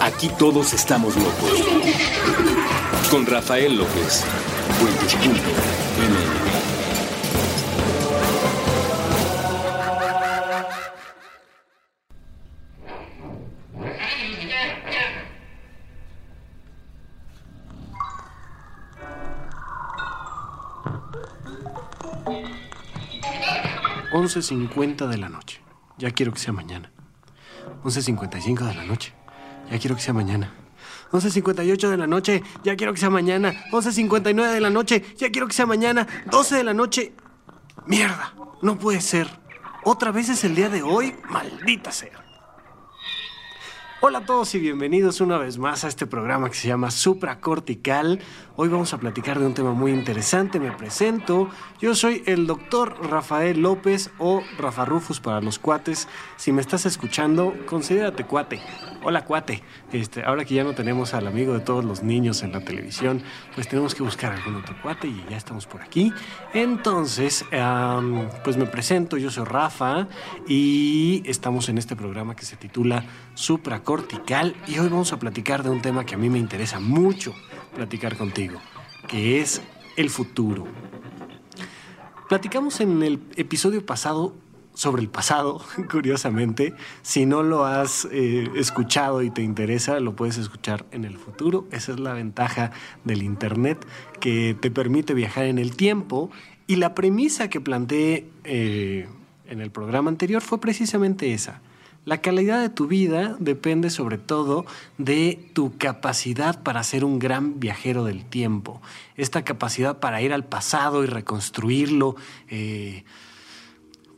Aquí 0.00 0.28
todos 0.38 0.72
estamos 0.72 1.16
locos. 1.16 1.62
Con 3.10 3.26
Rafael 3.26 3.76
López. 3.76 4.24
Puentes.mx. 4.80 6.56
11.50 24.16 25.08
de 25.08 25.18
la 25.18 25.28
noche. 25.28 25.60
Ya 25.98 26.10
quiero 26.10 26.32
que 26.32 26.38
sea 26.38 26.52
mañana. 26.52 26.90
11.55 27.84 28.66
de 28.66 28.74
la 28.74 28.84
noche. 28.84 29.12
Ya 29.70 29.78
quiero 29.78 29.96
que 29.96 30.02
sea 30.02 30.14
mañana. 30.14 30.52
11.58 31.12 31.88
de 31.88 31.96
la 31.96 32.06
noche. 32.06 32.42
Ya 32.64 32.76
quiero 32.76 32.92
que 32.92 33.00
sea 33.00 33.10
mañana. 33.10 33.52
11.59 33.72 34.52
de 34.52 34.60
la 34.60 34.70
noche. 34.70 35.04
Ya 35.16 35.30
quiero 35.30 35.46
que 35.46 35.52
sea 35.54 35.66
mañana. 35.66 36.06
12 36.26 36.56
de 36.56 36.64
la 36.64 36.74
noche. 36.74 37.12
Mierda. 37.86 38.34
No 38.62 38.78
puede 38.78 39.00
ser. 39.00 39.28
Otra 39.84 40.10
vez 40.10 40.28
es 40.28 40.42
el 40.44 40.54
día 40.54 40.68
de 40.68 40.82
hoy. 40.82 41.14
Maldita 41.30 41.92
sea. 41.92 42.25
Hola 44.02 44.18
a 44.18 44.24
todos 44.26 44.54
y 44.54 44.58
bienvenidos 44.58 45.22
una 45.22 45.38
vez 45.38 45.56
más 45.56 45.82
a 45.82 45.88
este 45.88 46.06
programa 46.06 46.50
que 46.50 46.54
se 46.54 46.68
llama 46.68 46.90
Supracortical. 46.90 48.20
Hoy 48.54 48.68
vamos 48.68 48.92
a 48.92 48.98
platicar 48.98 49.38
de 49.38 49.46
un 49.46 49.54
tema 49.54 49.72
muy 49.72 49.90
interesante. 49.90 50.60
Me 50.60 50.70
presento. 50.70 51.48
Yo 51.80 51.94
soy 51.94 52.22
el 52.26 52.46
doctor 52.46 52.94
Rafael 53.08 53.62
López 53.62 54.10
o 54.18 54.42
Rafa 54.58 54.84
Rufus 54.84 55.20
para 55.20 55.40
los 55.40 55.58
cuates. 55.58 56.08
Si 56.36 56.52
me 56.52 56.60
estás 56.60 56.84
escuchando, 56.84 57.54
considérate 57.64 58.24
cuate. 58.24 58.60
Hola 59.02 59.24
cuate. 59.24 59.62
Este, 59.92 60.24
ahora 60.24 60.44
que 60.44 60.54
ya 60.54 60.64
no 60.64 60.74
tenemos 60.74 61.14
al 61.14 61.26
amigo 61.26 61.54
de 61.54 61.60
todos 61.60 61.82
los 61.82 62.02
niños 62.02 62.42
en 62.42 62.52
la 62.52 62.60
televisión, 62.60 63.22
pues 63.54 63.66
tenemos 63.66 63.94
que 63.94 64.02
buscar 64.02 64.32
algún 64.32 64.56
otro 64.56 64.76
cuate 64.82 65.08
y 65.08 65.24
ya 65.30 65.38
estamos 65.38 65.66
por 65.66 65.80
aquí. 65.80 66.12
Entonces, 66.52 67.46
pues 68.44 68.58
me 68.58 68.66
presento. 68.66 69.16
Yo 69.16 69.30
soy 69.30 69.44
Rafa 69.44 70.06
y 70.46 71.22
estamos 71.24 71.70
en 71.70 71.78
este 71.78 71.96
programa 71.96 72.36
que 72.36 72.44
se 72.44 72.56
titula 72.56 73.02
Supracortical 73.34 73.85
y 74.66 74.78
hoy 74.80 74.88
vamos 74.88 75.12
a 75.12 75.18
platicar 75.20 75.62
de 75.62 75.70
un 75.70 75.80
tema 75.80 76.04
que 76.04 76.16
a 76.16 76.18
mí 76.18 76.28
me 76.28 76.40
interesa 76.40 76.80
mucho 76.80 77.32
platicar 77.72 78.16
contigo, 78.16 78.58
que 79.06 79.40
es 79.40 79.62
el 79.96 80.10
futuro. 80.10 80.66
Platicamos 82.28 82.80
en 82.80 83.04
el 83.04 83.20
episodio 83.36 83.86
pasado 83.86 84.34
sobre 84.74 85.02
el 85.02 85.08
pasado, 85.08 85.60
curiosamente. 85.90 86.74
Si 87.02 87.26
no 87.26 87.44
lo 87.44 87.64
has 87.64 88.08
eh, 88.10 88.50
escuchado 88.56 89.22
y 89.22 89.30
te 89.30 89.42
interesa, 89.42 90.00
lo 90.00 90.16
puedes 90.16 90.36
escuchar 90.36 90.84
en 90.90 91.04
el 91.04 91.16
futuro. 91.16 91.68
Esa 91.70 91.92
es 91.92 92.00
la 92.00 92.12
ventaja 92.12 92.72
del 93.04 93.22
Internet, 93.22 93.86
que 94.18 94.56
te 94.60 94.72
permite 94.72 95.14
viajar 95.14 95.44
en 95.44 95.60
el 95.60 95.76
tiempo. 95.76 96.28
Y 96.66 96.74
la 96.76 96.92
premisa 96.96 97.48
que 97.48 97.60
planteé 97.60 98.26
eh, 98.42 99.06
en 99.46 99.60
el 99.60 99.70
programa 99.70 100.10
anterior 100.10 100.42
fue 100.42 100.60
precisamente 100.60 101.32
esa. 101.32 101.62
La 102.06 102.18
calidad 102.18 102.60
de 102.60 102.68
tu 102.68 102.86
vida 102.86 103.36
depende 103.40 103.90
sobre 103.90 104.16
todo 104.16 104.64
de 104.96 105.50
tu 105.54 105.76
capacidad 105.76 106.62
para 106.62 106.84
ser 106.84 107.04
un 107.04 107.18
gran 107.18 107.58
viajero 107.58 108.04
del 108.04 108.24
tiempo. 108.24 108.80
Esta 109.16 109.42
capacidad 109.42 109.98
para 109.98 110.22
ir 110.22 110.32
al 110.32 110.44
pasado 110.44 111.02
y 111.02 111.08
reconstruirlo. 111.08 112.14
Eh, 112.48 113.02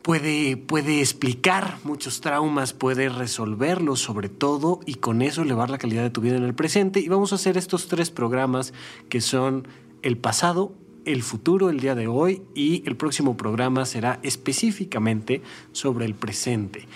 puede, 0.02 0.58
puede 0.58 1.00
explicar 1.00 1.78
muchos 1.82 2.20
traumas, 2.20 2.74
puede 2.74 3.08
resolverlos 3.08 4.00
sobre 4.00 4.28
todo 4.28 4.80
y 4.84 4.96
con 4.96 5.22
eso 5.22 5.40
elevar 5.40 5.70
la 5.70 5.78
calidad 5.78 6.02
de 6.02 6.10
tu 6.10 6.20
vida 6.20 6.36
en 6.36 6.44
el 6.44 6.54
presente. 6.54 7.00
Y 7.00 7.08
vamos 7.08 7.32
a 7.32 7.36
hacer 7.36 7.56
estos 7.56 7.88
tres 7.88 8.10
programas 8.10 8.74
que 9.08 9.22
son 9.22 9.66
el 10.02 10.18
pasado, 10.18 10.74
el 11.06 11.22
futuro, 11.22 11.70
el 11.70 11.80
día 11.80 11.94
de 11.94 12.06
hoy 12.06 12.42
y 12.54 12.86
el 12.86 12.96
próximo 12.96 13.38
programa 13.38 13.86
será 13.86 14.20
específicamente 14.22 15.40
sobre 15.72 16.04
el 16.04 16.14
presente. 16.14 16.86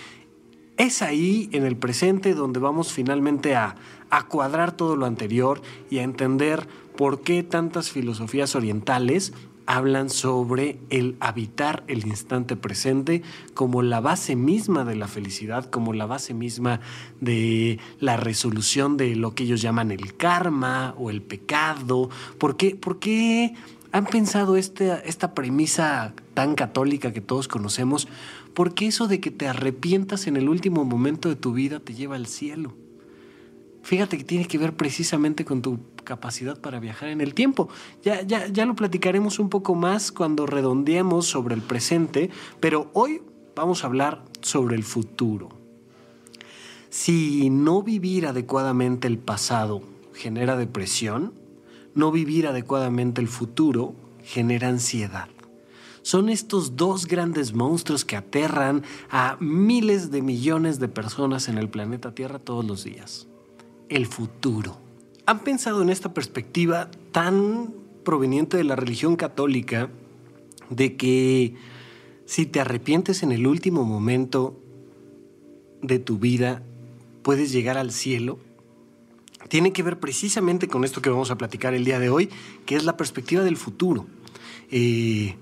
Es 0.77 1.03
ahí, 1.03 1.49
en 1.51 1.65
el 1.65 1.77
presente, 1.77 2.33
donde 2.33 2.59
vamos 2.59 2.91
finalmente 2.91 3.55
a, 3.55 3.75
cuadrar 4.27 4.71
todo 4.73 4.95
lo 4.95 5.07
anterior 5.07 5.61
y 5.89 5.97
a 5.97 6.03
entender 6.03 6.67
por 6.95 7.21
qué 7.21 7.41
tantas 7.41 7.89
filosofías 7.89 8.55
orientales 8.55 9.33
hablan 9.65 10.11
sobre 10.11 10.77
el 10.91 11.15
habitar 11.19 11.83
el 11.87 12.05
instante 12.05 12.55
presente 12.55 13.23
como 13.55 13.81
la 13.81 14.01
base 14.01 14.35
misma 14.35 14.83
de 14.83 14.95
la 14.95 15.07
felicidad, 15.07 15.65
como 15.65 15.93
la 15.93 16.05
base 16.05 16.35
misma 16.35 16.79
de 17.21 17.79
la 17.99 18.17
resolución 18.17 18.97
de 18.97 19.15
lo 19.15 19.33
que 19.33 19.43
ellos 19.45 19.61
llaman 19.63 19.91
el 19.91 20.15
karma 20.15 20.93
o 20.97 21.09
el 21.09 21.23
pecado. 21.23 22.09
¿Por 22.37 22.55
qué, 22.55 22.75
por 22.75 22.99
qué 22.99 23.55
han 23.91 24.05
pensado 24.05 24.57
esta 24.57 25.33
premisa 25.33 26.13
tan 26.35 26.53
católica 26.53 27.13
que 27.13 27.21
todos 27.21 27.47
conocemos? 27.47 28.07
Porque 28.53 28.87
eso 28.87 29.07
de 29.07 29.19
que 29.19 29.31
te 29.31 29.47
arrepientas 29.47 30.27
en 30.27 30.37
el 30.37 30.49
último 30.49 30.85
momento 30.85 31.29
de 31.29 31.35
tu 31.35 31.53
vida 31.53 31.79
te 31.79 31.93
lleva 31.93 32.15
al 32.15 32.27
cielo. 32.27 32.73
Fíjate 33.81 34.17
que 34.17 34.23
tiene 34.23 34.45
que 34.45 34.57
ver 34.57 34.73
precisamente 34.75 35.43
con 35.43 35.61
tu 35.61 35.79
capacidad 36.03 36.59
para 36.59 36.79
viajar 36.79 37.09
en 37.09 37.19
el 37.19 37.33
tiempo. 37.33 37.67
Ya, 38.03 38.21
ya, 38.21 38.47
ya 38.47 38.65
lo 38.65 38.75
platicaremos 38.75 39.39
un 39.39 39.49
poco 39.49 39.75
más 39.75 40.11
cuando 40.11 40.45
redondeemos 40.45 41.25
sobre 41.25 41.55
el 41.55 41.61
presente, 41.61 42.29
pero 42.59 42.89
hoy 42.93 43.21
vamos 43.55 43.83
a 43.83 43.87
hablar 43.87 44.23
sobre 44.41 44.75
el 44.75 44.83
futuro. 44.83 45.49
Si 46.89 47.49
no 47.49 47.81
vivir 47.81 48.27
adecuadamente 48.27 49.07
el 49.07 49.17
pasado 49.17 49.81
genera 50.13 50.55
depresión, 50.55 51.33
no 51.95 52.11
vivir 52.11 52.47
adecuadamente 52.47 53.19
el 53.19 53.27
futuro 53.27 53.95
genera 54.23 54.69
ansiedad 54.69 55.32
son 56.03 56.29
estos 56.29 56.75
dos 56.75 57.07
grandes 57.07 57.53
monstruos 57.53 58.05
que 58.05 58.15
aterran 58.15 58.83
a 59.09 59.37
miles 59.39 60.11
de 60.11 60.21
millones 60.21 60.79
de 60.79 60.89
personas 60.89 61.47
en 61.47 61.57
el 61.57 61.69
planeta 61.69 62.13
Tierra 62.13 62.39
todos 62.39 62.63
los 62.63 62.83
días. 62.83 63.27
El 63.89 64.05
futuro. 64.05 64.77
¿Han 65.25 65.39
pensado 65.39 65.81
en 65.81 65.89
esta 65.89 66.13
perspectiva 66.13 66.91
tan 67.11 67.73
proveniente 68.03 68.57
de 68.57 68.65
la 68.65 68.75
religión 68.75 69.15
católica 69.15 69.89
de 70.69 70.97
que 70.97 71.55
si 72.25 72.45
te 72.45 72.59
arrepientes 72.59 73.23
en 73.23 73.31
el 73.31 73.47
último 73.47 73.85
momento 73.85 74.59
de 75.81 75.99
tu 75.99 76.17
vida, 76.17 76.63
puedes 77.21 77.53
llegar 77.53 77.77
al 77.77 77.91
cielo? 77.91 78.39
Tiene 79.47 79.71
que 79.71 79.83
ver 79.83 79.99
precisamente 79.99 80.67
con 80.67 80.83
esto 80.83 81.01
que 81.01 81.09
vamos 81.09 81.31
a 81.31 81.37
platicar 81.37 81.73
el 81.73 81.85
día 81.85 81.99
de 81.99 82.09
hoy, 82.09 82.29
que 82.65 82.75
es 82.75 82.83
la 82.83 82.97
perspectiva 82.97 83.43
del 83.43 83.55
futuro. 83.55 84.05
Eh, 84.69 85.35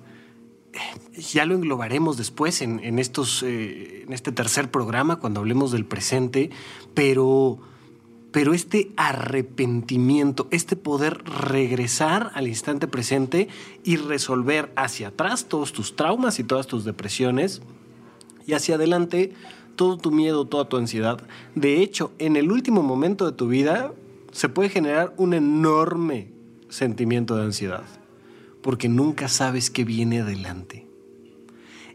ya 1.17 1.45
lo 1.45 1.55
englobaremos 1.55 2.17
después 2.17 2.61
en, 2.61 2.99
estos, 2.99 3.43
eh, 3.43 4.03
en 4.03 4.13
este 4.13 4.31
tercer 4.31 4.71
programa 4.71 5.17
cuando 5.17 5.41
hablemos 5.41 5.71
del 5.71 5.85
presente, 5.85 6.49
pero, 6.93 7.59
pero 8.31 8.53
este 8.53 8.91
arrepentimiento, 8.95 10.47
este 10.51 10.75
poder 10.75 11.23
regresar 11.25 12.31
al 12.33 12.47
instante 12.47 12.87
presente 12.87 13.49
y 13.83 13.97
resolver 13.97 14.71
hacia 14.75 15.09
atrás 15.09 15.45
todos 15.45 15.73
tus 15.73 15.95
traumas 15.95 16.39
y 16.39 16.43
todas 16.43 16.67
tus 16.67 16.85
depresiones 16.85 17.61
y 18.47 18.53
hacia 18.53 18.75
adelante 18.75 19.33
todo 19.75 19.97
tu 19.97 20.11
miedo, 20.11 20.45
toda 20.45 20.69
tu 20.69 20.77
ansiedad. 20.77 21.21
De 21.55 21.81
hecho, 21.81 22.11
en 22.17 22.35
el 22.35 22.51
último 22.51 22.83
momento 22.83 23.25
de 23.25 23.35
tu 23.35 23.47
vida 23.47 23.93
se 24.31 24.47
puede 24.47 24.69
generar 24.69 25.13
un 25.17 25.33
enorme 25.33 26.31
sentimiento 26.69 27.35
de 27.35 27.43
ansiedad 27.43 28.00
porque 28.61 28.89
nunca 28.89 29.27
sabes 29.27 29.69
qué 29.69 29.83
viene 29.83 30.21
adelante. 30.21 30.87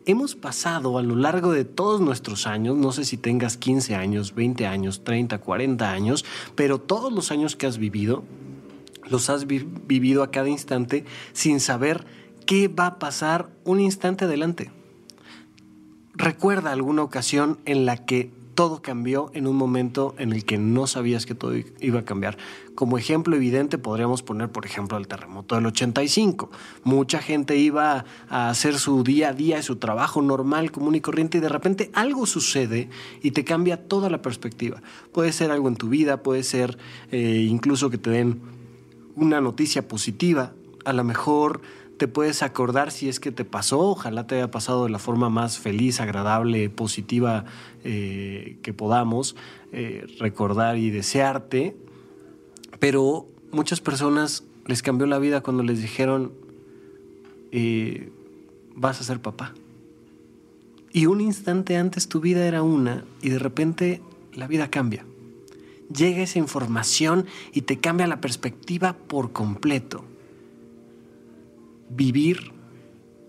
Hemos 0.04 0.37
pasado 0.37 0.99
a 0.99 1.03
lo 1.03 1.16
largo 1.16 1.50
de 1.50 1.65
todos 1.65 2.00
nuestros 2.00 2.47
años, 2.47 2.77
no 2.77 2.93
sé 2.93 3.04
si 3.04 3.16
tengas 3.16 3.56
15 3.56 3.96
años, 3.96 4.35
20 4.37 4.67
años, 4.67 5.02
30, 5.02 5.38
40 5.38 5.91
años, 5.91 6.25
pero 6.55 6.79
todos 6.79 7.12
los 7.12 7.32
años 7.32 7.56
que 7.56 7.67
has 7.67 7.79
vivido, 7.79 8.23
los 9.08 9.31
has 9.31 9.46
vivido 9.46 10.23
a 10.23 10.31
cada 10.31 10.49
instante 10.49 11.05
sin 11.32 11.58
saber 11.58 12.06
qué 12.46 12.69
va 12.69 12.87
a 12.87 12.99
pasar 13.00 13.49
un 13.64 13.81
instante 13.81 14.26
adelante. 14.26 14.70
Recuerda 16.14 16.70
alguna 16.73 17.02
ocasión 17.02 17.58
en 17.64 17.85
la 17.85 18.06
que 18.06 18.31
todo 18.56 18.81
cambió 18.81 19.31
en 19.35 19.47
un 19.47 19.55
momento 19.55 20.14
en 20.19 20.32
el 20.32 20.44
que 20.44 20.56
no 20.56 20.87
sabías 20.87 21.26
que 21.26 21.35
todo 21.35 21.53
iba 21.79 22.00
a 22.00 22.05
cambiar. 22.05 22.38
Como 22.75 22.97
ejemplo 22.97 23.37
evidente 23.37 23.76
podríamos 23.76 24.23
poner, 24.23 24.49
por 24.49 24.64
ejemplo, 24.64 24.97
el 24.97 25.06
terremoto 25.06 25.55
del 25.55 25.67
85. 25.67 26.50
Mucha 26.82 27.20
gente 27.20 27.58
iba 27.58 28.06
a 28.31 28.49
hacer 28.49 28.79
su 28.79 29.05
día 29.05 29.29
a 29.29 29.32
día, 29.35 29.62
su 29.62 29.76
trabajo 29.76 30.23
normal, 30.23 30.73
común 30.73 30.94
y 30.94 31.00
corriente, 31.00 31.38
y 31.38 31.43
de 31.43 31.50
repente 31.50 31.91
algo 31.93 32.25
sucede 32.25 32.88
y 33.23 33.32
te 33.32 33.44
cambia 33.44 33.87
toda 33.87 34.08
la 34.08 34.23
perspectiva. 34.23 34.82
Puede 35.12 35.32
ser 35.32 35.50
algo 35.50 35.69
en 35.69 35.76
tu 35.76 35.91
vida, 35.91 36.23
puede 36.23 36.43
ser 36.43 36.79
eh, 37.12 37.47
incluso 37.49 37.91
que 37.91 37.99
te 37.99 38.11
den 38.11 38.41
una 39.17 39.43
noticia 39.43 39.87
positiva. 39.87 40.55
A 40.87 40.94
lo 40.94 41.05
mejor 41.05 41.61
te 41.96 42.08
puedes 42.08 42.43
acordar 42.43 42.90
si 42.90 43.08
es 43.08 43.20
que 43.20 43.32
te 43.32 43.44
pasó, 43.44 43.81
ojalá 43.81 44.26
te 44.26 44.37
haya 44.37 44.50
pasado 44.50 44.84
de 44.84 44.90
la 44.90 44.98
forma 44.98 45.31
más 45.31 45.58
feliz, 45.58 46.00
agradable, 46.00 46.69
positiva 46.69 47.44
eh, 47.84 48.58
que 48.62 48.75
podamos, 48.75 49.37
eh, 49.72 50.06
recordar 50.19 50.76
y 50.76 50.90
desearte, 50.90 51.76
pero 52.78 53.26
muchas 53.50 53.81
personas 53.81 54.44
les 54.66 54.82
cambió 54.82 55.06
la 55.06 55.19
vida 55.19 55.40
cuando 55.40 55.62
les 55.62 55.81
dijeron, 55.81 56.32
eh, 57.52 58.10
vas 58.75 59.00
a 59.00 59.04
ser 59.04 59.20
papá. 59.20 59.54
Y 60.93 61.06
un 61.06 61.20
instante 61.20 61.76
antes 61.76 62.08
tu 62.08 62.20
vida 62.20 62.46
era 62.46 62.62
una 62.62 63.04
y 63.22 63.31
de 63.31 63.38
repente 63.38 64.02
la 64.34 64.46
vida 64.46 64.70
cambia. 64.70 65.04
Llega 65.94 66.22
esa 66.22 66.38
información 66.38 67.26
y 67.52 67.62
te 67.62 67.78
cambia 67.78 68.06
la 68.06 68.20
perspectiva 68.20 68.94
por 68.94 69.32
completo. 69.32 70.04
Vivir 71.96 72.52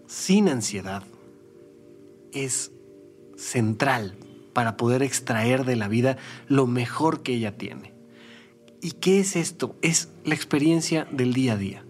sin 0.08 0.50
ansiedad 0.50 1.02
es 2.34 2.74
central 3.38 4.18
para 4.52 4.76
poder 4.76 5.04
extraer 5.04 5.64
de 5.64 5.78
la 5.78 5.88
vida 5.88 6.18
lo 6.50 6.68
mejor 6.68 7.24
que 7.24 7.36
ella 7.36 7.58
tiene. 7.58 7.94
¿Y 8.82 8.92
qué 8.92 9.22
es 9.22 9.38
esto? 9.38 9.78
Es 9.82 10.10
la 10.26 10.36
experiencia 10.36 11.08
del 11.14 11.34
día 11.34 11.54
a 11.54 11.58
día. 11.58 11.86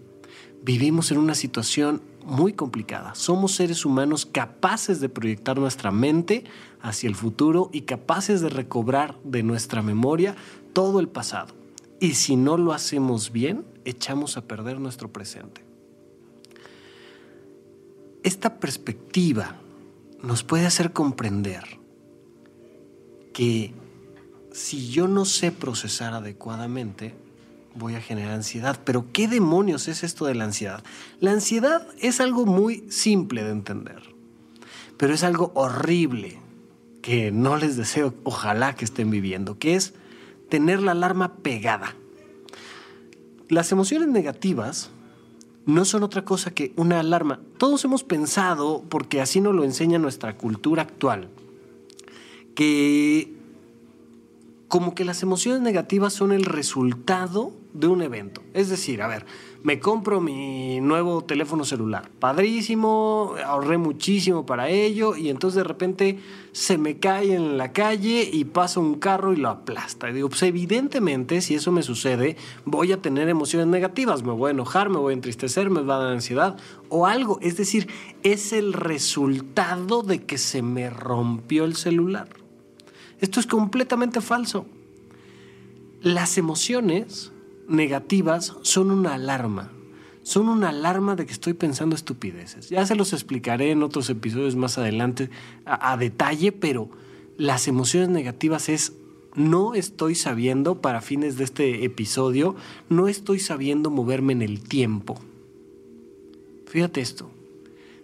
Vivimos 0.62 1.10
en 1.10 1.18
una 1.18 1.34
situación 1.34 2.00
muy 2.24 2.52
complicada. 2.52 3.16
Somos 3.16 3.56
seres 3.56 3.84
humanos 3.84 4.24
capaces 4.24 5.00
de 5.00 5.08
proyectar 5.08 5.58
nuestra 5.58 5.90
mente 5.90 6.44
hacia 6.80 7.08
el 7.08 7.16
futuro 7.16 7.70
y 7.72 7.80
capaces 7.80 8.40
de 8.40 8.50
recobrar 8.50 9.18
de 9.24 9.42
nuestra 9.42 9.82
memoria 9.82 10.36
todo 10.74 11.00
el 11.00 11.08
pasado. 11.08 11.56
Y 11.98 12.12
si 12.12 12.36
no 12.36 12.56
lo 12.56 12.72
hacemos 12.72 13.32
bien, 13.32 13.64
echamos 13.84 14.36
a 14.36 14.46
perder 14.46 14.78
nuestro 14.78 15.12
presente. 15.12 15.67
Esta 18.22 18.58
perspectiva 18.58 19.56
nos 20.22 20.42
puede 20.42 20.66
hacer 20.66 20.92
comprender 20.92 21.64
que 23.32 23.72
si 24.52 24.90
yo 24.90 25.06
no 25.06 25.24
sé 25.24 25.52
procesar 25.52 26.14
adecuadamente, 26.14 27.14
voy 27.74 27.94
a 27.94 28.00
generar 28.00 28.32
ansiedad. 28.32 28.80
Pero 28.84 29.06
¿qué 29.12 29.28
demonios 29.28 29.88
es 29.88 30.02
esto 30.02 30.26
de 30.26 30.34
la 30.34 30.44
ansiedad? 30.44 30.82
La 31.20 31.32
ansiedad 31.32 31.86
es 32.00 32.20
algo 32.20 32.46
muy 32.46 32.84
simple 32.90 33.44
de 33.44 33.50
entender, 33.50 34.02
pero 34.96 35.14
es 35.14 35.22
algo 35.22 35.52
horrible 35.54 36.38
que 37.02 37.30
no 37.30 37.56
les 37.56 37.76
deseo, 37.76 38.14
ojalá 38.24 38.74
que 38.74 38.84
estén 38.84 39.10
viviendo, 39.10 39.58
que 39.58 39.76
es 39.76 39.94
tener 40.48 40.82
la 40.82 40.92
alarma 40.92 41.36
pegada. 41.36 41.94
Las 43.48 43.72
emociones 43.72 44.08
negativas 44.08 44.90
no 45.68 45.84
son 45.84 46.02
otra 46.02 46.24
cosa 46.24 46.50
que 46.50 46.72
una 46.76 46.98
alarma. 46.98 47.40
Todos 47.58 47.84
hemos 47.84 48.02
pensado, 48.02 48.82
porque 48.88 49.20
así 49.20 49.42
nos 49.42 49.54
lo 49.54 49.64
enseña 49.64 49.98
nuestra 49.98 50.34
cultura 50.38 50.80
actual, 50.80 51.28
que 52.54 53.34
como 54.66 54.94
que 54.94 55.04
las 55.04 55.22
emociones 55.22 55.60
negativas 55.60 56.14
son 56.14 56.32
el 56.32 56.46
resultado 56.46 57.52
de 57.74 57.86
un 57.86 58.00
evento. 58.00 58.42
Es 58.54 58.70
decir, 58.70 59.02
a 59.02 59.08
ver, 59.08 59.26
me 59.62 59.80
compro 59.80 60.20
mi 60.20 60.80
nuevo 60.80 61.24
teléfono 61.24 61.64
celular, 61.64 62.10
padrísimo, 62.20 63.34
ahorré 63.44 63.76
muchísimo 63.76 64.46
para 64.46 64.68
ello 64.68 65.16
y 65.16 65.30
entonces 65.30 65.56
de 65.56 65.64
repente 65.64 66.18
se 66.52 66.78
me 66.78 66.98
cae 66.98 67.34
en 67.34 67.58
la 67.58 67.72
calle 67.72 68.28
y 68.32 68.44
pasa 68.44 68.78
un 68.78 68.94
carro 68.94 69.32
y 69.32 69.36
lo 69.36 69.48
aplasta. 69.48 70.10
Y 70.10 70.12
digo, 70.12 70.28
pues 70.28 70.42
evidentemente 70.44 71.40
si 71.40 71.56
eso 71.56 71.72
me 71.72 71.82
sucede, 71.82 72.36
voy 72.64 72.92
a 72.92 73.02
tener 73.02 73.28
emociones 73.28 73.66
negativas, 73.66 74.22
me 74.22 74.32
voy 74.32 74.48
a 74.48 74.52
enojar, 74.52 74.90
me 74.90 74.98
voy 74.98 75.12
a 75.12 75.14
entristecer, 75.14 75.70
me 75.70 75.82
va 75.82 75.96
a 75.96 76.04
dar 76.04 76.12
ansiedad 76.12 76.56
o 76.88 77.06
algo. 77.06 77.38
Es 77.42 77.56
decir, 77.56 77.88
es 78.22 78.52
el 78.52 78.72
resultado 78.72 80.02
de 80.02 80.24
que 80.24 80.38
se 80.38 80.62
me 80.62 80.88
rompió 80.88 81.64
el 81.64 81.74
celular. 81.74 82.28
Esto 83.20 83.40
es 83.40 83.46
completamente 83.46 84.20
falso. 84.20 84.66
Las 86.00 86.38
emociones 86.38 87.32
negativas 87.68 88.56
son 88.62 88.90
una 88.90 89.14
alarma. 89.14 89.70
Son 90.22 90.48
una 90.48 90.70
alarma 90.70 91.16
de 91.16 91.24
que 91.24 91.32
estoy 91.32 91.54
pensando 91.54 91.94
estupideces. 91.94 92.68
Ya 92.68 92.84
se 92.84 92.96
los 92.96 93.12
explicaré 93.12 93.70
en 93.70 93.82
otros 93.82 94.10
episodios 94.10 94.56
más 94.56 94.76
adelante 94.76 95.30
a, 95.64 95.96
detalle, 95.96 96.52
pero 96.52 96.90
las 97.36 97.68
emociones 97.68 98.08
negativas 98.08 98.68
es 98.68 98.92
no 99.34 99.74
estoy 99.74 100.14
sabiendo, 100.14 100.80
para 100.80 101.00
fines 101.00 101.36
de 101.36 101.44
este 101.44 101.84
episodio, 101.84 102.56
no 102.88 103.08
estoy 103.08 103.38
sabiendo 103.38 103.90
moverme 103.90 104.32
en 104.32 104.42
el 104.42 104.62
tiempo. 104.62 105.18
Fíjate 106.66 107.00
esto. 107.00 107.30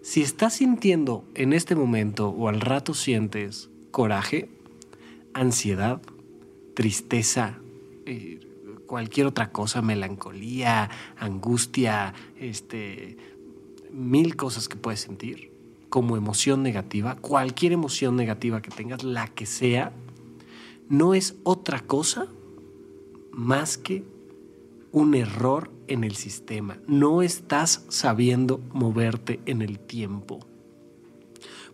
Si 0.03 0.23
estás 0.23 0.55
sintiendo 0.55 1.25
en 1.35 1.53
este 1.53 1.75
momento 1.75 2.29
o 2.29 2.49
al 2.49 2.61
rato 2.61 2.95
sientes 2.95 3.69
coraje, 3.91 4.49
ansiedad, 5.33 6.01
tristeza, 6.75 7.59
eh, 8.07 8.44
cualquier 8.95 9.27
otra 9.27 9.51
cosa, 9.51 9.83
melancolía, 9.83 10.89
angustia, 11.19 12.15
este, 12.39 13.17
mil 13.91 14.37
cosas 14.37 14.69
que 14.69 14.77
puedes 14.77 15.01
sentir 15.01 15.51
como 15.89 16.17
emoción 16.17 16.63
negativa, 16.63 17.17
cualquier 17.17 17.73
emoción 17.73 18.15
negativa 18.15 18.63
que 18.63 18.71
tengas, 18.71 19.03
la 19.03 19.27
que 19.27 19.47
sea, 19.47 19.93
no 20.89 21.13
es 21.13 21.35
otra 21.43 21.81
cosa 21.81 22.29
más 23.33 23.79
que 23.79 24.05
un 24.93 25.17
error 25.17 25.73
en 25.89 26.05
el 26.05 26.15
sistema. 26.15 26.79
No 26.87 27.21
estás 27.21 27.85
sabiendo 27.89 28.61
moverte 28.73 29.41
en 29.47 29.61
el 29.61 29.81
tiempo. 29.81 30.39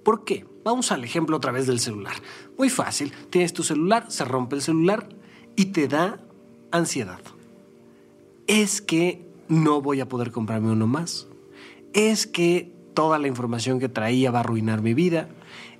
¿Por 0.02 0.24
qué? 0.24 0.46
Vamos 0.64 0.90
al 0.90 1.04
ejemplo 1.04 1.36
otra 1.36 1.52
vez 1.52 1.66
del 1.66 1.80
celular. 1.80 2.14
Muy 2.56 2.70
fácil, 2.70 3.12
tienes 3.28 3.52
tu 3.52 3.62
celular, 3.62 4.10
se 4.10 4.24
rompe 4.24 4.56
el 4.56 4.62
celular 4.62 5.06
y 5.54 5.66
te 5.66 5.86
da 5.86 6.18
ansiedad. 6.70 7.20
Es 8.46 8.80
que 8.80 9.24
no 9.48 9.80
voy 9.80 10.00
a 10.00 10.08
poder 10.08 10.30
comprarme 10.30 10.70
uno 10.70 10.86
más. 10.86 11.26
Es 11.92 12.26
que 12.26 12.72
toda 12.94 13.18
la 13.18 13.28
información 13.28 13.78
que 13.78 13.88
traía 13.88 14.30
va 14.30 14.38
a 14.38 14.40
arruinar 14.40 14.82
mi 14.82 14.94
vida. 14.94 15.28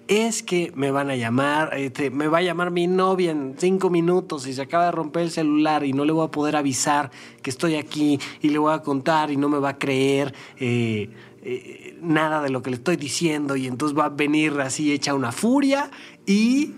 Es 0.08 0.42
que 0.42 0.72
me 0.74 0.90
van 0.90 1.08
a 1.08 1.14
llamar, 1.14 1.76
este, 1.76 2.10
me 2.10 2.26
va 2.26 2.38
a 2.38 2.42
llamar 2.42 2.72
mi 2.72 2.88
novia 2.88 3.30
en 3.30 3.54
cinco 3.56 3.90
minutos 3.90 4.48
y 4.48 4.52
se 4.52 4.62
acaba 4.62 4.86
de 4.86 4.90
romper 4.90 5.22
el 5.22 5.30
celular 5.30 5.84
y 5.84 5.92
no 5.92 6.04
le 6.04 6.12
voy 6.12 6.26
a 6.26 6.32
poder 6.32 6.56
avisar 6.56 7.12
que 7.42 7.50
estoy 7.50 7.76
aquí 7.76 8.18
y 8.40 8.48
le 8.48 8.58
voy 8.58 8.72
a 8.72 8.80
contar 8.80 9.30
y 9.30 9.36
no 9.36 9.48
me 9.48 9.60
va 9.60 9.70
a 9.70 9.78
creer. 9.78 10.34
Eh, 10.58 11.10
eh, 11.42 11.96
nada 12.02 12.42
de 12.42 12.50
lo 12.50 12.62
que 12.62 12.70
le 12.70 12.76
estoy 12.76 12.96
diciendo 12.96 13.56
y 13.56 13.66
entonces 13.66 13.96
va 13.96 14.06
a 14.06 14.08
venir 14.10 14.60
así 14.60 14.92
hecha 14.92 15.14
una 15.14 15.32
furia 15.32 15.90
y 16.26 16.74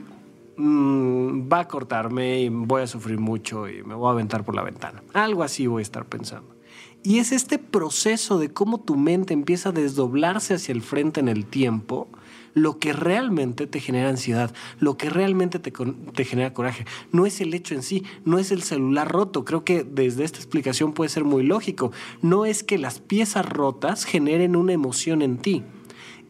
mm, 0.56 1.48
va 1.52 1.60
a 1.60 1.68
cortarme 1.68 2.42
y 2.42 2.48
voy 2.48 2.82
a 2.82 2.86
sufrir 2.86 3.18
mucho 3.18 3.68
y 3.68 3.82
me 3.82 3.94
voy 3.94 4.08
a 4.08 4.12
aventar 4.12 4.44
por 4.44 4.54
la 4.54 4.62
ventana. 4.62 5.02
Algo 5.12 5.42
así 5.42 5.66
voy 5.66 5.80
a 5.80 5.82
estar 5.82 6.06
pensando. 6.06 6.54
Y 7.02 7.18
es 7.18 7.32
este 7.32 7.58
proceso 7.58 8.38
de 8.38 8.52
cómo 8.52 8.80
tu 8.80 8.96
mente 8.96 9.34
empieza 9.34 9.70
a 9.70 9.72
desdoblarse 9.72 10.54
hacia 10.54 10.72
el 10.72 10.82
frente 10.82 11.18
en 11.18 11.28
el 11.28 11.46
tiempo 11.46 12.08
lo 12.54 12.78
que 12.78 12.92
realmente 12.92 13.66
te 13.66 13.80
genera 13.80 14.08
ansiedad, 14.08 14.54
lo 14.78 14.96
que 14.96 15.10
realmente 15.10 15.58
te, 15.58 15.72
te, 15.72 16.24
genera 16.24 16.52
coraje. 16.52 16.84
No 17.10 17.26
es 17.26 17.40
el 17.40 17.54
hecho 17.54 17.74
en 17.74 17.82
sí, 17.82 18.04
no 18.24 18.38
es 18.38 18.50
el 18.50 18.62
celular 18.62 19.10
roto. 19.10 19.44
Creo 19.44 19.64
que 19.64 19.84
desde 19.84 20.24
esta 20.24 20.38
explicación 20.38 20.92
puede 20.92 21.08
ser 21.08 21.24
muy 21.24 21.44
lógico. 21.44 21.92
No 22.20 22.44
es 22.44 22.62
que 22.62 22.78
las 22.78 23.00
piezas 23.00 23.46
rotas 23.46 24.04
generen 24.04 24.56
una 24.56 24.72
emoción 24.72 25.22
en 25.22 25.38
ti. 25.38 25.64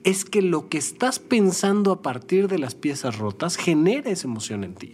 Es 0.05 0.25
que 0.25 0.43
lo 0.43 0.69
que 0.69 0.79
estás 0.79 1.19
pensando 1.19 1.93
a 1.93 2.03
partir 2.03 2.49
de 2.49 2.59
las 2.59 2.75
piezas 2.75 3.19
rotas 3.19 3.57
genera 3.57 4.11
esa 4.11 4.27
emoción 4.27 4.65
en 4.65 4.75
ti 4.75 4.93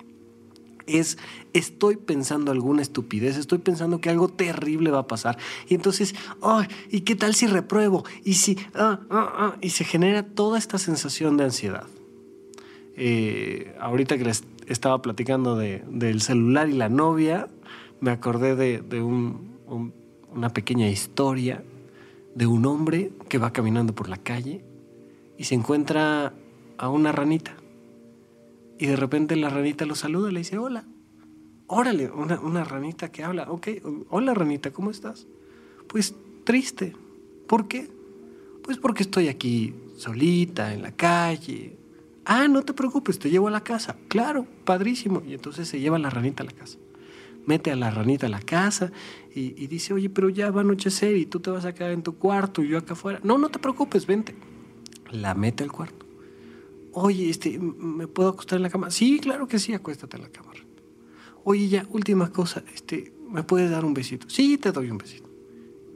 es 0.89 1.19
estoy 1.53 1.97
pensando 1.97 2.51
alguna 2.51 2.83
estupidez, 2.83 3.37
estoy 3.37 3.59
pensando 3.59 4.01
que 4.01 4.11
algo 4.11 4.29
terrible 4.29 4.91
va 4.91 5.01
a 5.01 5.07
pasar. 5.07 5.39
Y 5.69 5.75
entonces, 5.75 6.15
ay, 6.43 6.67
¿y 6.91 7.03
qué 7.03 7.15
tal 7.15 7.35
si 7.35 7.47
repruebo? 7.47 8.05
Y 8.25 8.35
si, 8.35 8.59
ah, 8.75 9.01
ah, 9.11 9.33
ah, 9.37 9.57
y 9.61 9.71
se 9.71 9.85
genera 9.85 10.23
toda 10.23 10.59
esta 10.59 10.79
sensación 10.79 11.37
de 11.37 11.45
ansiedad. 11.45 11.87
Eh, 12.97 13.77
ahorita 13.81 14.19
que 14.19 14.25
les 14.25 14.45
estaba 14.67 15.01
platicando 15.03 15.57
de, 15.57 15.85
del 15.89 16.21
celular 16.21 16.69
y 16.69 16.73
la 16.73 16.89
novia, 16.89 17.49
me 18.01 18.11
acordé 18.11 18.57
de, 18.57 18.81
de 18.81 19.03
una 19.03 20.53
pequeña 20.53 20.89
historia 20.89 21.63
de 22.35 22.47
un 22.47 22.67
hombre 22.67 23.13
que 23.29 23.39
va 23.39 23.53
caminando 23.53 23.95
por 23.95 24.09
la 24.09 24.17
calle 24.17 24.65
y 25.39 25.45
se 25.45 25.55
encuentra 25.55 26.35
a 26.77 26.89
una 26.91 27.13
ranita 27.13 27.57
y 28.79 28.87
de 28.87 28.97
repente 28.97 29.37
la 29.37 29.51
ranita 29.51 29.85
lo 29.85 29.95
saluda, 29.95 30.31
le 30.31 30.41
dice, 30.41 30.57
hola. 30.57 30.85
Órale, 31.67 32.11
una, 32.11 32.41
una 32.41 32.65
ranita 32.65 33.11
que 33.11 33.25
habla. 33.25 33.51
Ok, 33.51 33.69
hola 34.09 34.33
ranita, 34.33 34.71
¿cómo 34.71 34.91
estás? 34.91 35.27
Pues 35.89 36.15
triste. 36.45 36.95
¿Por 37.47 37.69
qué? 37.69 37.91
Pues 38.63 38.79
porque 38.79 39.03
estoy 39.03 39.29
aquí 39.29 39.75
solita, 39.97 40.73
en 40.73 40.83
la 40.83 40.93
calle. 40.93 41.77
Ah, 42.25 42.49
no 42.49 42.63
te 42.63 42.73
preocupes, 42.73 43.19
te 43.19 43.31
llevo 43.31 43.49
a 43.49 43.51
la 43.51 43.65
casa. 43.65 43.97
Claro, 44.09 44.47
padrísimo. 44.65 45.23
Y 45.27 45.35
entonces 45.35 45.69
se 45.69 45.81
lleva 45.81 45.99
la 45.99 46.09
ranita 46.09 46.43
a 46.43 46.47
la 46.47 46.53
casa. 46.53 46.79
mete 47.47 47.71
a 47.71 47.77
la 47.77 47.91
ranita 47.91 48.27
a 48.27 48.31
la 48.31 48.41
casa 48.41 48.93
y, 49.35 49.67
dice, 49.67 49.95
oye, 49.95 50.11
pero 50.11 50.29
ya 50.29 50.51
va 50.51 50.61
a 50.61 50.65
anochecer 50.65 51.17
y 51.17 51.27
tú 51.27 51.41
te 51.41 51.51
vas 51.51 51.65
a 51.65 51.75
quedar 51.75 51.93
en 51.93 52.03
tu 52.03 52.17
cuarto 52.17 52.63
y 52.63 52.69
yo 52.69 52.79
acá 52.79 52.93
afuera. 52.93 53.21
No, 53.23 53.37
no 53.39 53.49
te 53.49 53.59
preocupes, 53.59 54.07
vente. 54.07 54.35
La 55.11 55.35
mete 55.35 55.65
al 55.65 55.73
cuarto. 55.73 56.07
Oye, 56.93 57.31
este, 57.31 57.59
¿me 57.59 58.07
puedo 58.07 58.31
acostar 58.31 58.57
en 58.57 58.65
la 58.65 58.71
cama? 58.71 58.91
Sí, 58.91 59.21
claro 59.21 59.47
que 59.47 59.59
sí, 59.59 59.73
acuéstate 59.73 60.17
en 60.17 60.23
la 60.23 60.29
cama. 60.31 60.49
Oye, 61.45 61.69
ya, 61.69 61.87
última 61.91 62.31
cosa, 62.31 62.63
este, 62.75 63.13
¿me 63.31 63.43
puedes 63.43 63.71
dar 63.71 63.85
un 63.85 63.95
besito? 63.95 64.29
Sí, 64.29 64.59
te 64.59 64.73
doy 64.73 64.91
un 64.91 64.99
besito. 64.99 65.29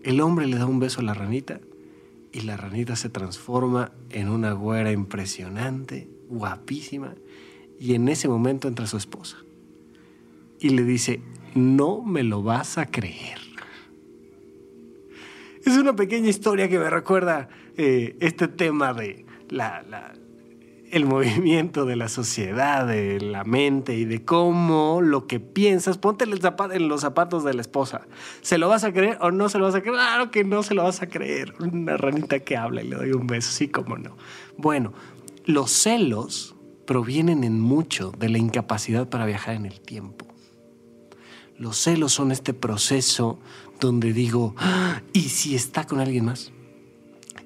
El 0.02 0.20
hombre 0.20 0.46
le 0.46 0.56
da 0.56 0.66
un 0.66 0.80
beso 0.80 1.00
a 1.00 1.04
la 1.04 1.14
ranita 1.14 1.60
y 2.32 2.40
la 2.40 2.56
ranita 2.56 2.96
se 2.96 3.10
transforma 3.10 3.92
en 4.10 4.28
una 4.28 4.52
güera 4.52 4.92
impresionante, 4.92 6.08
guapísima, 6.28 7.14
y 7.78 7.94
en 7.94 8.08
ese 8.08 8.28
momento 8.28 8.68
entra 8.68 8.86
su 8.86 8.96
esposa 8.96 9.36
y 10.62 10.70
le 10.70 10.84
dice, 10.84 11.20
no 11.54 12.02
me 12.02 12.22
lo 12.22 12.42
vas 12.42 12.78
a 12.78 12.86
creer. 12.86 13.41
Es 15.64 15.76
una 15.76 15.94
pequeña 15.94 16.28
historia 16.28 16.68
que 16.68 16.78
me 16.78 16.90
recuerda 16.90 17.48
eh, 17.76 18.16
este 18.20 18.48
tema 18.48 18.92
de 18.92 19.24
el 20.90 21.04
movimiento 21.06 21.84
de 21.84 21.96
la 21.96 22.08
sociedad, 22.08 22.86
de 22.86 23.20
la 23.20 23.44
mente 23.44 23.94
y 23.94 24.04
de 24.04 24.24
cómo 24.24 25.00
lo 25.00 25.26
que 25.26 25.40
piensas, 25.40 25.98
ponte 25.98 26.24
en 26.24 26.88
los 26.88 27.00
zapatos 27.00 27.44
de 27.44 27.54
la 27.54 27.60
esposa. 27.60 28.02
¿Se 28.40 28.58
lo 28.58 28.68
vas 28.68 28.84
a 28.84 28.92
creer 28.92 29.18
o 29.20 29.30
no 29.30 29.48
se 29.48 29.58
lo 29.58 29.64
vas 29.64 29.74
a 29.74 29.80
creer? 29.80 29.94
Claro 29.94 30.30
que 30.30 30.42
no 30.44 30.62
se 30.62 30.74
lo 30.74 30.82
vas 30.82 31.00
a 31.00 31.08
creer. 31.08 31.54
Una 31.60 31.96
ranita 31.96 32.40
que 32.40 32.56
habla 32.56 32.82
y 32.82 32.88
le 32.88 32.96
doy 32.96 33.12
un 33.12 33.26
beso, 33.26 33.52
sí, 33.52 33.68
como 33.68 33.96
no. 33.96 34.16
Bueno, 34.56 34.92
los 35.44 35.70
celos 35.70 36.56
provienen 36.86 37.44
en 37.44 37.60
mucho 37.60 38.12
de 38.18 38.28
la 38.28 38.38
incapacidad 38.38 39.08
para 39.08 39.26
viajar 39.26 39.54
en 39.54 39.66
el 39.66 39.80
tiempo. 39.80 40.26
Los 41.56 41.76
celos 41.76 42.12
son 42.12 42.32
este 42.32 42.54
proceso 42.54 43.38
donde 43.86 44.12
digo, 44.12 44.54
ah, 44.58 45.02
¿y 45.12 45.22
si 45.22 45.54
está 45.54 45.86
con 45.86 46.00
alguien 46.00 46.24
más? 46.24 46.52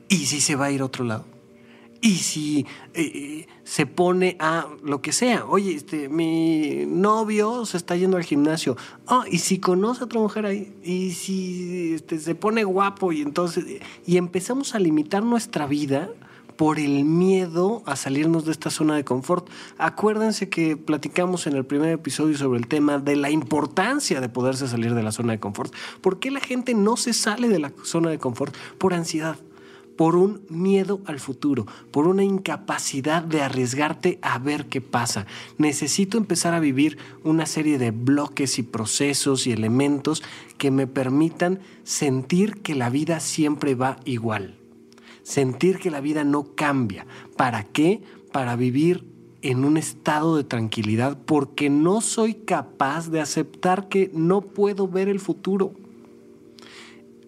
¿Y 0.08 0.26
si 0.26 0.40
se 0.40 0.54
va 0.54 0.66
a 0.66 0.70
ir 0.70 0.82
a 0.82 0.84
otro 0.84 1.04
lado? 1.04 1.24
Y 2.02 2.16
si 2.16 2.66
eh, 2.94 3.46
se 3.64 3.86
pone 3.86 4.36
a 4.38 4.68
lo 4.84 5.00
que 5.00 5.12
sea, 5.12 5.46
oye, 5.46 5.74
este, 5.74 6.08
mi 6.08 6.84
novio 6.86 7.64
se 7.64 7.78
está 7.78 7.96
yendo 7.96 8.18
al 8.18 8.22
gimnasio, 8.22 8.76
oh, 9.06 9.24
y 9.28 9.38
si 9.38 9.58
conoce 9.58 10.02
a 10.02 10.04
otra 10.04 10.20
mujer 10.20 10.46
ahí, 10.46 10.74
y 10.84 11.12
si 11.12 11.94
este, 11.94 12.20
se 12.20 12.34
pone 12.34 12.64
guapo, 12.64 13.12
y 13.12 13.22
entonces, 13.22 13.64
y 14.06 14.18
empezamos 14.18 14.74
a 14.74 14.78
limitar 14.78 15.22
nuestra 15.22 15.66
vida 15.66 16.10
por 16.56 16.78
el 16.78 17.04
miedo 17.04 17.82
a 17.86 17.96
salirnos 17.96 18.44
de 18.44 18.52
esta 18.52 18.70
zona 18.70 18.96
de 18.96 19.04
confort. 19.04 19.48
Acuérdense 19.78 20.48
que 20.48 20.76
platicamos 20.76 21.46
en 21.46 21.54
el 21.54 21.64
primer 21.64 21.90
episodio 21.90 22.36
sobre 22.36 22.58
el 22.58 22.66
tema 22.66 22.98
de 22.98 23.16
la 23.16 23.30
importancia 23.30 24.20
de 24.20 24.28
poderse 24.28 24.68
salir 24.68 24.94
de 24.94 25.02
la 25.02 25.12
zona 25.12 25.32
de 25.32 25.40
confort. 25.40 25.74
¿Por 26.00 26.18
qué 26.18 26.30
la 26.30 26.40
gente 26.40 26.74
no 26.74 26.96
se 26.96 27.12
sale 27.12 27.48
de 27.48 27.58
la 27.58 27.72
zona 27.84 28.10
de 28.10 28.18
confort? 28.18 28.54
Por 28.78 28.94
ansiedad 28.94 29.36
por 29.96 30.14
un 30.14 30.42
miedo 30.48 31.00
al 31.06 31.18
futuro, 31.18 31.66
por 31.90 32.06
una 32.06 32.22
incapacidad 32.22 33.22
de 33.22 33.42
arriesgarte 33.42 34.18
a 34.22 34.38
ver 34.38 34.66
qué 34.66 34.80
pasa. 34.80 35.26
Necesito 35.58 36.18
empezar 36.18 36.54
a 36.54 36.60
vivir 36.60 36.98
una 37.24 37.46
serie 37.46 37.78
de 37.78 37.90
bloques 37.90 38.58
y 38.58 38.62
procesos 38.62 39.46
y 39.46 39.52
elementos 39.52 40.22
que 40.58 40.70
me 40.70 40.86
permitan 40.86 41.60
sentir 41.84 42.60
que 42.62 42.74
la 42.74 42.90
vida 42.90 43.20
siempre 43.20 43.74
va 43.74 43.98
igual. 44.04 44.58
Sentir 45.26 45.80
que 45.80 45.90
la 45.90 46.00
vida 46.00 46.22
no 46.22 46.54
cambia. 46.54 47.04
¿Para 47.36 47.64
qué? 47.64 48.00
Para 48.30 48.54
vivir 48.54 49.02
en 49.42 49.64
un 49.64 49.76
estado 49.76 50.36
de 50.36 50.44
tranquilidad 50.44 51.18
porque 51.26 51.68
no 51.68 52.00
soy 52.00 52.34
capaz 52.34 53.10
de 53.10 53.20
aceptar 53.20 53.88
que 53.88 54.08
no 54.14 54.40
puedo 54.40 54.86
ver 54.86 55.08
el 55.08 55.18
futuro 55.18 55.72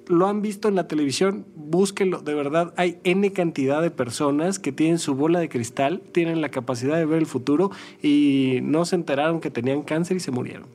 lo 0.06 0.26
han 0.26 0.40
visto 0.40 0.68
en 0.68 0.74
la 0.74 0.88
televisión, 0.88 1.44
búsquenlo, 1.54 2.20
de 2.20 2.32
verdad, 2.32 2.72
hay 2.76 2.98
N 3.04 3.30
cantidad 3.32 3.82
de 3.82 3.90
personas 3.90 4.58
que 4.58 4.72
tienen 4.72 4.98
su 4.98 5.14
bola 5.14 5.38
de 5.38 5.50
cristal, 5.50 6.00
tienen 6.12 6.40
la 6.40 6.50
capacidad 6.50 6.96
de 6.96 7.04
ver 7.04 7.18
el 7.18 7.26
futuro 7.26 7.70
y 8.02 8.60
no 8.62 8.86
se 8.86 8.96
enteraron 8.96 9.40
que 9.40 9.50
tenían 9.50 9.82
cáncer 9.82 10.16
y 10.16 10.20
se 10.20 10.30
murieron. 10.30 10.66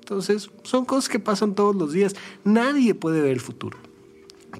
Entonces, 0.00 0.50
son 0.64 0.84
cosas 0.84 1.08
que 1.08 1.20
pasan 1.20 1.54
todos 1.54 1.76
los 1.76 1.92
días. 1.92 2.16
Nadie 2.42 2.96
puede 2.96 3.20
ver 3.20 3.30
el 3.30 3.40
futuro. 3.40 3.78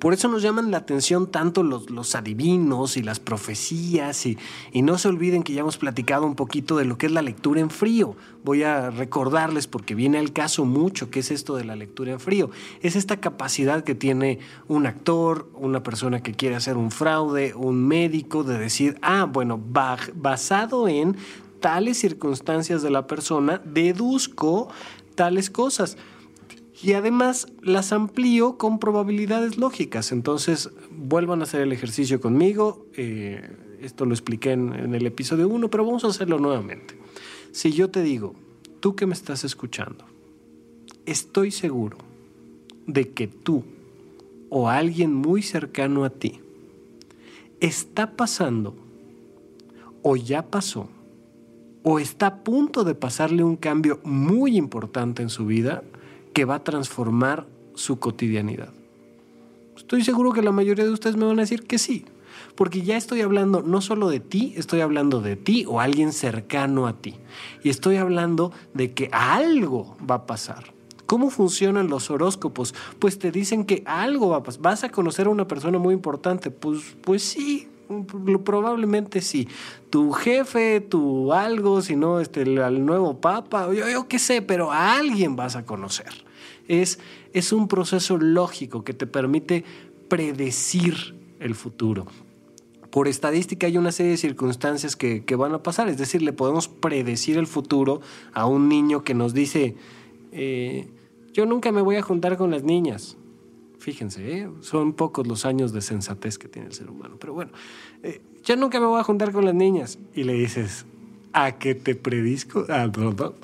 Por 0.00 0.14
eso 0.14 0.28
nos 0.28 0.42
llaman 0.42 0.70
la 0.70 0.78
atención 0.78 1.30
tanto 1.30 1.62
los, 1.62 2.14
adivinos 2.14 2.96
y 2.96 3.02
las 3.02 3.20
profecías 3.20 4.26
y, 4.26 4.38
y, 4.72 4.82
no 4.82 4.96
se 4.98 5.08
olviden 5.08 5.42
que 5.42 5.52
ya 5.52 5.60
hemos 5.60 5.76
platicado 5.76 6.26
un 6.26 6.34
poquito 6.34 6.76
de 6.76 6.84
lo 6.84 6.96
que 6.98 7.06
es 7.06 7.12
la 7.12 7.22
lectura 7.22 7.60
en 7.60 7.70
frío. 7.70 8.16
Voy 8.42 8.62
a 8.62 8.90
recordarles 8.90 9.66
porque 9.66 9.94
viene 9.94 10.18
al 10.18 10.32
caso 10.32 10.64
mucho 10.64 11.10
qué 11.10 11.20
es 11.20 11.30
esto 11.30 11.56
de 11.56 11.64
la 11.64 11.76
lectura 11.76 12.12
en 12.12 12.20
frío. 12.20 12.50
Es 12.80 12.96
esta 12.96 13.18
capacidad 13.18 13.84
que 13.84 13.94
tiene 13.94 14.38
un 14.66 14.86
actor, 14.86 15.50
una 15.54 15.82
persona 15.82 16.22
que 16.22 16.34
quiere 16.34 16.56
hacer 16.56 16.76
un 16.76 16.90
fraude, 16.90 17.54
un 17.54 17.86
médico, 17.86 18.44
de 18.44 18.58
decir, 18.58 18.98
ah, 19.02 19.26
bueno, 19.30 19.60
basado 20.14 20.88
en 20.88 21.16
tales 21.60 21.98
circunstancias 21.98 22.82
de 22.82 22.90
la 22.90 23.06
persona, 23.06 23.60
deduzco 23.64 24.68
tales 25.14 25.50
cosas 25.50 25.96
y 26.82 26.94
además 26.94 27.46
las 27.62 27.92
amplío 27.92 28.58
con 28.58 28.78
probabilidades 28.78 29.56
lógicas. 29.56 30.12
Entonces, 30.12 30.70
vuelvan 30.90 31.40
a 31.40 31.44
hacer 31.44 31.60
el 31.60 31.72
ejercicio 31.72 32.20
conmigo. 32.20 32.86
Eh, 32.96 33.48
esto 33.80 34.04
lo 34.04 34.12
expliqué 34.12 34.52
en, 34.52 34.72
en 34.72 34.94
el 34.94 35.06
episodio 35.06 35.48
1, 35.48 35.70
pero 35.70 35.84
vamos 35.84 36.04
a 36.04 36.08
hacerlo 36.08 36.38
nuevamente. 36.38 36.96
Si 37.52 37.72
yo 37.72 37.90
te 37.90 38.02
digo, 38.02 38.34
tú 38.80 38.96
que 38.96 39.06
me 39.06 39.14
estás 39.14 39.44
escuchando, 39.44 40.04
estoy 41.06 41.50
seguro 41.50 41.98
de 42.86 43.10
que 43.10 43.28
tú 43.28 43.64
o 44.50 44.68
alguien 44.68 45.14
muy 45.14 45.42
cercano 45.42 46.04
a 46.04 46.10
ti 46.10 46.40
está 47.60 48.16
pasando 48.16 48.74
o 50.02 50.16
ya 50.16 50.42
pasó 50.50 50.88
o 51.82 51.98
está 51.98 52.26
a 52.26 52.36
punto 52.42 52.84
de 52.84 52.94
pasarle 52.94 53.44
un 53.44 53.56
cambio 53.56 54.00
muy 54.04 54.56
importante 54.56 55.22
en 55.22 55.28
su 55.28 55.46
vida, 55.46 55.82
que 56.32 56.44
va 56.44 56.56
a 56.56 56.64
transformar 56.64 57.46
su 57.74 57.98
cotidianidad. 57.98 58.72
Estoy 59.76 60.04
seguro 60.04 60.32
que 60.32 60.42
la 60.42 60.52
mayoría 60.52 60.84
de 60.84 60.90
ustedes 60.90 61.16
me 61.16 61.24
van 61.24 61.38
a 61.38 61.42
decir 61.42 61.64
que 61.64 61.78
sí, 61.78 62.04
porque 62.54 62.82
ya 62.82 62.96
estoy 62.96 63.20
hablando 63.20 63.62
no 63.62 63.80
solo 63.80 64.08
de 64.08 64.20
ti, 64.20 64.54
estoy 64.56 64.80
hablando 64.80 65.20
de 65.20 65.36
ti 65.36 65.64
o 65.66 65.80
alguien 65.80 66.12
cercano 66.12 66.86
a 66.86 66.94
ti. 66.94 67.16
Y 67.62 67.70
estoy 67.70 67.96
hablando 67.96 68.52
de 68.74 68.92
que 68.92 69.08
algo 69.12 69.96
va 70.08 70.16
a 70.16 70.26
pasar. 70.26 70.72
¿Cómo 71.06 71.30
funcionan 71.30 71.88
los 71.88 72.10
horóscopos? 72.10 72.74
Pues 72.98 73.18
te 73.18 73.30
dicen 73.30 73.64
que 73.64 73.82
algo 73.86 74.30
va 74.30 74.38
a 74.38 74.42
pasar. 74.42 74.62
¿Vas 74.62 74.84
a 74.84 74.90
conocer 74.90 75.26
a 75.26 75.30
una 75.30 75.46
persona 75.46 75.78
muy 75.78 75.94
importante? 75.94 76.50
Pues, 76.50 76.96
pues 77.02 77.22
sí, 77.22 77.68
probablemente 78.44 79.20
sí. 79.20 79.48
Tu 79.90 80.12
jefe, 80.12 80.80
tu 80.80 81.32
algo, 81.32 81.82
si 81.82 81.96
no, 81.96 82.20
este, 82.20 82.42
el, 82.42 82.84
nuevo 82.84 83.20
papa, 83.20 83.72
yo, 83.72 83.88
yo 83.88 84.08
qué 84.08 84.18
sé, 84.18 84.42
pero 84.42 84.72
a 84.72 84.96
alguien 84.96 85.36
vas 85.36 85.56
a 85.56 85.64
conocer. 85.64 86.12
Es, 86.68 86.98
es 87.32 87.52
un 87.52 87.68
proceso 87.68 88.18
lógico 88.18 88.84
que 88.84 88.94
te 88.94 89.06
permite 89.06 89.64
predecir 90.08 91.14
el 91.40 91.54
futuro. 91.54 92.06
Por 92.90 93.08
estadística 93.08 93.66
hay 93.66 93.78
una 93.78 93.92
serie 93.92 94.12
de 94.12 94.18
circunstancias 94.18 94.96
que, 94.96 95.24
que, 95.24 95.34
van 95.34 95.54
a 95.54 95.62
pasar, 95.62 95.88
es 95.88 95.96
decir, 95.96 96.20
le 96.20 96.32
podemos 96.34 96.68
predecir 96.68 97.38
el 97.38 97.46
futuro 97.46 98.02
a 98.34 98.44
un 98.46 98.68
niño 98.68 99.02
que 99.02 99.14
nos 99.14 99.32
dice, 99.32 99.76
eh, 100.30 100.88
yo 101.32 101.46
nunca 101.46 101.72
me 101.72 101.80
voy 101.80 101.96
a 101.96 102.02
juntar 102.02 102.36
con 102.36 102.50
las 102.50 102.62
niñas. 102.62 103.16
Fíjense, 103.82 104.38
¿eh? 104.38 104.48
son 104.60 104.92
pocos 104.92 105.26
los 105.26 105.44
años 105.44 105.72
de 105.72 105.80
sensatez 105.80 106.38
que 106.38 106.46
tiene 106.46 106.68
el 106.68 106.72
ser 106.72 106.88
humano. 106.88 107.16
Pero 107.18 107.34
bueno, 107.34 107.50
eh, 108.04 108.20
yo 108.44 108.54
nunca 108.54 108.78
me 108.78 108.86
voy 108.86 109.00
a 109.00 109.02
juntar 109.02 109.32
con 109.32 109.44
las 109.44 109.56
niñas. 109.56 109.98
Y 110.14 110.22
le 110.22 110.34
dices, 110.34 110.86
¿a 111.32 111.58
que 111.58 111.74
te 111.74 111.96
predisco? 111.96 112.64
A, 112.68 112.92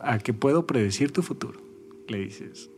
a 0.00 0.18
que 0.20 0.32
puedo 0.34 0.64
predecir 0.64 1.10
tu 1.10 1.22
futuro. 1.22 1.60
Le 2.06 2.18
dices, 2.18 2.70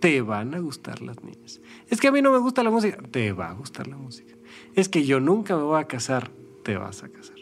te 0.00 0.20
van 0.20 0.54
a 0.54 0.58
gustar 0.58 1.00
las 1.00 1.24
niñas. 1.24 1.62
Es 1.88 1.98
que 1.98 2.08
a 2.08 2.12
mí 2.12 2.20
no 2.20 2.30
me 2.30 2.40
gusta 2.40 2.62
la 2.62 2.70
música. 2.70 2.98
Te 3.10 3.32
va 3.32 3.48
a 3.48 3.54
gustar 3.54 3.86
la 3.86 3.96
música. 3.96 4.34
Es 4.74 4.90
que 4.90 5.06
yo 5.06 5.18
nunca 5.18 5.56
me 5.56 5.62
voy 5.62 5.80
a 5.80 5.84
casar. 5.86 6.30
Te 6.62 6.76
vas 6.76 7.04
a 7.04 7.08
casar. 7.08 7.36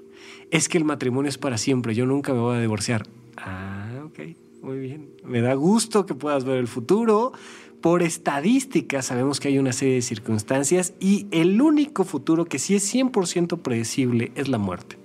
Es 0.52 0.68
que 0.68 0.78
el 0.78 0.84
matrimonio 0.84 1.28
es 1.28 1.38
para 1.38 1.58
siempre. 1.58 1.92
Yo 1.96 2.06
nunca 2.06 2.32
me 2.32 2.38
voy 2.38 2.56
a 2.56 2.60
divorciar. 2.60 3.04
Ah, 3.36 4.04
ok. 4.04 4.20
Muy 4.62 4.78
bien. 4.78 5.10
Me 5.24 5.40
da 5.40 5.54
gusto 5.54 6.06
que 6.06 6.14
puedas 6.14 6.44
ver 6.44 6.58
el 6.58 6.68
futuro 6.68 7.32
por 7.80 8.02
estadística 8.02 9.02
sabemos 9.02 9.40
que 9.40 9.48
hay 9.48 9.58
una 9.58 9.72
serie 9.72 9.94
de 9.94 10.02
circunstancias 10.02 10.94
y 11.00 11.26
el 11.30 11.60
único 11.60 12.04
futuro 12.04 12.44
que 12.44 12.58
sí 12.58 12.74
es 12.74 12.94
100% 12.94 13.58
predecible 13.58 14.32
es 14.34 14.48
la 14.48 14.58
muerte. 14.58 14.98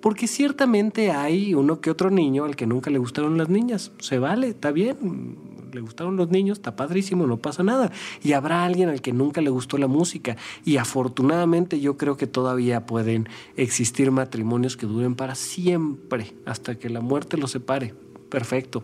Porque 0.00 0.26
ciertamente 0.26 1.10
hay 1.10 1.54
uno 1.54 1.80
que 1.80 1.90
otro 1.90 2.10
niño 2.10 2.44
al 2.44 2.56
que 2.56 2.66
nunca 2.66 2.90
le 2.90 2.98
gustaron 2.98 3.36
las 3.36 3.50
niñas. 3.50 3.92
Se 3.98 4.18
vale, 4.18 4.48
está 4.48 4.70
bien, 4.70 5.36
le 5.72 5.80
gustaron 5.80 6.16
los 6.16 6.30
niños, 6.30 6.58
está 6.58 6.74
padrísimo, 6.74 7.26
no 7.26 7.36
pasa 7.36 7.62
nada. 7.62 7.92
Y 8.22 8.32
habrá 8.32 8.64
alguien 8.64 8.88
al 8.88 9.02
que 9.02 9.12
nunca 9.12 9.42
le 9.42 9.50
gustó 9.50 9.76
la 9.76 9.88
música. 9.88 10.36
Y 10.64 10.78
afortunadamente 10.78 11.80
yo 11.80 11.98
creo 11.98 12.16
que 12.16 12.26
todavía 12.26 12.86
pueden 12.86 13.28
existir 13.56 14.10
matrimonios 14.10 14.76
que 14.76 14.86
duren 14.86 15.14
para 15.14 15.34
siempre, 15.34 16.34
hasta 16.46 16.78
que 16.78 16.88
la 16.88 17.00
muerte 17.00 17.36
los 17.36 17.50
separe. 17.50 17.94
Perfecto. 18.30 18.82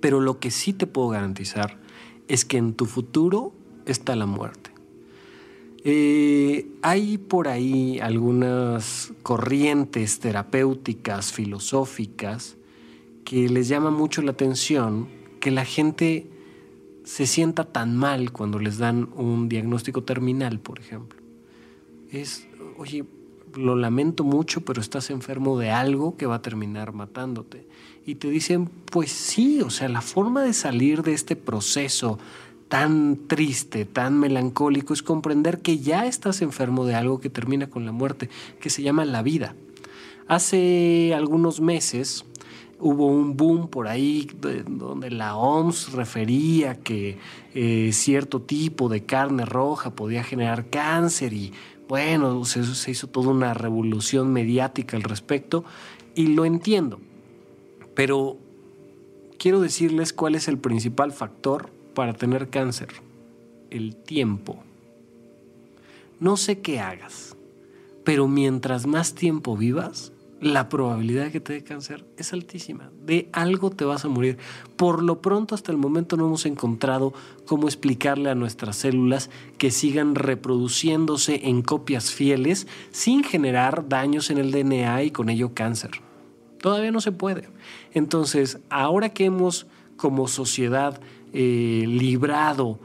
Pero 0.00 0.20
lo 0.20 0.40
que 0.40 0.50
sí 0.50 0.72
te 0.72 0.86
puedo 0.86 1.08
garantizar 1.08 1.85
es 2.28 2.44
que 2.44 2.56
en 2.56 2.74
tu 2.74 2.86
futuro 2.86 3.52
está 3.86 4.16
la 4.16 4.26
muerte. 4.26 4.70
Eh, 5.84 6.66
hay 6.82 7.16
por 7.16 7.46
ahí 7.46 8.00
algunas 8.00 9.12
corrientes 9.22 10.18
terapéuticas, 10.18 11.32
filosóficas, 11.32 12.56
que 13.24 13.48
les 13.48 13.68
llama 13.68 13.90
mucho 13.90 14.22
la 14.22 14.32
atención 14.32 15.08
que 15.40 15.50
la 15.50 15.64
gente 15.64 16.26
se 17.04 17.26
sienta 17.26 17.64
tan 17.64 17.96
mal 17.96 18.32
cuando 18.32 18.58
les 18.58 18.78
dan 18.78 19.08
un 19.14 19.48
diagnóstico 19.48 20.02
terminal, 20.02 20.58
por 20.58 20.80
ejemplo. 20.80 21.20
Es, 22.10 22.48
oye, 22.78 23.04
lo 23.54 23.76
lamento 23.76 24.24
mucho, 24.24 24.62
pero 24.62 24.80
estás 24.80 25.10
enfermo 25.10 25.56
de 25.58 25.70
algo 25.70 26.16
que 26.16 26.26
va 26.26 26.36
a 26.36 26.42
terminar 26.42 26.92
matándote. 26.92 27.66
Y 28.06 28.14
te 28.14 28.30
dicen, 28.30 28.70
pues 28.92 29.10
sí, 29.10 29.60
o 29.62 29.70
sea, 29.70 29.88
la 29.88 30.00
forma 30.00 30.44
de 30.44 30.52
salir 30.52 31.02
de 31.02 31.12
este 31.12 31.34
proceso 31.34 32.20
tan 32.68 33.26
triste, 33.26 33.84
tan 33.84 34.18
melancólico, 34.20 34.94
es 34.94 35.02
comprender 35.02 35.60
que 35.60 35.80
ya 35.80 36.06
estás 36.06 36.40
enfermo 36.40 36.86
de 36.86 36.94
algo 36.94 37.18
que 37.18 37.30
termina 37.30 37.68
con 37.68 37.84
la 37.84 37.90
muerte, 37.90 38.30
que 38.60 38.70
se 38.70 38.82
llama 38.82 39.04
la 39.04 39.22
vida. 39.22 39.56
Hace 40.28 41.14
algunos 41.14 41.60
meses 41.60 42.24
hubo 42.78 43.08
un 43.08 43.36
boom 43.36 43.68
por 43.68 43.88
ahí 43.88 44.28
donde 44.68 45.10
la 45.10 45.36
OMS 45.36 45.92
refería 45.92 46.76
que 46.76 47.18
eh, 47.54 47.90
cierto 47.92 48.40
tipo 48.40 48.88
de 48.88 49.04
carne 49.04 49.44
roja 49.44 49.90
podía 49.90 50.22
generar 50.22 50.66
cáncer 50.70 51.32
y 51.32 51.52
bueno, 51.88 52.44
se, 52.44 52.64
se 52.64 52.90
hizo 52.90 53.08
toda 53.08 53.30
una 53.30 53.54
revolución 53.54 54.32
mediática 54.32 54.96
al 54.96 55.04
respecto 55.04 55.64
y 56.14 56.28
lo 56.28 56.44
entiendo, 56.44 57.00
pero 57.96 58.36
quiero 59.38 59.60
decirles 59.60 60.12
cuál 60.12 60.36
es 60.36 60.46
el 60.46 60.58
principal 60.58 61.10
factor 61.10 61.70
para 61.94 62.12
tener 62.12 62.50
cáncer? 62.50 62.88
El 63.70 63.96
tiempo. 63.96 64.62
No 66.20 66.36
sé 66.36 66.60
qué 66.60 66.78
hagas, 66.78 67.36
pero 68.04 68.28
mientras 68.28 68.86
más 68.86 69.14
tiempo 69.14 69.56
vivas, 69.56 70.12
la 70.40 70.68
probabilidad 70.68 71.24
de 71.24 71.32
que 71.32 71.40
te 71.40 71.54
dé 71.54 71.64
cáncer 71.64 72.04
es 72.18 72.34
altísima. 72.34 72.90
De 73.04 73.30
algo 73.32 73.70
te 73.70 73.86
vas 73.86 74.04
a 74.04 74.08
morir. 74.08 74.36
Por 74.76 75.02
lo 75.02 75.22
pronto, 75.22 75.54
hasta 75.54 75.72
el 75.72 75.78
momento 75.78 76.18
no 76.18 76.26
hemos 76.26 76.44
encontrado 76.44 77.14
cómo 77.46 77.66
explicarle 77.66 78.28
a 78.28 78.34
nuestras 78.34 78.76
células 78.76 79.30
que 79.56 79.70
sigan 79.70 80.14
reproduciéndose 80.14 81.48
en 81.48 81.62
copias 81.62 82.10
fieles 82.10 82.66
sin 82.90 83.24
generar 83.24 83.88
daños 83.88 84.30
en 84.30 84.36
el 84.36 84.52
DNA 84.52 85.04
y 85.04 85.10
con 85.10 85.30
ello 85.30 85.54
cáncer. 85.54 86.05
Todavía 86.66 86.90
no 86.90 87.00
se 87.00 87.12
puede. 87.12 87.48
Entonces, 87.94 88.58
ahora 88.70 89.10
que 89.10 89.24
hemos 89.24 89.68
como 89.96 90.26
sociedad 90.26 91.00
eh, 91.32 91.84
librado 91.86 92.80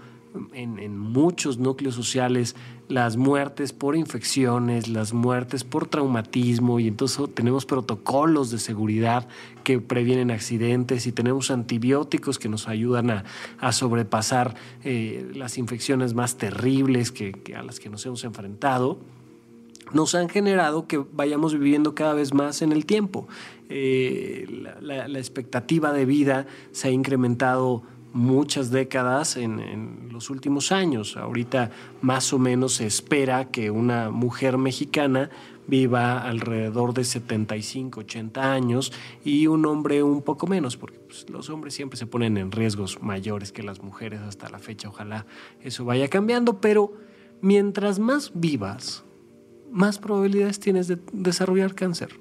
en, 0.54 1.00
muchos 1.00 1.58
núcleos 1.58 1.96
sociales 1.96 2.56
las 2.90 3.18
muertes 3.18 3.74
por 3.74 3.96
infecciones, 3.96 4.88
las 4.88 5.14
muertes 5.14 5.64
por 5.64 5.88
traumatismo 5.88 6.80
y 6.80 6.90
entonces 6.90 7.28
tenemos 7.34 7.66
protocolos 7.66 8.52
de 8.52 8.60
seguridad 8.60 9.28
que 9.64 9.80
previenen 9.80 10.30
accidentes 10.30 11.08
y 11.08 11.12
tenemos 11.12 11.50
antibióticos 11.50 12.38
que 12.38 12.50
nos 12.50 12.68
ayudan 12.68 13.24
a, 13.60 13.72
sobrepasar 13.72 14.54
eh, 14.84 15.32
las 15.34 15.58
infecciones 15.58 16.14
más 16.14 16.38
terribles 16.38 17.12
que, 17.12 17.34
a 17.58 17.64
las 17.64 17.80
que 17.80 17.90
nos 17.90 18.06
hemos 18.06 18.24
enfrentado 18.26 19.00
nos 19.94 20.16
han 20.16 20.30
generado 20.30 20.88
que 20.88 20.98
vayamos 20.98 21.54
viviendo 21.54 21.96
cada 21.96 22.14
vez 22.14 22.34
más 22.34 22.62
en 22.62 22.72
el 22.72 22.86
tiempo. 22.86 23.28
Eh, 23.74 24.46
la, 24.82 25.06
expectativa 25.18 25.94
de 25.94 26.06
vida 26.06 26.46
se 26.72 26.90
ha 26.90 26.92
incrementado 26.92 27.84
muchas 28.14 28.70
décadas 28.70 29.38
en, 29.38 30.10
los 30.12 30.30
últimos 30.30 30.72
años. 30.72 31.16
Ahorita 31.16 31.72
más 32.02 32.34
o 32.34 32.40
menos 32.40 32.76
se 32.76 32.86
espera 32.86 33.46
que 33.46 33.72
una 33.72 34.10
mujer 34.10 34.58
mexicana 34.58 35.30
viva 35.68 36.22
alrededor 36.22 36.94
de 36.94 37.06
75, 37.06 38.02
80 38.02 38.52
años 38.52 38.92
y 39.24 39.48
un 39.48 39.66
hombre 39.66 40.04
un 40.04 40.22
poco 40.22 40.48
menos, 40.48 40.76
porque 40.76 41.00
pues, 41.00 41.30
los 41.30 41.50
hombres 41.50 41.74
siempre 41.74 41.98
se 41.98 42.08
ponen 42.08 42.38
en 42.38 42.52
riesgos 42.52 43.02
mayores 43.02 43.54
que 43.54 43.64
las 43.64 43.82
mujeres 43.82 44.20
hasta 44.22 44.50
la 44.50 44.60
fecha. 44.60 44.90
Ojalá 44.90 45.26
eso 45.62 45.86
vaya 45.86 46.10
cambiando, 46.10 46.60
pero 46.60 46.94
mientras 47.42 48.00
más 48.00 48.32
vivas, 48.36 49.06
más 49.72 49.98
probabilidades 49.98 50.60
tienes 50.60 50.88
de 50.88 51.00
desarrollar 51.14 51.74
cáncer. 51.74 52.21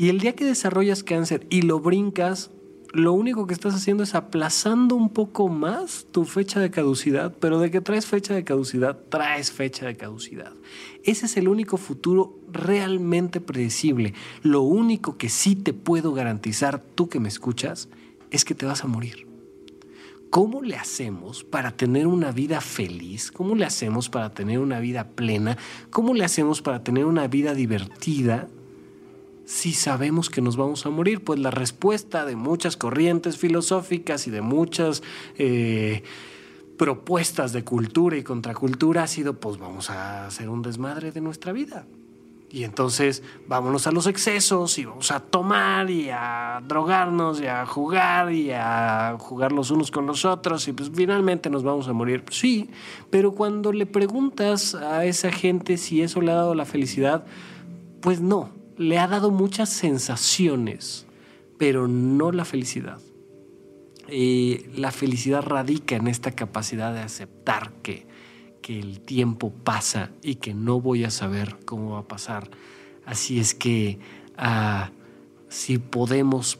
Y 0.00 0.08
el 0.08 0.18
día 0.18 0.34
que 0.34 0.46
desarrollas 0.46 1.04
cáncer 1.04 1.46
y 1.50 1.60
lo 1.60 1.78
brincas, 1.78 2.50
lo 2.94 3.12
único 3.12 3.46
que 3.46 3.52
estás 3.52 3.74
haciendo 3.74 4.02
es 4.02 4.14
aplazando 4.14 4.96
un 4.96 5.10
poco 5.10 5.50
más 5.50 6.06
tu 6.10 6.24
fecha 6.24 6.58
de 6.58 6.70
caducidad, 6.70 7.36
pero 7.38 7.58
de 7.58 7.70
que 7.70 7.82
traes 7.82 8.06
fecha 8.06 8.32
de 8.32 8.42
caducidad, 8.42 8.98
traes 9.10 9.52
fecha 9.52 9.84
de 9.84 9.98
caducidad. 9.98 10.54
Ese 11.04 11.26
es 11.26 11.36
el 11.36 11.48
único 11.48 11.76
futuro 11.76 12.38
realmente 12.50 13.42
predecible. 13.42 14.14
Lo 14.42 14.62
único 14.62 15.18
que 15.18 15.28
sí 15.28 15.54
te 15.54 15.74
puedo 15.74 16.14
garantizar, 16.14 16.82
tú 16.94 17.10
que 17.10 17.20
me 17.20 17.28
escuchas, 17.28 17.90
es 18.30 18.46
que 18.46 18.54
te 18.54 18.64
vas 18.64 18.82
a 18.84 18.88
morir. 18.88 19.26
¿Cómo 20.30 20.62
le 20.62 20.76
hacemos 20.76 21.44
para 21.44 21.72
tener 21.72 22.06
una 22.06 22.32
vida 22.32 22.62
feliz? 22.62 23.30
¿Cómo 23.30 23.54
le 23.54 23.66
hacemos 23.66 24.08
para 24.08 24.32
tener 24.32 24.60
una 24.60 24.80
vida 24.80 25.08
plena? 25.08 25.58
¿Cómo 25.90 26.14
le 26.14 26.24
hacemos 26.24 26.62
para 26.62 26.82
tener 26.82 27.04
una 27.04 27.28
vida 27.28 27.52
divertida? 27.52 28.48
Si 29.50 29.72
sabemos 29.72 30.30
que 30.30 30.40
nos 30.40 30.56
vamos 30.56 30.86
a 30.86 30.90
morir? 30.90 31.24
Pues 31.24 31.40
la 31.40 31.50
respuesta 31.50 32.24
de 32.24 32.36
muchas 32.36 32.76
corrientes 32.76 33.36
filosóficas 33.36 34.28
y 34.28 34.30
de 34.30 34.42
muchas 34.42 35.02
eh, 35.38 36.04
propuestas 36.78 37.52
de 37.52 37.64
cultura 37.64 38.16
y 38.16 38.22
contracultura 38.22 39.02
ha 39.02 39.06
sido, 39.08 39.40
pues 39.40 39.58
vamos 39.58 39.90
a 39.90 40.28
hacer 40.28 40.48
un 40.48 40.62
desmadre 40.62 41.10
de 41.10 41.20
nuestra 41.20 41.50
vida. 41.50 41.84
Y 42.48 42.62
entonces 42.62 43.24
vámonos 43.48 43.88
a 43.88 43.90
los 43.90 44.06
excesos 44.06 44.78
y 44.78 44.84
vamos 44.84 45.10
a 45.10 45.18
tomar 45.18 45.90
y 45.90 46.10
a 46.10 46.62
drogarnos 46.66 47.40
y 47.40 47.46
a 47.48 47.66
jugar 47.66 48.32
y 48.32 48.52
a 48.52 49.16
jugar 49.18 49.50
los 49.50 49.72
unos 49.72 49.90
con 49.90 50.06
los 50.06 50.24
otros 50.24 50.68
y 50.68 50.72
pues 50.72 50.92
finalmente 50.94 51.50
nos 51.50 51.64
vamos 51.64 51.88
a 51.88 51.92
morir. 51.92 52.22
Sí, 52.30 52.70
pero 53.10 53.32
cuando 53.32 53.72
le 53.72 53.86
preguntas 53.86 54.76
a 54.76 55.04
esa 55.04 55.32
gente 55.32 55.76
si 55.76 56.02
eso 56.02 56.20
le 56.20 56.30
ha 56.30 56.36
dado 56.36 56.54
la 56.54 56.66
felicidad, 56.66 57.24
pues 58.00 58.20
no, 58.20 58.59
le 58.80 58.98
ha 58.98 59.06
dado 59.06 59.30
muchas 59.30 59.68
sensaciones, 59.68 61.06
pero 61.58 61.86
no 61.86 62.32
la 62.32 62.46
felicidad. 62.46 62.98
Eh, 64.08 64.70
la 64.74 64.90
felicidad 64.90 65.42
radica 65.42 65.96
en 65.96 66.08
esta 66.08 66.30
capacidad 66.30 66.94
de 66.94 67.00
aceptar 67.00 67.74
que, 67.82 68.06
que 68.62 68.80
el 68.80 69.00
tiempo 69.00 69.52
pasa 69.52 70.12
y 70.22 70.36
que 70.36 70.54
no 70.54 70.80
voy 70.80 71.04
a 71.04 71.10
saber 71.10 71.58
cómo 71.66 71.90
va 71.90 71.98
a 71.98 72.08
pasar. 72.08 72.48
Así 73.04 73.38
es 73.38 73.54
que 73.54 73.98
ah, 74.38 74.92
si 75.50 75.76
podemos 75.76 76.58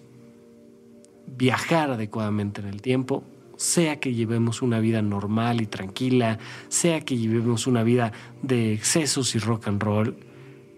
viajar 1.27 1.91
adecuadamente 1.91 2.61
en 2.61 2.69
el 2.69 2.83
tiempo, 2.83 3.25
sea 3.57 3.99
que 3.99 4.13
llevemos 4.13 4.61
una 4.61 4.79
vida 4.79 5.01
normal 5.01 5.63
y 5.63 5.67
tranquila, 5.67 6.39
sea 6.69 7.01
que 7.01 7.17
llevemos 7.17 7.67
una 7.67 7.83
vida 7.83 8.13
de 8.43 8.75
excesos 8.75 9.35
y 9.35 9.39
rock 9.39 9.69
and 9.69 9.83
roll, 9.83 10.30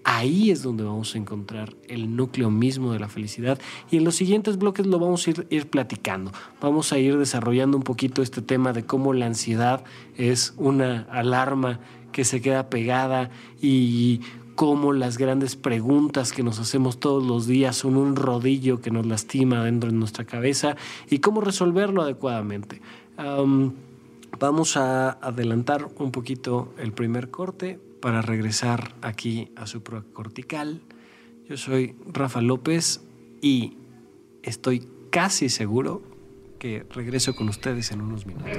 Ahí 0.05 0.51
es 0.51 0.63
donde 0.63 0.83
vamos 0.83 1.15
a 1.15 1.19
encontrar 1.19 1.75
el 1.89 2.17
núcleo 2.17 2.51
mismo 2.51 2.93
de 2.93 2.99
la 2.99 3.09
felicidad 3.09 3.61
y 3.91 3.99
en 3.99 4.05
los 4.05 4.17
siguientes 4.17 4.59
bloques 4.59 4.87
lo 4.87 4.99
vamos 4.99 5.29
a 5.29 5.31
ir, 5.31 5.69
platicando. 5.69 6.33
Vamos 6.61 6.93
a 6.93 6.99
ir 6.99 7.17
desarrollando 7.19 7.77
un 7.77 7.85
poquito 7.85 8.21
este 8.21 8.43
tema 8.43 8.73
de 8.73 8.85
cómo 8.85 9.13
la 9.13 9.27
ansiedad 9.27 9.85
es 10.17 10.55
una 10.57 11.03
alarma 11.11 11.79
que 12.11 12.25
se 12.25 12.41
queda 12.41 12.69
pegada 12.69 13.31
y 13.61 14.21
cómo 14.57 14.93
las 14.93 15.19
grandes 15.19 15.55
preguntas 15.55 16.33
que 16.33 16.43
nos 16.43 16.59
hacemos 16.59 16.99
todos 16.99 17.25
los 17.25 17.47
días 17.47 17.77
son 17.77 17.97
un 17.97 18.17
rodillo 18.17 18.81
que 18.81 18.91
nos 18.91 19.07
lastima 19.07 19.65
dentro 19.65 19.91
de 19.91 19.97
nuestra 19.97 20.25
cabeza 20.25 20.77
y 21.09 21.21
cómo 21.21 21.41
resolverlo 21.41 22.03
adecuadamente. 22.03 22.83
vamos 24.39 24.77
a 24.77 25.11
adelantar 25.11 25.89
un 25.99 26.11
poquito 26.11 26.75
el 26.79 26.93
primer 26.93 27.31
corte 27.31 27.92
para 28.03 28.21
regresar 28.21 28.95
aquí 29.01 29.53
a 29.57 29.67
su 29.67 29.83
cortical. 29.83 30.83
Yo 31.49 31.57
soy 31.57 31.97
Rafa 32.13 32.43
López 32.43 33.01
y 33.41 33.79
estoy 34.43 34.87
casi 35.11 35.49
seguro 35.49 36.03
que 36.59 36.85
regreso 36.91 37.35
con 37.35 37.49
ustedes 37.49 37.93
en 37.93 38.03
unos 38.03 38.27
minutos. 38.27 38.59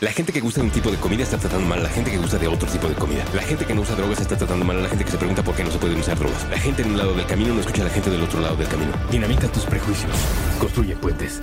La 0.00 0.12
gente 0.12 0.32
que 0.32 0.38
gusta 0.38 0.60
de 0.60 0.66
un 0.68 0.72
tipo 0.72 0.92
de 0.92 0.96
comida 0.96 1.24
está 1.24 1.38
tratando 1.38 1.66
mal 1.66 1.80
a 1.80 1.82
la 1.82 1.88
gente 1.88 2.12
que 2.12 2.18
gusta 2.18 2.38
de 2.38 2.46
otro 2.46 2.68
tipo 2.68 2.88
de 2.88 2.94
comida. 2.94 3.24
La 3.34 3.42
gente 3.42 3.64
que 3.64 3.74
no 3.74 3.80
usa 3.80 3.96
drogas 3.96 4.20
está 4.20 4.36
tratando 4.36 4.64
mal 4.64 4.78
a 4.78 4.82
la 4.82 4.88
gente 4.88 5.04
que 5.04 5.10
se 5.10 5.18
pregunta 5.18 5.42
por 5.42 5.56
qué 5.56 5.64
no 5.64 5.72
se 5.72 5.78
pueden 5.78 5.98
usar 5.98 6.16
drogas. 6.16 6.48
La 6.48 6.58
gente 6.58 6.82
en 6.82 6.92
un 6.92 6.98
lado 6.98 7.14
del 7.14 7.26
camino 7.26 7.52
no 7.52 7.60
escucha 7.60 7.82
a 7.82 7.86
la 7.86 7.90
gente 7.90 8.08
del 8.08 8.22
otro 8.22 8.40
lado 8.40 8.54
del 8.54 8.68
camino. 8.68 8.92
Dinamita 9.10 9.48
tus 9.48 9.64
prejuicios. 9.64 10.12
Construye 10.60 10.94
puentes. 10.94 11.42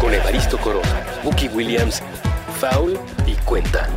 Con 0.00 0.14
Evaristo 0.14 0.58
Corona, 0.58 1.04
Bucky 1.24 1.48
Williams, 1.48 2.00
Foul 2.60 2.96
y 3.26 3.34
Cuenta. 3.44 3.88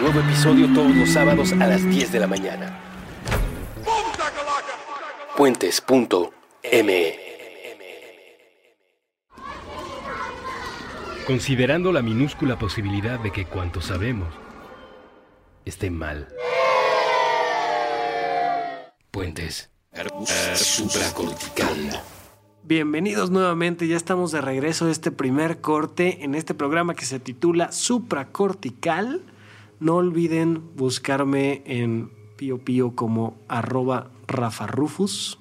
Nuevo 0.00 0.20
episodio 0.20 0.70
todos 0.74 0.94
los 0.94 1.08
sábados 1.08 1.52
a 1.52 1.66
las 1.66 1.82
10 1.82 2.12
de 2.12 2.20
la 2.20 2.26
mañana. 2.26 2.78
Puentes.me 5.38 7.18
Considerando 11.26 11.92
la 11.92 12.02
minúscula 12.02 12.58
posibilidad 12.58 13.18
de 13.20 13.32
que 13.32 13.46
cuanto 13.46 13.80
sabemos 13.80 14.28
esté 15.64 15.90
mal. 15.90 16.28
Puentes. 19.10 19.70
Supracortical. 20.54 22.02
Bienvenidos 22.64 23.30
nuevamente, 23.30 23.88
ya 23.88 23.96
estamos 23.96 24.30
de 24.30 24.42
regreso 24.42 24.86
de 24.86 24.92
este 24.92 25.10
primer 25.10 25.62
corte 25.62 26.22
en 26.22 26.34
este 26.34 26.52
programa 26.52 26.94
que 26.94 27.06
se 27.06 27.18
titula 27.18 27.72
Supracortical. 27.72 29.22
No 29.78 29.96
olviden 29.96 30.62
buscarme 30.74 31.62
en 31.66 32.10
Pío 32.36 32.58
Pío 32.58 32.94
como 32.94 33.36
arroba 33.48 34.10
Rafa 34.26 34.66
Rufus. 34.66 35.38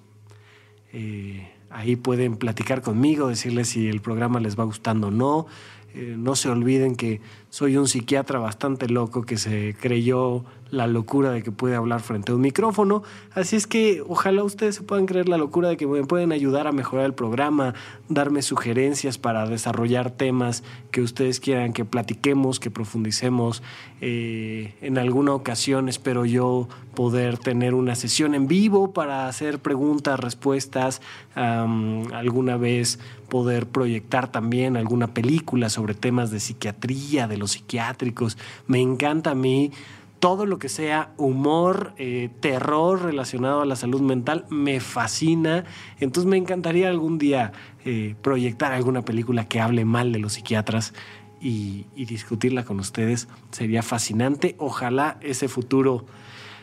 Eh, 0.92 1.50
ahí 1.70 1.96
pueden 1.96 2.36
platicar 2.38 2.82
conmigo, 2.82 3.28
decirles 3.28 3.70
si 3.70 3.88
el 3.88 4.02
programa 4.02 4.40
les 4.40 4.60
va 4.60 4.64
gustando 4.66 5.08
o 5.08 5.12
no. 5.12 5.48
Eh, 5.94 6.16
no 6.18 6.36
se 6.36 6.50
olviden 6.50 6.96
que 6.96 7.22
soy 7.50 7.78
un 7.78 7.88
psiquiatra 7.88 8.40
bastante 8.40 8.90
loco 8.90 9.22
que 9.24 9.38
se 9.38 9.76
creyó 9.80 10.44
la 10.72 10.88
locura 10.88 11.32
de 11.32 11.44
que 11.44 11.52
puede 11.52 11.76
hablar 11.76 12.02
frente 12.02 12.32
a 12.32 12.36
un 12.36 12.42
micrófono. 12.42 13.04
Así 13.34 13.56
es 13.56 13.68
que 13.68 14.04
ojalá 14.08 14.44
ustedes 14.44 14.76
se 14.76 14.84
puedan 14.84 15.06
creer 15.06 15.30
la 15.30 15.38
locura 15.38 15.70
de 15.70 15.78
que 15.78 15.88
me 15.88 16.04
pueden 16.04 16.32
ayudar 16.32 16.68
a 16.68 16.72
mejorar 16.72 17.06
el 17.06 17.14
programa, 17.14 17.74
darme 18.10 18.42
sugerencias 18.42 19.18
para 19.18 19.48
desarrollar 19.48 20.12
temas 20.12 20.64
que 20.92 21.02
ustedes 21.02 21.40
quieran 21.40 21.74
que 21.74 21.86
platiquemos, 21.86 22.60
que 22.60 22.72
profundicemos. 22.72 23.64
Eh, 24.02 24.76
en 24.82 24.98
alguna 24.98 25.34
ocasión 25.34 25.90
espero 25.90 26.26
yo 26.26 26.68
poder 26.96 27.38
tener 27.38 27.74
una 27.74 27.96
sesión 27.96 28.36
en 28.36 28.48
vivo 28.48 28.94
para 28.94 29.28
hacer 29.28 29.60
preguntas, 29.60 30.20
respuestas, 30.20 31.02
alguna 31.36 32.58
vez 32.58 33.00
poder 33.30 33.68
proyectar 33.68 34.32
también 34.32 34.78
alguna 34.78 35.08
película 35.08 35.70
sobre 35.70 35.94
temas 35.94 36.32
de 36.32 36.40
psiquiatría, 36.40 37.28
de 37.28 37.38
los 37.38 37.52
psiquiátricos. 37.52 38.38
Me 38.68 38.80
encanta 38.80 39.32
a 39.32 39.36
mí 39.36 39.72
todo 40.20 40.46
lo 40.46 40.58
que 40.58 40.70
sea 40.70 41.14
humor, 41.18 41.94
eh, 41.98 42.30
terror 42.40 43.04
relacionado 43.04 43.62
a 43.62 43.66
la 43.66 43.76
salud 43.76 44.02
mental, 44.02 44.46
me 44.50 44.80
fascina. 44.80 45.66
Entonces 46.00 46.30
me 46.30 46.38
encantaría 46.38 46.90
algún 46.90 47.18
día 47.18 47.52
eh, 47.84 48.16
proyectar 48.22 48.74
alguna 48.74 49.04
película 49.04 49.48
que 49.48 49.60
hable 49.60 49.86
mal 49.86 50.12
de 50.12 50.20
los 50.20 50.34
psiquiatras 50.34 50.94
y, 51.42 51.86
y 51.96 52.06
discutirla 52.06 52.66
con 52.66 52.80
ustedes. 52.80 53.28
Sería 53.52 53.84
fascinante. 53.84 54.56
Ojalá 54.58 55.18
ese 55.22 55.48
futuro 55.48 56.06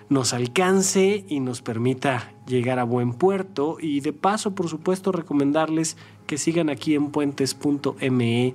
nos 0.09 0.33
alcance 0.35 1.25
y 1.29 1.41
nos 1.41 1.63
permita 1.63 2.33
llegar 2.47 2.79
a 2.79 2.85
buen 2.85 3.13
puerto. 3.13 3.77
Y 3.81 4.01
de 4.01 4.13
paso, 4.13 4.55
por 4.55 4.69
supuesto, 4.69 5.13
recomendarles 5.13 5.97
que 6.27 6.39
sigan 6.39 6.69
aquí 6.69 6.95
en 6.95 7.11
puentes.me 7.11 8.55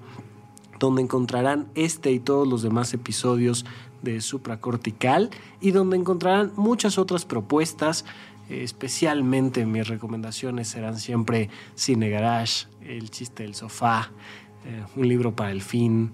donde 0.79 1.01
encontrarán 1.01 1.67
este 1.75 2.11
y 2.11 2.19
todos 2.19 2.47
los 2.47 2.61
demás 2.61 2.93
episodios 2.93 3.65
de 4.01 4.21
supracortical 4.21 5.29
y 5.61 5.71
donde 5.71 5.97
encontrarán 5.97 6.51
muchas 6.55 6.97
otras 6.97 7.25
propuestas. 7.25 8.05
Especialmente 8.49 9.65
mis 9.65 9.87
recomendaciones 9.87 10.69
serán 10.69 10.97
siempre 10.97 11.49
Cine 11.75 12.09
Garage, 12.09 12.67
El 12.81 13.09
chiste 13.09 13.43
del 13.43 13.55
sofá, 13.55 14.11
eh, 14.65 14.83
Un 14.95 15.07
libro 15.07 15.35
para 15.35 15.51
el 15.51 15.61
fin, 15.61 16.11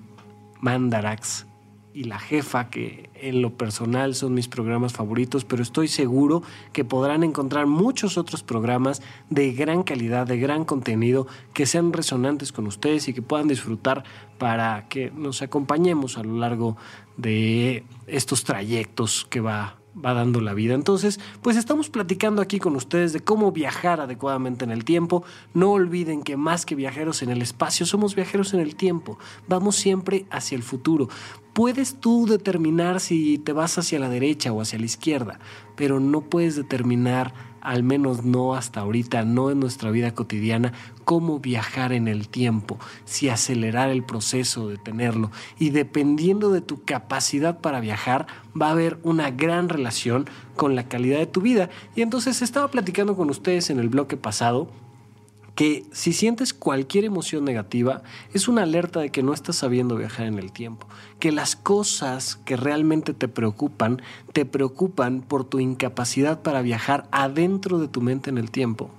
Mandarax, 0.61 1.45
y 1.93 2.05
La 2.05 2.19
Jefa, 2.19 2.69
que 2.69 3.09
en 3.15 3.41
lo 3.41 3.55
personal 3.55 4.15
son 4.15 4.33
mis 4.33 4.47
programas 4.47 4.93
favoritos, 4.93 5.45
pero 5.45 5.61
estoy 5.61 5.87
seguro 5.87 6.41
que 6.71 6.83
podrán 6.83 7.23
encontrar 7.23 7.67
muchos 7.67 8.17
otros 8.17 8.43
programas 8.43 9.01
de 9.29 9.53
gran 9.53 9.83
calidad, 9.83 10.25
de 10.25 10.39
gran 10.39 10.65
contenido, 10.65 11.27
que 11.53 11.65
sean 11.65 11.93
resonantes 11.93 12.51
con 12.51 12.67
ustedes 12.67 13.07
y 13.07 13.13
que 13.13 13.21
puedan 13.21 13.47
disfrutar 13.47 14.03
para 14.37 14.87
que 14.89 15.11
nos 15.11 15.41
acompañemos 15.41 16.17
a 16.17 16.23
lo 16.23 16.37
largo 16.37 16.77
de 17.17 17.83
estos 18.07 18.43
trayectos 18.43 19.27
que 19.29 19.39
va 19.39 19.77
va 19.93 20.13
dando 20.13 20.41
la 20.41 20.53
vida. 20.53 20.73
Entonces, 20.73 21.19
pues 21.41 21.57
estamos 21.57 21.89
platicando 21.89 22.41
aquí 22.41 22.59
con 22.59 22.75
ustedes 22.75 23.13
de 23.13 23.19
cómo 23.19 23.51
viajar 23.51 24.01
adecuadamente 24.01 24.65
en 24.65 24.71
el 24.71 24.85
tiempo. 24.85 25.23
No 25.53 25.71
olviden 25.71 26.23
que 26.23 26.37
más 26.37 26.65
que 26.65 26.75
viajeros 26.75 27.21
en 27.21 27.29
el 27.29 27.41
espacio, 27.41 27.85
somos 27.85 28.15
viajeros 28.15 28.53
en 28.53 28.59
el 28.59 28.75
tiempo. 28.75 29.17
Vamos 29.47 29.75
siempre 29.75 30.25
hacia 30.29 30.55
el 30.55 30.63
futuro. 30.63 31.09
Puedes 31.53 31.99
tú 31.99 32.25
determinar 32.25 32.99
si 32.99 33.37
te 33.37 33.53
vas 33.53 33.77
hacia 33.77 33.99
la 33.99 34.09
derecha 34.09 34.51
o 34.51 34.61
hacia 34.61 34.79
la 34.79 34.85
izquierda, 34.85 35.39
pero 35.75 35.99
no 35.99 36.21
puedes 36.21 36.55
determinar, 36.55 37.33
al 37.63 37.81
menos 37.81 38.23
no 38.23 38.55
hasta 38.55 38.81
ahorita, 38.81 39.23
no 39.23 39.49
en 39.49 39.59
nuestra 39.59 39.89
vida 39.89 40.13
cotidiana, 40.13 40.73
cómo 41.05 41.39
viajar 41.39 41.93
en 41.93 42.07
el 42.07 42.27
tiempo, 42.27 42.77
si 43.05 43.29
acelerar 43.29 43.89
el 43.89 44.03
proceso 44.03 44.67
de 44.67 44.77
tenerlo. 44.77 45.31
Y 45.57 45.69
dependiendo 45.69 46.51
de 46.51 46.61
tu 46.61 46.83
capacidad 46.83 47.59
para 47.59 47.79
viajar, 47.79 48.27
va 48.59 48.67
a 48.67 48.71
haber 48.71 48.99
una 49.03 49.31
gran 49.31 49.69
relación 49.69 50.29
con 50.55 50.75
la 50.75 50.87
calidad 50.87 51.19
de 51.19 51.25
tu 51.25 51.41
vida. 51.41 51.69
Y 51.95 52.01
entonces 52.01 52.41
estaba 52.41 52.69
platicando 52.69 53.15
con 53.15 53.29
ustedes 53.29 53.69
en 53.69 53.79
el 53.79 53.89
bloque 53.89 54.17
pasado 54.17 54.69
que 55.55 55.85
si 55.91 56.13
sientes 56.13 56.53
cualquier 56.53 57.05
emoción 57.05 57.45
negativa 57.45 58.01
es 58.33 58.47
una 58.47 58.63
alerta 58.63 58.99
de 58.99 59.11
que 59.11 59.23
no 59.23 59.33
estás 59.33 59.57
sabiendo 59.57 59.95
viajar 59.95 60.25
en 60.25 60.39
el 60.39 60.51
tiempo, 60.51 60.87
que 61.19 61.31
las 61.31 61.55
cosas 61.55 62.37
que 62.43 62.57
realmente 62.57 63.13
te 63.13 63.27
preocupan 63.27 64.01
te 64.33 64.45
preocupan 64.45 65.21
por 65.21 65.43
tu 65.43 65.59
incapacidad 65.59 66.41
para 66.41 66.61
viajar 66.61 67.07
adentro 67.11 67.79
de 67.79 67.87
tu 67.87 68.01
mente 68.01 68.29
en 68.29 68.37
el 68.37 68.49
tiempo. 68.49 68.89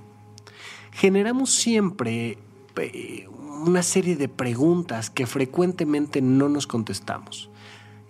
Generamos 0.92 1.50
siempre 1.50 2.38
eh, 2.76 3.26
una 3.66 3.82
serie 3.82 4.14
de 4.14 4.28
preguntas 4.28 5.10
que 5.10 5.26
frecuentemente 5.26 6.22
no 6.22 6.48
nos 6.48 6.66
contestamos. 6.68 7.50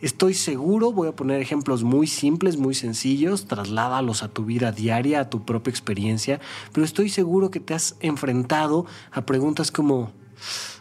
Estoy 0.00 0.34
seguro, 0.34 0.92
voy 0.92 1.08
a 1.08 1.16
poner 1.16 1.40
ejemplos 1.40 1.82
muy 1.82 2.06
simples, 2.06 2.58
muy 2.58 2.74
sencillos, 2.74 3.46
trasládalos 3.46 4.22
a 4.22 4.28
tu 4.28 4.44
vida 4.44 4.72
diaria, 4.72 5.20
a 5.20 5.30
tu 5.30 5.44
propia 5.44 5.70
experiencia, 5.70 6.40
pero 6.72 6.84
estoy 6.84 7.08
seguro 7.08 7.50
que 7.50 7.60
te 7.60 7.74
has 7.74 7.96
enfrentado 8.00 8.86
a 9.12 9.24
preguntas 9.24 9.70
como, 9.70 10.12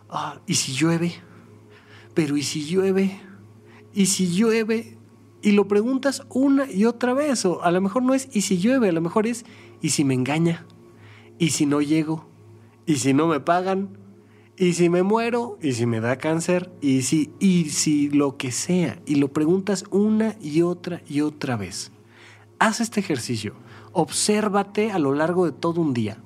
ah, 0.10 0.40
¿y 0.46 0.56
si 0.56 0.74
llueve? 0.74 1.14
Pero 2.14 2.38
¿y 2.38 2.44
si 2.44 2.66
llueve? 2.66 3.22
¿Y 3.94 4.08
si 4.08 4.34
llueve? 4.34 4.98
Y 5.42 5.52
lo 5.52 5.68
preguntas 5.68 6.24
una 6.30 6.70
y 6.70 6.86
otra 6.86 7.14
vez, 7.14 7.46
o 7.46 7.64
a 7.64 7.72
lo 7.72 7.82
mejor 7.82 8.04
no 8.04 8.14
es 8.14 8.30
¿y 8.34 8.42
si 8.42 8.58
llueve? 8.58 8.90
A 8.90 8.94
lo 8.94 9.02
mejor 9.02 9.28
es 9.28 9.46
¿y 9.82 9.90
si 9.90 10.04
me 10.04 10.16
engaña? 10.16 10.66
¿Y 11.38 11.52
si 11.52 11.66
no 11.66 11.82
llego? 11.82 12.26
¿Y 12.86 12.96
si 12.96 13.14
no 13.14 13.28
me 13.28 13.40
pagan? 13.40 14.03
¿Y 14.56 14.74
si 14.74 14.88
me 14.90 15.02
muero? 15.02 15.58
¿Y 15.62 15.74
si 15.74 15.88
me 15.88 16.00
da 16.00 16.18
cáncer? 16.18 16.72
¿Y 16.80 17.02
si, 17.02 17.32
y 17.40 17.72
si 17.72 18.10
lo 18.12 18.38
que 18.38 18.52
sea? 18.52 19.02
Y 19.08 19.16
lo 19.16 19.34
preguntas 19.34 19.86
una 19.90 20.36
y 20.40 20.62
otra 20.62 21.02
y 21.08 21.22
otra 21.22 21.56
vez. 21.58 21.92
Haz 22.60 22.80
este 22.80 23.00
ejercicio. 23.00 23.56
Obsérvate 23.94 24.92
a 24.92 25.00
lo 25.00 25.16
largo 25.16 25.46
de 25.46 25.54
todo 25.54 25.82
un 25.82 25.96
día. 25.96 26.18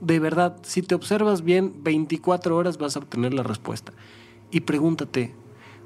De 0.00 0.18
verdad, 0.18 0.56
si 0.62 0.80
te 0.80 0.94
observas 0.94 1.42
bien, 1.44 1.82
24 1.82 2.56
horas 2.56 2.78
vas 2.78 2.96
a 2.96 3.00
obtener 3.00 3.34
la 3.34 3.42
respuesta. 3.42 3.92
Y 4.50 4.60
pregúntate, 4.60 5.34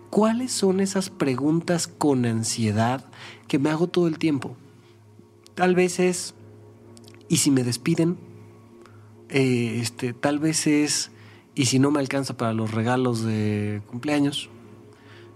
¿cuáles 0.08 0.52
son 0.52 0.78
esas 0.78 1.10
preguntas 1.10 1.88
con 1.88 2.24
ansiedad 2.26 3.04
que 3.48 3.58
me 3.58 3.70
hago 3.70 3.88
todo 3.88 4.06
el 4.06 4.18
tiempo? 4.18 4.56
Tal 5.56 5.74
vez 5.74 5.98
es, 5.98 6.34
¿y 7.28 7.38
si 7.38 7.50
me 7.50 7.64
despiden? 7.64 8.18
Eh, 9.30 9.80
este, 9.82 10.12
tal 10.12 10.38
vez 10.38 10.68
es 10.68 11.10
¿y 11.58 11.64
si 11.64 11.80
no 11.80 11.90
me 11.90 11.98
alcanza 11.98 12.36
para 12.36 12.52
los 12.52 12.70
regalos 12.70 13.24
de 13.24 13.82
cumpleaños? 13.88 14.48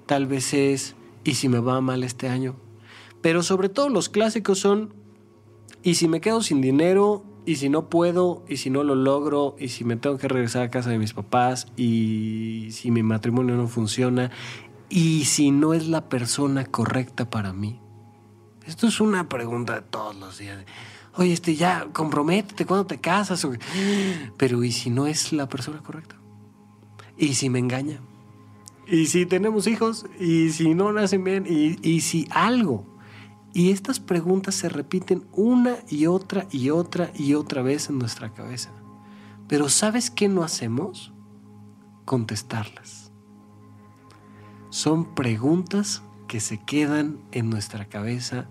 Tal 0.06 0.28
vez 0.28 0.54
es, 0.54 0.94
¿y 1.24 1.34
si 1.34 1.48
me 1.48 1.58
va 1.58 1.80
mal 1.80 2.04
este 2.04 2.28
año? 2.28 2.54
Pero 3.20 3.42
sobre 3.42 3.68
todo 3.68 3.88
los 3.88 4.08
clásicos 4.08 4.60
son, 4.60 4.94
¿y 5.82 5.96
si 5.96 6.06
me 6.06 6.20
quedo 6.20 6.40
sin 6.40 6.60
dinero? 6.60 7.24
¿Y 7.44 7.56
si 7.56 7.68
no 7.68 7.90
puedo? 7.90 8.44
¿Y 8.48 8.58
si 8.58 8.70
no 8.70 8.84
lo 8.84 8.94
logro? 8.94 9.56
¿Y 9.58 9.66
si 9.66 9.82
me 9.82 9.96
tengo 9.96 10.16
que 10.16 10.28
regresar 10.28 10.62
a 10.62 10.70
casa 10.70 10.90
de 10.90 10.98
mis 10.98 11.12
papás? 11.12 11.66
¿Y 11.76 12.68
si 12.70 12.92
mi 12.92 13.02
matrimonio 13.02 13.56
no 13.56 13.66
funciona? 13.66 14.30
¿Y 14.88 15.24
si 15.24 15.50
no 15.50 15.74
es 15.74 15.88
la 15.88 16.08
persona 16.08 16.64
correcta 16.66 17.30
para 17.30 17.52
mí? 17.52 17.80
Esto 18.64 18.86
es 18.86 19.00
una 19.00 19.28
pregunta 19.28 19.74
de 19.74 19.82
todos 19.82 20.14
los 20.14 20.38
días. 20.38 20.64
Oye, 21.14 21.32
este, 21.32 21.54
ya, 21.54 21.88
comprométete 21.92 22.64
cuando 22.64 22.86
te 22.86 22.98
casas. 22.98 23.46
Pero 24.36 24.64
¿y 24.64 24.72
si 24.72 24.90
no 24.90 25.06
es 25.06 25.32
la 25.32 25.48
persona 25.48 25.82
correcta? 25.82 26.16
¿Y 27.18 27.34
si 27.34 27.50
me 27.50 27.58
engaña? 27.58 28.00
¿Y 28.86 29.06
si 29.06 29.26
tenemos 29.26 29.66
hijos? 29.66 30.06
¿Y 30.18 30.50
si 30.50 30.74
no 30.74 30.92
nacen 30.92 31.22
bien? 31.22 31.44
¿Y, 31.48 31.78
y 31.88 32.00
si 32.00 32.26
algo? 32.30 32.86
Y 33.52 33.70
estas 33.70 34.00
preguntas 34.00 34.54
se 34.54 34.70
repiten 34.70 35.26
una 35.32 35.76
y 35.88 36.06
otra 36.06 36.46
y 36.50 36.70
otra 36.70 37.10
y 37.14 37.34
otra 37.34 37.62
vez 37.62 37.90
en 37.90 37.98
nuestra 37.98 38.32
cabeza. 38.32 38.70
Pero 39.46 39.68
¿sabes 39.68 40.10
qué 40.10 40.28
no 40.28 40.42
hacemos? 40.42 41.12
Contestarlas. 42.06 43.12
Son 44.70 45.14
preguntas 45.14 46.02
que 46.26 46.40
se 46.40 46.58
quedan 46.64 47.18
en 47.30 47.50
nuestra 47.50 47.84
cabeza 47.84 48.46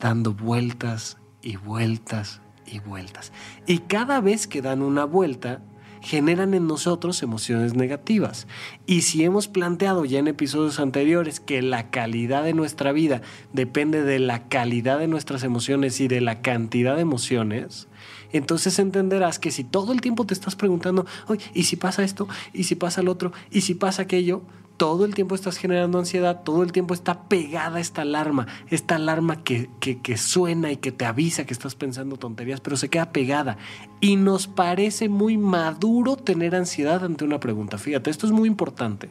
dando 0.00 0.34
vueltas 0.34 1.19
y 1.42 1.56
vueltas 1.56 2.40
y 2.66 2.78
vueltas. 2.78 3.32
Y 3.66 3.78
cada 3.78 4.20
vez 4.20 4.46
que 4.46 4.62
dan 4.62 4.82
una 4.82 5.04
vuelta, 5.04 5.62
generan 6.00 6.54
en 6.54 6.66
nosotros 6.66 7.22
emociones 7.22 7.74
negativas. 7.74 8.46
Y 8.86 9.02
si 9.02 9.22
hemos 9.24 9.48
planteado 9.48 10.04
ya 10.04 10.18
en 10.18 10.28
episodios 10.28 10.80
anteriores 10.80 11.40
que 11.40 11.62
la 11.62 11.90
calidad 11.90 12.44
de 12.44 12.54
nuestra 12.54 12.92
vida 12.92 13.20
depende 13.52 14.02
de 14.02 14.18
la 14.18 14.48
calidad 14.48 14.98
de 14.98 15.08
nuestras 15.08 15.42
emociones 15.44 16.00
y 16.00 16.08
de 16.08 16.20
la 16.20 16.40
cantidad 16.40 16.96
de 16.96 17.02
emociones, 17.02 17.88
entonces 18.32 18.78
entenderás 18.78 19.38
que 19.38 19.50
si 19.50 19.64
todo 19.64 19.92
el 19.92 20.00
tiempo 20.00 20.24
te 20.24 20.34
estás 20.34 20.56
preguntando, 20.56 21.06
¿y 21.52 21.64
si 21.64 21.76
pasa 21.76 22.02
esto? 22.02 22.28
¿Y 22.52 22.64
si 22.64 22.76
pasa 22.76 23.00
el 23.00 23.08
otro? 23.08 23.32
¿Y 23.50 23.62
si 23.62 23.74
pasa 23.74 24.02
aquello? 24.02 24.42
Todo 24.80 25.04
el 25.04 25.14
tiempo 25.14 25.34
estás 25.34 25.58
generando 25.58 25.98
ansiedad, 25.98 26.40
todo 26.42 26.62
el 26.62 26.72
tiempo 26.72 26.94
está 26.94 27.24
pegada 27.24 27.80
esta 27.80 28.00
alarma, 28.00 28.46
esta 28.70 28.94
alarma 28.94 29.44
que, 29.44 29.68
que, 29.78 30.16
suena 30.16 30.72
y 30.72 30.78
que 30.78 30.90
te 30.90 31.04
avisa 31.04 31.44
que 31.44 31.52
estás 31.52 31.74
pensando 31.74 32.16
tonterías, 32.16 32.62
pero 32.62 32.78
se 32.78 32.88
queda 32.88 33.12
pegada. 33.12 33.58
Y 34.00 34.16
nos 34.16 34.46
parece 34.46 35.10
muy 35.10 35.36
maduro 35.36 36.16
tener 36.16 36.56
ansiedad 36.56 37.04
ante 37.04 37.26
una 37.26 37.40
pregunta. 37.40 37.76
Fíjate, 37.76 38.08
esto 38.08 38.24
es 38.24 38.32
muy 38.32 38.48
importante. 38.48 39.10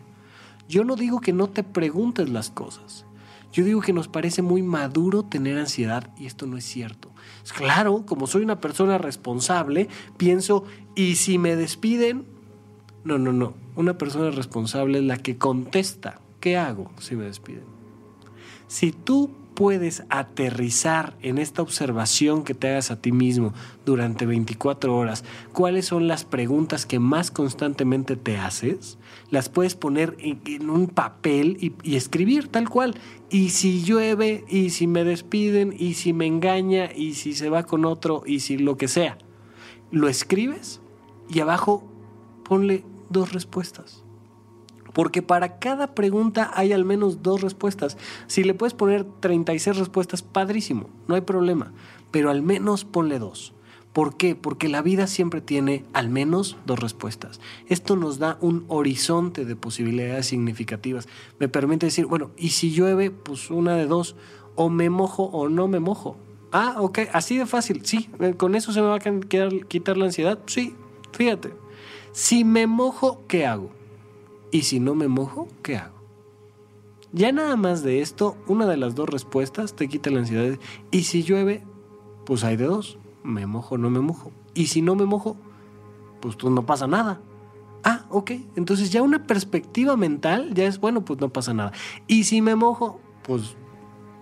Yo 0.67 0.83
no 0.83 0.95
digo 0.95 1.21
que 1.21 1.33
no 1.33 1.51
te 1.51 1.61
preguntes 1.61 2.29
las 2.29 2.49
cosas. 2.49 3.05
Yo 3.53 3.63
digo 3.63 3.81
que 3.81 3.93
nos 3.93 4.07
parece 4.07 4.41
muy 4.41 4.63
maduro 4.63 5.21
tener 5.21 5.59
ansiedad 5.59 6.09
y 6.17 6.25
esto 6.25 6.47
no 6.47 6.57
es 6.57 6.65
cierto. 6.65 7.11
Claro, 7.55 8.07
como 8.07 8.25
soy 8.25 8.41
una 8.41 8.59
persona 8.59 8.97
responsable, 8.97 9.87
pienso, 10.17 10.63
¿y 10.95 11.17
si 11.17 11.37
me 11.37 11.55
despiden? 11.55 12.38
No, 13.09 13.17
no, 13.17 13.33
no. 13.33 13.55
Una 13.75 13.97
persona 13.97 14.29
responsable 14.29 14.99
es 14.99 15.03
la 15.03 15.17
que 15.17 15.35
contesta. 15.35 16.21
¿Qué 16.39 16.57
hago 16.57 16.91
si 16.99 17.15
me 17.15 17.23
despiden? 17.23 17.63
Si 18.67 18.91
tú 18.91 19.31
puedes 19.55 20.03
aterrizar 20.09 21.17
en 21.23 21.39
esta 21.39 21.63
observación 21.63 22.43
que 22.43 22.53
te 22.53 22.69
hagas 22.69 22.91
a 22.91 23.01
ti 23.01 23.11
mismo 23.11 23.51
durante 23.83 24.27
24 24.27 24.95
horas, 24.95 25.25
cuáles 25.53 25.87
son 25.87 26.07
las 26.07 26.23
preguntas 26.23 26.85
que 26.85 26.99
más 26.99 27.31
constantemente 27.31 28.15
te 28.15 28.37
haces, 28.37 28.99
las 29.31 29.49
puedes 29.49 29.73
poner 29.73 30.15
en, 30.19 30.69
un 30.69 30.85
papel 30.85 31.57
y, 31.59 31.73
y, 31.81 31.95
escribir 31.95 32.47
tal 32.47 32.69
cual. 32.69 32.93
Y 33.31 33.49
si 33.49 33.81
llueve, 33.81 34.45
y 34.47 34.69
si 34.69 34.85
me 34.85 35.03
despiden, 35.03 35.73
y 35.75 35.95
si 35.95 36.13
me 36.13 36.27
engaña, 36.27 36.91
y 36.95 37.15
si 37.15 37.33
se 37.33 37.49
va 37.49 37.63
con 37.63 37.85
otro, 37.85 38.21
y 38.27 38.41
si 38.41 38.59
lo 38.59 38.77
que 38.77 38.87
sea, 38.87 39.17
lo 39.89 40.07
escribes 40.09 40.79
y 41.27 41.39
abajo 41.39 41.89
ponle 42.49 42.83
dos 43.09 43.33
respuestas. 43.33 44.03
Porque 44.93 45.21
para 45.21 45.59
cada 45.59 45.93
pregunta 45.93 46.51
hay 46.53 46.73
al 46.73 46.85
menos 46.85 47.21
dos 47.21 47.41
respuestas. 47.41 47.97
Si 48.27 48.43
le 48.43 48.53
puedes 48.53 48.73
poner 48.73 49.05
36 49.19 49.77
respuestas, 49.77 50.21
padrísimo, 50.21 50.89
no 51.07 51.15
hay 51.15 51.21
problema. 51.21 51.71
Pero 52.11 52.31
al 52.31 52.41
menos 52.41 52.85
ponle 52.85 53.19
dos. 53.19 53.53
¿Por 53.93 54.17
qué? 54.17 54.35
Porque 54.35 54.69
la 54.69 54.81
vida 54.81 55.07
siempre 55.07 55.41
tiene 55.41 55.83
al 55.93 56.09
menos 56.09 56.57
dos 56.65 56.79
respuestas. 56.79 57.39
Esto 57.67 57.95
nos 57.95 58.19
da 58.19 58.37
un 58.39 58.65
horizonte 58.67 59.45
de 59.45 59.55
posibilidades 59.55 60.27
significativas. 60.27 61.07
Me 61.39 61.49
permite 61.49 61.87
decir, 61.87 62.05
bueno, 62.05 62.31
y 62.37 62.49
si 62.49 62.71
llueve, 62.71 63.09
pues 63.09 63.49
una 63.49 63.75
de 63.75 63.87
dos, 63.87 64.15
o 64.55 64.69
me 64.69 64.89
mojo 64.89 65.23
o 65.23 65.49
no 65.49 65.67
me 65.67 65.79
mojo. 65.79 66.17
Ah, 66.51 66.75
ok, 66.79 66.99
así 67.13 67.37
de 67.37 67.45
fácil, 67.45 67.85
sí, 67.85 68.09
con 68.37 68.55
eso 68.55 68.73
se 68.73 68.81
me 68.81 68.87
va 68.87 68.95
a 68.95 69.65
quitar 69.67 69.97
la 69.97 70.05
ansiedad, 70.05 70.39
sí, 70.47 70.75
fíjate. 71.13 71.53
Si 72.19 72.43
me 72.43 72.67
mojo, 72.67 73.23
¿qué 73.29 73.45
hago? 73.45 73.69
Y 74.51 74.63
si 74.63 74.81
no 74.81 74.93
me 74.93 75.07
mojo, 75.07 75.47
¿qué 75.63 75.77
hago? 75.77 75.95
Ya 77.13 77.31
nada 77.31 77.55
más 77.55 77.81
de 77.81 78.01
esto, 78.01 78.35
una 78.45 78.65
de 78.65 78.75
las 78.75 78.93
dos 78.93 79.07
respuestas 79.07 79.73
te 79.73 79.87
quita 79.87 80.09
la 80.09 80.19
ansiedad. 80.19 80.59
Y 80.91 81.03
si 81.03 81.23
llueve, 81.23 81.63
pues 82.25 82.43
hay 82.43 82.57
de 82.57 82.65
dos. 82.65 82.97
Me 83.23 83.45
mojo 83.45 83.77
no 83.77 83.89
me 83.89 84.01
mojo. 84.01 84.33
Y 84.53 84.67
si 84.67 84.81
no 84.81 84.95
me 84.95 85.05
mojo, 85.05 85.37
pues, 86.19 86.35
pues 86.35 86.53
no 86.53 86.65
pasa 86.65 86.87
nada. 86.87 87.21
Ah, 87.85 88.05
ok. 88.09 88.31
Entonces 88.57 88.91
ya 88.91 89.01
una 89.01 89.25
perspectiva 89.25 89.95
mental 89.95 90.53
ya 90.53 90.65
es, 90.65 90.77
bueno, 90.81 91.05
pues 91.05 91.21
no 91.21 91.29
pasa 91.29 91.53
nada. 91.53 91.71
Y 92.05 92.25
si 92.25 92.41
me 92.41 92.53
mojo, 92.55 92.99
pues 93.23 93.55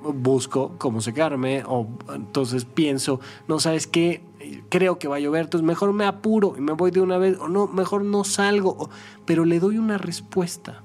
busco 0.03 0.75
cómo 0.77 1.01
secarme 1.01 1.63
o 1.65 1.88
entonces 2.13 2.65
pienso, 2.65 3.19
no 3.47 3.60
sabes 3.60 3.88
qué, 3.88 4.23
creo 4.69 4.99
que 4.99 5.07
va 5.07 5.17
a 5.17 5.19
llover, 5.19 5.45
entonces 5.45 5.65
mejor 5.65 5.93
me 5.93 6.05
apuro 6.05 6.55
y 6.57 6.62
me 6.62 6.73
voy 6.73 6.91
de 6.91 7.01
una 7.01 7.17
vez 7.17 7.38
o 7.39 7.47
no, 7.47 7.67
mejor 7.67 8.03
no 8.03 8.23
salgo, 8.23 8.89
pero 9.25 9.45
le 9.45 9.60
doy 9.60 9.77
una 9.77 9.97
respuesta. 9.97 10.83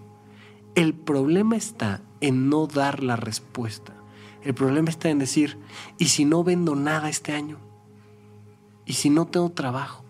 El 0.75 0.95
problema 0.95 1.57
está 1.57 2.01
en 2.21 2.49
no 2.49 2.67
dar 2.67 3.03
la 3.03 3.17
respuesta. 3.17 3.95
El 4.43 4.55
problema 4.55 4.89
está 4.89 5.11
en 5.11 5.19
decir, 5.19 5.59
¿y 5.99 6.07
si 6.07 6.25
no 6.25 6.43
vendo 6.43 6.75
nada 6.75 7.09
este 7.09 7.33
año? 7.33 7.59
¿Y 8.87 8.95
si 8.95 9.11
no 9.11 9.27
tengo 9.27 9.51
trabajo? 9.51 10.05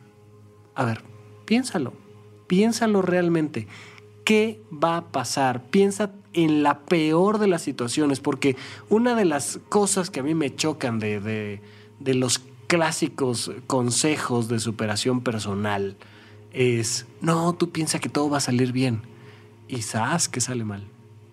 A 0.74 0.84
ver, 0.84 1.04
piénsalo, 1.44 1.92
piénsalo 2.46 3.02
realmente. 3.02 3.66
¿Qué 4.24 4.60
va 4.72 4.98
a 4.98 5.04
pasar? 5.06 5.64
Piensa 5.64 6.12
en 6.32 6.62
la 6.62 6.80
peor 6.80 7.38
de 7.38 7.48
las 7.48 7.62
situaciones, 7.62 8.20
porque 8.20 8.56
una 8.88 9.14
de 9.14 9.24
las 9.24 9.60
cosas 9.68 10.10
que 10.10 10.20
a 10.20 10.22
mí 10.22 10.34
me 10.34 10.54
chocan 10.54 10.98
de, 10.98 11.20
de, 12.00 12.14
los 12.14 12.40
clásicos 12.66 13.50
consejos 13.66 14.48
de 14.48 14.58
superación 14.58 15.20
personal 15.20 15.96
es, 16.52 17.06
no, 17.20 17.52
tú 17.54 17.70
piensas 17.70 18.00
que 18.00 18.08
todo 18.08 18.30
va 18.30 18.38
a 18.38 18.40
salir 18.40 18.72
bien 18.72 19.02
y 19.68 19.82
sabes 19.82 20.28
que 20.28 20.40
sale 20.40 20.64
mal. 20.64 20.86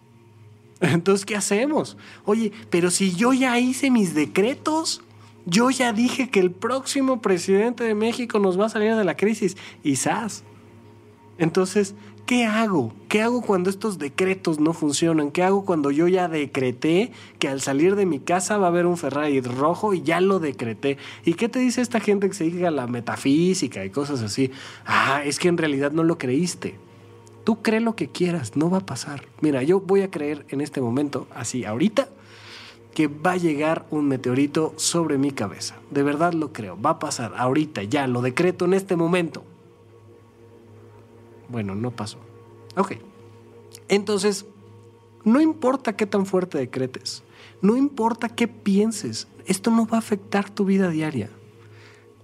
Entonces, 0.82 1.25
¿qué 1.25 1.36
hacemos? 1.36 1.97
Oye, 2.25 2.52
pero 2.69 2.91
si 2.91 3.13
yo 3.13 3.34
ya 3.34 3.60
hice 3.60 3.91
mis 3.91 4.13
decretos, 4.13 5.02
yo 5.45 5.69
ya 5.69 5.93
dije 5.93 6.30
que 6.30 6.39
el 6.39 6.52
próximo 6.52 7.21
presidente 7.21 7.84
de 7.84 7.95
México 7.95 8.39
nos 8.39 8.60
va 8.60 8.65
a 8.65 8.69
salir 8.69 8.95
de 8.95 9.04
la 9.04 9.15
crisis 9.15 9.58
y 9.84 9.95
sabes. 9.95 10.43
Entonces, 11.38 11.95
¿Qué 12.30 12.46
hago? 12.46 12.94
¿Qué 13.08 13.24
hago 13.24 13.42
cuando 13.42 13.72
estos 13.72 13.98
decretos 13.98 14.60
no 14.60 14.74
funcionan? 14.74 15.32
¿Qué 15.32 15.42
hago 15.42 15.65
cuando 15.65 15.89
yo 15.89 16.08
ya 16.08 16.28
decreté 16.28 17.12
que 17.39 17.48
al 17.48 17.60
salir 17.60 17.96
de 17.96 18.06
mi 18.06 18.20
casa 18.20 18.60
va 18.60 18.68
a 18.68 18.70
haber 18.70 18.86
un 18.86 18.98
Ferrari 18.98 19.42
rojo 19.42 19.96
y 19.96 20.04
ya 20.04 20.22
lo 20.22 20.39
decreté? 20.39 21.00
¿Y 21.26 21.34
qué 21.34 21.50
te 21.50 21.58
dice 21.58 21.82
esta 21.82 22.00
gente 22.00 22.28
que 22.28 22.36
se 22.36 22.44
diga 22.44 22.70
la 22.70 22.86
metafísica 22.86 23.84
y 23.84 23.89
cosas 23.89 24.22
así? 24.22 24.52
Ah, 24.86 25.24
es 25.26 25.39
que 25.39 25.48
en 25.48 25.58
realidad 25.58 25.92
no 25.92 26.04
lo 26.04 26.20
creíste. 26.20 26.76
Tú 27.46 27.63
cree 27.63 27.80
lo 27.80 27.96
que 27.96 28.10
quieras, 28.10 28.56
no 28.56 28.70
va 28.70 28.78
a 28.78 28.86
pasar. 28.86 29.24
Mira, 29.42 29.63
yo 29.63 29.80
voy 29.80 30.02
a 30.02 30.12
creer 30.12 30.46
en 30.50 30.62
este 30.62 30.82
momento, 30.82 31.26
así 31.34 31.65
ahorita, 31.65 32.10
que 32.94 33.08
va 33.08 33.32
a 33.32 33.38
llegar 33.38 33.88
un 33.89 34.08
meteorito 34.08 34.76
sobre 34.76 35.18
mi 35.18 35.32
cabeza. 35.32 35.78
De 35.89 36.04
verdad 36.04 36.34
lo 36.34 36.54
creo, 36.54 36.80
va 36.80 36.92
a 36.92 37.00
pasar 37.00 37.34
ahorita, 37.36 37.82
ya, 37.86 38.06
lo 38.06 38.22
decreto 38.22 38.65
en 38.65 38.76
este 38.76 38.96
momento. 38.96 39.44
Bueno, 41.49 41.75
no 41.75 41.91
pasó. 41.91 42.17
Ok. 42.75 42.93
Entonces, 43.88 44.45
no 45.23 45.41
importa 45.41 45.95
qué 45.95 46.05
tan 46.05 46.25
fuerte 46.25 46.57
decretes, 46.57 47.23
no 47.62 47.75
importa 47.75 48.29
qué 48.29 48.47
pienses, 48.47 49.27
esto 49.45 49.71
no 49.71 49.85
va 49.85 49.97
a 49.97 49.99
afectar 49.99 50.49
tu 50.49 50.65
vida 50.65 50.89
diaria. 50.89 51.29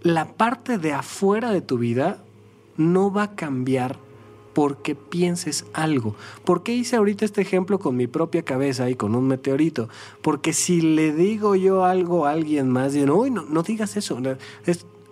La 0.01 0.33
parte 0.33 0.77
de 0.77 0.93
afuera 0.93 1.51
de 1.51 1.61
tu 1.61 1.77
vida 1.77 2.23
no 2.77 3.11
va 3.11 3.23
a 3.23 3.35
cambiar 3.35 3.97
porque 4.53 4.95
pienses 4.95 5.65
algo. 5.73 6.15
¿Por 6.45 6.63
qué 6.63 6.73
hice 6.73 6.95
ahorita 6.95 7.25
este 7.25 7.41
ejemplo 7.41 7.77
con 7.77 7.97
mi 7.97 8.07
propia 8.07 8.43
cabeza 8.43 8.89
y 8.89 8.95
con 8.95 9.13
un 9.13 9.27
meteorito? 9.27 9.89
Porque 10.21 10.53
si 10.53 10.79
le 10.79 11.13
digo 11.13 11.55
yo 11.55 11.83
algo 11.83 12.25
a 12.25 12.31
alguien 12.31 12.69
más, 12.69 12.95
no, 12.95 13.27
no 13.27 13.63
digas 13.63 13.97
eso. 13.97 14.17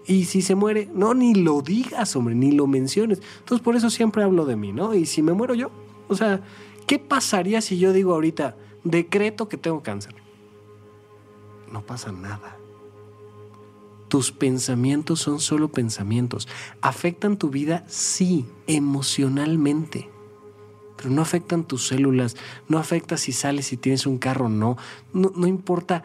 Y 0.06 0.26
si 0.26 0.42
se 0.42 0.56
muere, 0.56 0.90
no, 0.94 1.14
ni 1.14 1.34
lo 1.34 1.62
digas, 1.62 2.16
hombre, 2.16 2.36
ni 2.36 2.52
lo 2.52 2.68
menciones. 2.68 3.22
Entonces 3.40 3.64
por 3.64 3.76
eso 3.76 3.90
siempre 3.90 4.24
hablo 4.24 4.46
de 4.46 4.56
mí, 4.56 4.74
¿no? 4.74 4.94
Y 4.94 5.06
si 5.06 5.22
me 5.22 5.34
muero 5.34 5.54
yo, 5.54 5.72
o 6.10 6.16
sea, 6.16 6.42
¿qué 6.88 7.00
pasaría 7.00 7.62
si 7.62 7.78
yo 7.78 7.94
digo 7.94 8.14
ahorita, 8.14 8.58
decreto 8.84 9.48
que 9.48 9.58
tengo 9.58 9.82
cáncer? 9.82 10.16
No 11.72 11.86
pasa 11.86 12.12
nada. 12.12 12.58
Tus 14.10 14.32
pensamientos 14.32 15.22
son 15.22 15.40
solo 15.40 15.72
pensamientos. 15.72 16.48
¿Afectan 16.82 17.38
tu 17.38 17.50
vida? 17.50 17.84
Sí, 17.88 18.46
emocionalmente. 18.68 20.10
Pero 20.98 21.10
no 21.10 21.22
afectan 21.22 21.64
tus 21.64 21.88
células, 21.88 22.36
no 22.68 22.78
afecta 22.78 23.18
si 23.18 23.32
sales 23.32 23.74
y 23.74 23.78
tienes 23.78 24.06
un 24.06 24.20
carro, 24.20 24.50
no. 24.50 24.78
No, 25.14 25.32
no 25.36 25.48
importa 25.48 26.04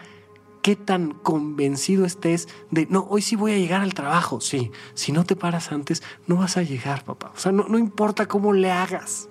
qué 0.68 0.76
tan 0.76 1.12
convencido 1.12 2.04
estés 2.04 2.46
de, 2.70 2.86
no, 2.90 3.06
hoy 3.08 3.22
sí 3.22 3.36
voy 3.36 3.52
a 3.52 3.56
llegar 3.56 3.80
al 3.80 3.94
trabajo. 3.94 4.38
Sí, 4.42 4.70
si 4.92 5.12
no 5.12 5.24
te 5.24 5.34
paras 5.34 5.72
antes, 5.72 6.02
no 6.26 6.36
vas 6.36 6.58
a 6.58 6.62
llegar, 6.62 7.04
papá. 7.04 7.32
O 7.34 7.38
sea, 7.38 7.52
no, 7.52 7.66
no 7.68 7.78
importa 7.78 8.26
cómo 8.26 8.52
le 8.52 8.70
hagas. 8.70 9.30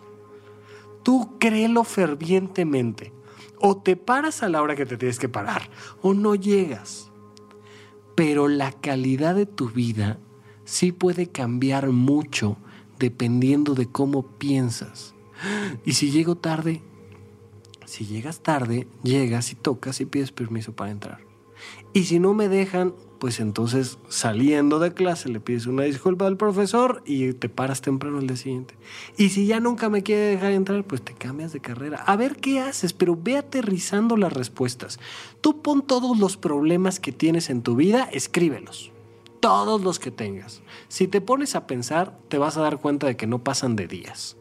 Tú 1.03 1.37
créelo 1.39 1.83
fervientemente. 1.83 3.13
O 3.59 3.77
te 3.77 3.95
paras 3.95 4.41
a 4.41 4.49
la 4.49 4.63
hora 4.63 4.75
que 4.75 4.87
te 4.87 4.97
tienes 4.97 5.19
que 5.19 5.29
parar, 5.29 5.69
o 6.01 6.15
no 6.15 6.33
llegas. 6.33 7.11
Pero 8.15 8.47
la 8.47 8.71
calidad 8.71 9.35
de 9.35 9.45
tu 9.45 9.69
vida 9.69 10.17
sí 10.65 10.91
puede 10.91 11.27
cambiar 11.27 11.89
mucho 11.91 12.57
dependiendo 12.97 13.75
de 13.75 13.85
cómo 13.85 14.23
piensas. 14.39 15.13
Y 15.85 15.93
si 15.93 16.09
llego 16.09 16.35
tarde, 16.35 16.81
si 17.85 18.07
llegas 18.07 18.41
tarde, 18.41 18.87
llegas 19.03 19.51
y 19.51 19.55
tocas 19.55 20.01
y 20.01 20.07
pides 20.07 20.31
permiso 20.31 20.75
para 20.75 20.89
entrar. 20.89 21.26
Y 21.93 22.05
si 22.05 22.19
no 22.19 22.33
me 22.33 22.47
dejan, 22.47 22.93
pues 23.17 23.39
entonces 23.39 23.97
saliendo 24.07 24.79
de 24.79 24.93
clase 24.93 25.29
le 25.29 25.39
pides 25.39 25.65
una 25.65 25.83
disculpa 25.83 26.27
al 26.27 26.37
profesor 26.37 27.01
y 27.05 27.33
te 27.33 27.49
paras 27.49 27.81
temprano 27.81 28.19
al 28.19 28.27
día 28.27 28.37
siguiente. 28.37 28.75
Y 29.17 29.29
si 29.29 29.47
ya 29.47 29.59
nunca 29.59 29.89
me 29.89 30.03
quiere 30.03 30.21
dejar 30.21 30.51
entrar, 30.51 30.83
pues 30.83 31.01
te 31.01 31.13
cambias 31.13 31.53
de 31.53 31.59
carrera. 31.59 31.97
A 32.05 32.15
ver 32.15 32.37
qué 32.37 32.59
haces, 32.59 32.93
pero 32.93 33.17
ve 33.21 33.37
aterrizando 33.37 34.17
las 34.17 34.33
respuestas. 34.33 34.99
Tú 35.41 35.61
pon 35.61 35.81
todos 35.81 36.17
los 36.17 36.37
problemas 36.37 36.99
que 36.99 37.11
tienes 37.11 37.49
en 37.49 37.63
tu 37.63 37.75
vida, 37.75 38.07
escríbelos. 38.11 38.91
Todos 39.39 39.81
los 39.81 39.99
que 39.99 40.11
tengas. 40.11 40.61
Si 40.87 41.07
te 41.07 41.21
pones 41.21 41.55
a 41.55 41.67
pensar, 41.67 42.17
te 42.27 42.37
vas 42.37 42.57
a 42.57 42.61
dar 42.61 42.79
cuenta 42.79 43.07
de 43.07 43.17
que 43.17 43.27
no 43.27 43.43
pasan 43.43 43.75
de 43.75 43.87
días. 43.87 44.36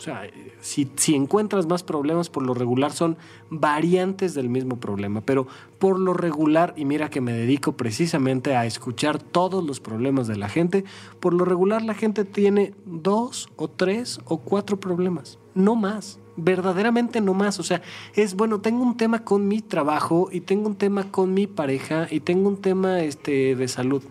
O 0.00 0.02
sea, 0.02 0.22
si, 0.62 0.90
si, 0.96 1.14
encuentras 1.14 1.66
más 1.66 1.82
problemas, 1.82 2.30
por 2.30 2.42
lo 2.42 2.54
regular 2.54 2.90
son 2.90 3.18
variantes 3.50 4.32
del 4.32 4.48
mismo 4.48 4.80
problema, 4.80 5.20
pero 5.20 5.46
por 5.78 6.00
lo 6.00 6.14
regular, 6.14 6.72
y 6.74 6.86
mira 6.86 7.10
que 7.10 7.20
me 7.20 7.34
dedico 7.34 7.72
precisamente 7.72 8.56
a 8.56 8.64
escuchar 8.64 9.18
todos 9.22 9.62
los 9.62 9.78
problemas 9.78 10.26
de 10.26 10.36
la 10.36 10.48
gente, 10.48 10.86
por 11.20 11.34
lo 11.34 11.44
regular 11.44 11.82
la 11.82 11.92
gente 11.92 12.24
tiene 12.24 12.72
dos 12.86 13.50
o 13.56 13.68
tres 13.68 14.20
o 14.24 14.38
cuatro 14.38 14.80
problemas, 14.80 15.38
no 15.54 15.76
más, 15.76 16.18
verdaderamente 16.34 17.20
no 17.20 17.34
más. 17.34 17.60
O 17.60 17.62
sea, 17.62 17.82
es 18.14 18.34
bueno, 18.34 18.62
tengo 18.62 18.82
un 18.82 18.96
tema 18.96 19.22
con 19.22 19.48
mi 19.48 19.60
trabajo 19.60 20.30
y 20.32 20.40
tengo 20.40 20.66
un 20.66 20.76
tema 20.76 21.10
con 21.10 21.34
mi 21.34 21.46
pareja 21.46 22.06
y 22.10 22.20
tengo 22.20 22.48
un 22.48 22.56
tema 22.56 23.00
este, 23.02 23.54
de 23.54 23.68
salud. 23.68 24.02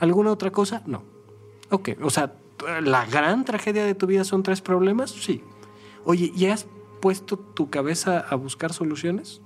¿Alguna 0.00 0.32
otra 0.32 0.50
cosa? 0.50 0.82
No. 0.86 1.04
Ok, 1.70 1.90
o 2.02 2.10
sea, 2.10 2.34
la 2.82 3.06
gran 3.06 3.44
tragedia 3.44 3.84
de 3.84 3.94
tu 3.94 4.06
vida 4.06 4.24
son 4.24 4.42
tres 4.42 4.60
problemas? 4.60 5.10
Sí. 5.10 5.42
Oye, 6.04 6.32
¿y 6.34 6.46
has 6.46 6.66
puesto 7.00 7.38
tu 7.38 7.70
cabeza 7.70 8.20
a 8.20 8.34
buscar 8.34 8.72
soluciones? 8.72 9.42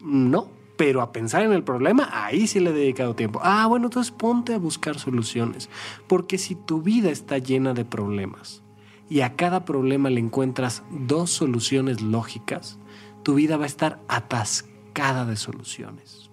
No, 0.00 0.48
pero 0.76 1.02
a 1.02 1.12
pensar 1.12 1.42
en 1.42 1.52
el 1.52 1.62
problema, 1.62 2.08
ahí 2.10 2.46
sí 2.46 2.58
le 2.58 2.70
he 2.70 2.72
dedicado 2.72 3.14
tiempo. 3.14 3.40
Ah, 3.42 3.66
bueno, 3.66 3.88
entonces 3.88 4.12
ponte 4.12 4.54
a 4.54 4.58
buscar 4.58 4.98
soluciones. 4.98 5.68
Porque 6.06 6.38
si 6.38 6.54
tu 6.54 6.80
vida 6.80 7.10
está 7.10 7.38
llena 7.38 7.74
de 7.74 7.84
problemas 7.84 8.62
y 9.08 9.20
a 9.20 9.36
cada 9.36 9.64
problema 9.64 10.08
le 10.08 10.20
encuentras 10.20 10.82
dos 10.90 11.30
soluciones 11.30 12.00
lógicas, 12.00 12.78
tu 13.22 13.34
vida 13.34 13.56
va 13.56 13.64
a 13.64 13.66
estar 13.66 14.00
atascada 14.08 15.26
de 15.26 15.36
soluciones. 15.36 16.30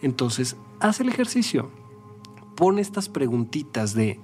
Entonces, 0.00 0.56
haz 0.80 1.00
el 1.00 1.08
ejercicio. 1.08 1.70
Pon 2.56 2.78
estas 2.78 3.08
preguntitas 3.08 3.94
de 3.94 4.20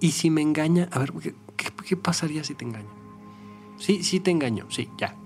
y 0.00 0.12
si 0.12 0.30
me 0.30 0.42
engaña, 0.42 0.88
a 0.92 0.98
ver, 0.98 1.12
¿qué, 1.56 1.96
pasaría 1.96 2.44
si 2.44 2.54
te 2.54 2.64
engaña? 2.64 2.88
Sí, 3.76 4.02
sí 4.02 4.20
te 4.20 4.30
engaño, 4.30 4.66
sí, 4.70 4.88
ya, 4.96 5.16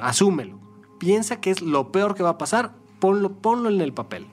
asúmelo. 0.00 0.58
Piensa 0.98 1.40
que 1.40 1.50
es 1.50 1.62
lo 1.62 1.92
peor 1.92 2.14
que 2.14 2.22
va 2.22 2.30
a 2.30 2.38
pasar, 2.38 2.74
ponlo, 2.98 3.32
ponlo 3.34 3.68
en 3.68 3.80
el 3.80 3.92
papel. 3.92 4.26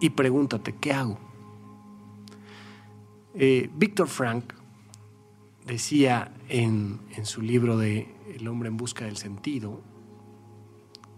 Y 0.00 0.10
pregúntate, 0.10 0.74
¿qué 0.76 0.92
hago? 0.92 1.18
Eh, 3.34 3.70
Víctor 3.74 4.08
Frank 4.08 4.54
decía 5.66 6.32
en, 6.48 7.00
en 7.16 7.26
su 7.26 7.42
libro 7.42 7.78
de 7.78 8.14
El 8.34 8.48
hombre 8.48 8.68
en 8.68 8.76
busca 8.76 9.04
del 9.04 9.16
sentido, 9.16 9.80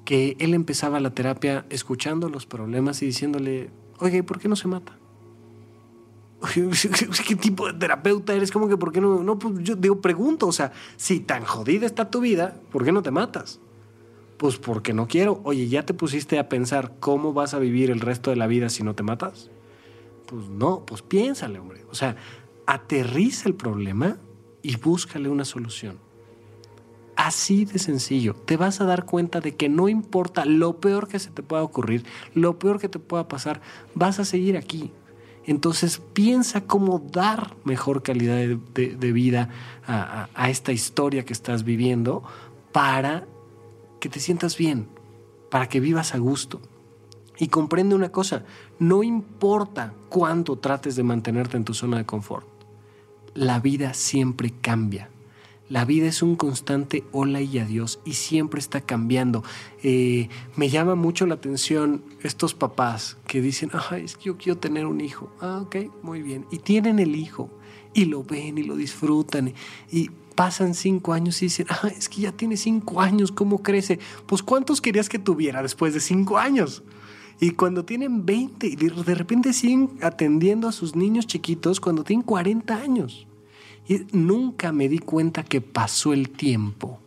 que 0.05 0.37
él 0.41 0.55
empezaba 0.55 1.01
la 1.01 1.15
terapia 1.15 1.67
escuchando 1.71 2.29
los 2.29 2.47
problemas 2.47 3.03
y 3.03 3.07
diciéndole, 3.07 3.71
oye, 3.99 4.23
¿por 4.23 4.39
qué 4.41 4.49
no 4.49 4.57
se 4.57 4.69
mata? 4.69 4.99
¿Qué 7.27 7.37
tipo 7.37 7.67
de 7.67 7.75
terapeuta 7.75 8.35
eres? 8.35 8.51
¿Cómo 8.51 8.69
que 8.69 8.77
por 8.77 8.93
qué 8.93 9.01
no? 9.01 9.23
No, 9.23 9.39
pues 9.39 9.63
yo 9.63 9.77
digo, 9.77 10.01
pregunto, 10.01 10.47
o 10.47 10.53
sea, 10.53 10.73
si 10.97 11.21
tan 11.21 11.45
jodida 11.45 11.87
está 11.87 12.11
tu 12.11 12.21
vida, 12.21 12.57
¿por 12.71 12.85
qué 12.85 12.93
no 12.93 13.03
te 13.03 13.11
matas? 13.11 13.61
Pues 14.39 14.57
porque 14.57 14.93
no 14.93 15.07
quiero. 15.07 15.41
Oye, 15.45 15.69
¿ya 15.69 15.85
te 15.85 15.95
pusiste 15.95 16.39
a 16.39 16.49
pensar 16.49 16.95
cómo 16.99 17.33
vas 17.33 17.55
a 17.55 17.59
vivir 17.59 17.91
el 17.91 18.01
resto 18.01 18.31
de 18.31 18.37
la 18.37 18.49
vida 18.49 18.69
si 18.71 18.83
no 18.83 18.95
te 18.95 19.05
matas? 19.05 19.51
Pues 20.27 20.49
no, 20.49 20.85
pues 20.85 21.03
piénsale, 21.03 21.59
hombre. 21.59 21.85
O 21.91 21.95
sea, 21.95 22.17
aterriza 22.67 23.49
el 23.49 23.55
problema 23.55 24.17
y 24.63 24.77
búscale 24.77 25.29
una 25.29 25.45
solución. 25.45 25.99
Así 27.15 27.67
de 27.67 27.79
sencillo. 27.79 28.35
Te 28.35 28.57
vas 28.57 28.81
a 28.81 28.85
dar 28.85 29.05
cuenta 29.05 29.41
de 29.41 29.55
que 29.55 29.69
no 29.69 29.89
importa 29.89 30.45
lo 30.45 30.81
peor 30.81 31.07
que 31.07 31.21
se 31.21 31.31
te 31.31 31.45
pueda 31.45 31.63
ocurrir, 31.63 32.05
lo 32.35 32.59
peor 32.59 32.81
que 32.81 32.89
te 32.89 32.99
pueda 32.99 33.29
pasar, 33.29 33.61
vas 33.95 34.19
a 34.19 34.25
seguir 34.25 34.57
aquí 34.57 34.91
entonces 35.47 36.01
piensa 36.13 36.63
cómo 36.63 36.99
dar 36.99 37.57
mejor 37.65 38.03
calidad 38.03 38.37
de, 38.37 39.13
vida 39.13 39.49
a, 39.87 40.51
esta 40.51 40.73
historia 40.73 41.25
que 41.25 41.33
estás 41.33 41.65
viviendo 41.65 42.23
para 42.73 43.27
que 44.01 44.09
te 44.09 44.21
sientas 44.21 44.57
bien, 44.57 44.89
para 45.51 45.69
que 45.69 45.81
vivas 45.81 46.15
a 46.15 46.19
gusto. 46.19 46.61
Y 47.39 47.49
comprende 47.49 47.95
una 47.95 48.11
cosa, 48.11 48.45
no 48.79 49.03
importa 49.03 49.95
cuánto 50.09 50.59
trates 50.59 50.95
de 50.97 51.03
mantenerte 51.03 51.57
en 51.57 51.65
tu 51.65 51.75
zona 51.75 51.99
de 51.99 52.07
confort, 52.07 52.47
la 53.35 53.59
vida 53.59 53.95
siempre 53.95 54.53
cambia. 54.61 55.09
La 55.73 55.87
vida 55.87 56.07
es 56.07 56.21
un 56.21 56.37
constante 56.37 57.03
hola 57.13 57.41
y 57.41 57.59
adiós 57.59 57.99
y 58.05 58.13
siempre 58.13 58.61
está 58.61 58.83
cambiando. 58.83 59.43
Eh, 59.83 60.29
me 60.55 60.69
llama 60.69 60.97
mucho 60.97 61.25
la 61.25 61.37
atención 61.37 62.05
estos 62.23 62.53
papás 62.53 63.17
que 63.27 63.41
dicen, 63.41 63.71
Ay, 63.89 64.05
es 64.05 64.19
que 64.19 64.25
yo 64.25 64.37
quiero 64.37 64.59
tener 64.59 64.85
un 64.85 65.01
hijo. 65.01 65.35
Ah, 65.41 65.63
ok, 65.63 65.77
muy 66.03 66.21
bien. 66.21 66.45
Y 66.51 66.59
tienen 66.59 66.99
el 66.99 67.17
hijo 67.17 67.49
y 67.95 68.05
lo 68.05 68.23
ven 68.23 68.59
y 68.59 68.65
lo 68.65 68.77
disfrutan 68.77 69.55
y 69.91 70.11
pasan 70.35 70.75
cinco 70.75 71.15
años 71.15 71.41
y 71.41 71.47
dicen, 71.47 71.65
ah, 71.71 71.89
es 71.89 72.11
que 72.11 72.21
ya 72.21 72.33
tiene 72.33 72.59
cinco 72.59 73.01
años, 73.01 73.33
¿cómo 73.33 73.63
crece? 73.63 73.99
Pues 74.27 74.43
¿cuántos 74.43 74.83
querías 74.83 75.09
que 75.09 75.19
tuviera 75.19 75.63
después 75.63 75.95
de 75.95 76.01
cinco 76.01 76.37
años? 76.37 76.83
Y 77.41 77.53
cuando 77.53 77.87
tienen 77.87 78.27
20 78.27 78.67
y 78.67 78.77
de 78.77 79.15
repente 79.15 79.55
siguen 79.55 79.89
atendiendo 80.03 80.69
a 80.69 80.73
sus 80.73 80.95
niños 80.95 81.27
chiquitos 81.27 81.81
cuando 81.81 82.05
tienen 82.05 82.27
40 82.27 82.77
años. 82.77 83.27
Y 83.89 84.07
nunca 84.13 84.73
me 84.73 84.89
di 84.89 84.99
cuenta 84.99 85.43
que 85.43 85.61
pasó 85.61 86.13
el 86.13 86.31
tiempo, 86.31 87.01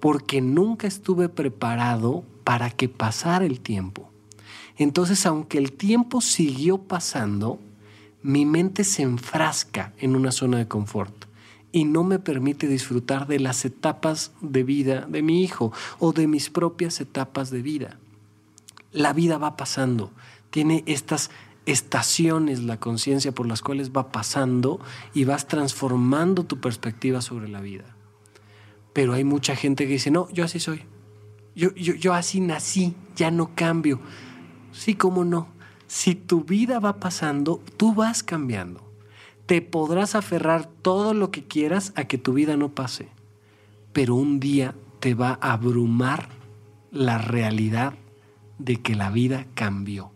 porque 0.00 0.40
nunca 0.40 0.86
estuve 0.86 1.28
preparado 1.28 2.24
para 2.44 2.70
que 2.70 2.88
pasara 2.88 3.44
el 3.44 3.60
tiempo. 3.60 4.10
Entonces, 4.76 5.26
aunque 5.26 5.58
el 5.58 5.72
tiempo 5.72 6.20
siguió 6.20 6.78
pasando, 6.78 7.58
mi 8.22 8.46
mente 8.46 8.84
se 8.84 9.02
enfrasca 9.02 9.92
en 9.98 10.16
una 10.16 10.32
zona 10.32 10.58
de 10.58 10.68
confort 10.68 11.26
y 11.72 11.84
no 11.84 12.04
me 12.04 12.18
permite 12.18 12.66
disfrutar 12.66 13.26
de 13.26 13.40
las 13.40 13.64
etapas 13.64 14.32
de 14.40 14.62
vida 14.62 15.06
de 15.08 15.22
mi 15.22 15.42
hijo 15.42 15.72
o 15.98 16.12
de 16.12 16.26
mis 16.26 16.50
propias 16.50 17.00
etapas 17.00 17.50
de 17.50 17.62
vida. 17.62 17.98
La 18.92 19.12
vida 19.12 19.38
va 19.38 19.56
pasando, 19.56 20.10
tiene 20.50 20.82
estas 20.86 21.30
estaciones 21.68 22.62
la 22.62 22.80
conciencia 22.80 23.32
por 23.32 23.46
las 23.46 23.60
cuales 23.60 23.92
va 23.92 24.10
pasando 24.10 24.80
y 25.12 25.24
vas 25.24 25.46
transformando 25.46 26.44
tu 26.44 26.60
perspectiva 26.60 27.20
sobre 27.20 27.48
la 27.48 27.60
vida. 27.60 27.94
Pero 28.94 29.12
hay 29.12 29.22
mucha 29.22 29.54
gente 29.54 29.86
que 29.86 29.92
dice, 29.92 30.10
no, 30.10 30.30
yo 30.30 30.44
así 30.44 30.60
soy. 30.60 30.82
Yo, 31.54 31.74
yo, 31.74 31.94
yo 31.94 32.14
así 32.14 32.40
nací, 32.40 32.94
ya 33.16 33.30
no 33.30 33.54
cambio. 33.54 34.00
Sí, 34.72 34.94
cómo 34.94 35.24
no. 35.24 35.48
Si 35.86 36.14
tu 36.14 36.42
vida 36.42 36.78
va 36.78 37.00
pasando, 37.00 37.62
tú 37.76 37.94
vas 37.94 38.22
cambiando. 38.22 38.82
Te 39.44 39.60
podrás 39.60 40.14
aferrar 40.14 40.66
todo 40.66 41.12
lo 41.12 41.30
que 41.30 41.44
quieras 41.44 41.92
a 41.96 42.04
que 42.04 42.16
tu 42.16 42.32
vida 42.32 42.56
no 42.56 42.74
pase. 42.74 43.08
Pero 43.92 44.14
un 44.14 44.40
día 44.40 44.74
te 45.00 45.12
va 45.12 45.38
a 45.42 45.52
abrumar 45.52 46.30
la 46.90 47.18
realidad 47.18 47.94
de 48.58 48.80
que 48.80 48.94
la 48.94 49.10
vida 49.10 49.46
cambió 49.54 50.12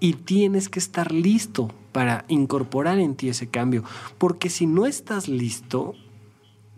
Y 0.00 0.14
tienes 0.14 0.68
que 0.68 0.78
estar 0.78 1.12
listo 1.12 1.70
para 1.92 2.24
incorporar 2.28 2.98
en 2.98 3.14
ti 3.14 3.28
ese 3.28 3.48
cambio, 3.48 3.82
porque 4.18 4.50
si 4.50 4.66
no 4.66 4.86
estás 4.86 5.28
listo, 5.28 5.94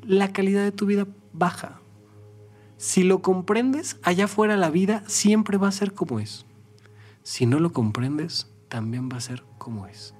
la 0.03 0.33
calidad 0.33 0.63
de 0.63 0.73
tu 0.73 0.87
vida 0.87 1.07
baja. 1.33 1.81
Si 2.77 3.03
lo 3.03 3.21
comprendes, 3.23 3.99
allá 4.05 4.27
afuera 4.27 4.57
la 4.57 4.71
vida 4.71 5.03
siempre 5.07 5.59
va 5.59 5.69
a 5.69 5.73
ser 5.73 5.93
como 5.93 6.21
es. 6.21 6.47
Si 7.25 7.45
no 7.45 7.59
lo 7.59 7.73
comprendes, 7.73 8.49
también 8.69 9.09
va 9.13 9.17
a 9.17 9.21
ser 9.21 9.43
como 9.59 9.87
es. 9.87 10.15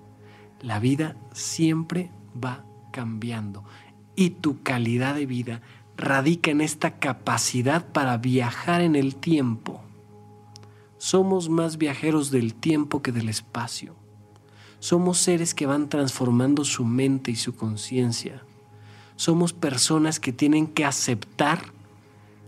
La 0.61 0.81
vida 0.81 1.17
siempre 1.33 2.11
va 2.43 2.65
cambiando 2.93 3.65
y 4.17 4.31
tu 4.31 4.63
calidad 4.65 5.15
de 5.15 5.27
vida 5.27 5.63
radica 5.97 6.51
en 6.51 6.61
esta 6.61 6.99
capacidad 6.99 7.87
para 7.87 8.17
viajar 8.17 8.81
en 8.81 8.97
el 8.97 9.15
tiempo. 9.15 9.81
Somos 10.99 11.49
más 11.49 11.79
viajeros 11.79 12.31
del 12.31 12.55
tiempo 12.55 13.03
que 13.03 13.13
del 13.13 13.29
espacio. 13.29 13.95
Somos 14.81 15.19
seres 15.19 15.55
que 15.55 15.67
van 15.67 15.89
transformando 15.89 16.65
su 16.65 16.85
mente 16.85 17.31
y 17.31 17.37
su 17.37 17.55
conciencia. 17.57 18.43
Somos 19.17 19.53
personas 19.53 20.21
que 20.21 20.33
tienen 20.33 20.67
que 20.67 20.85
aceptar 20.85 21.73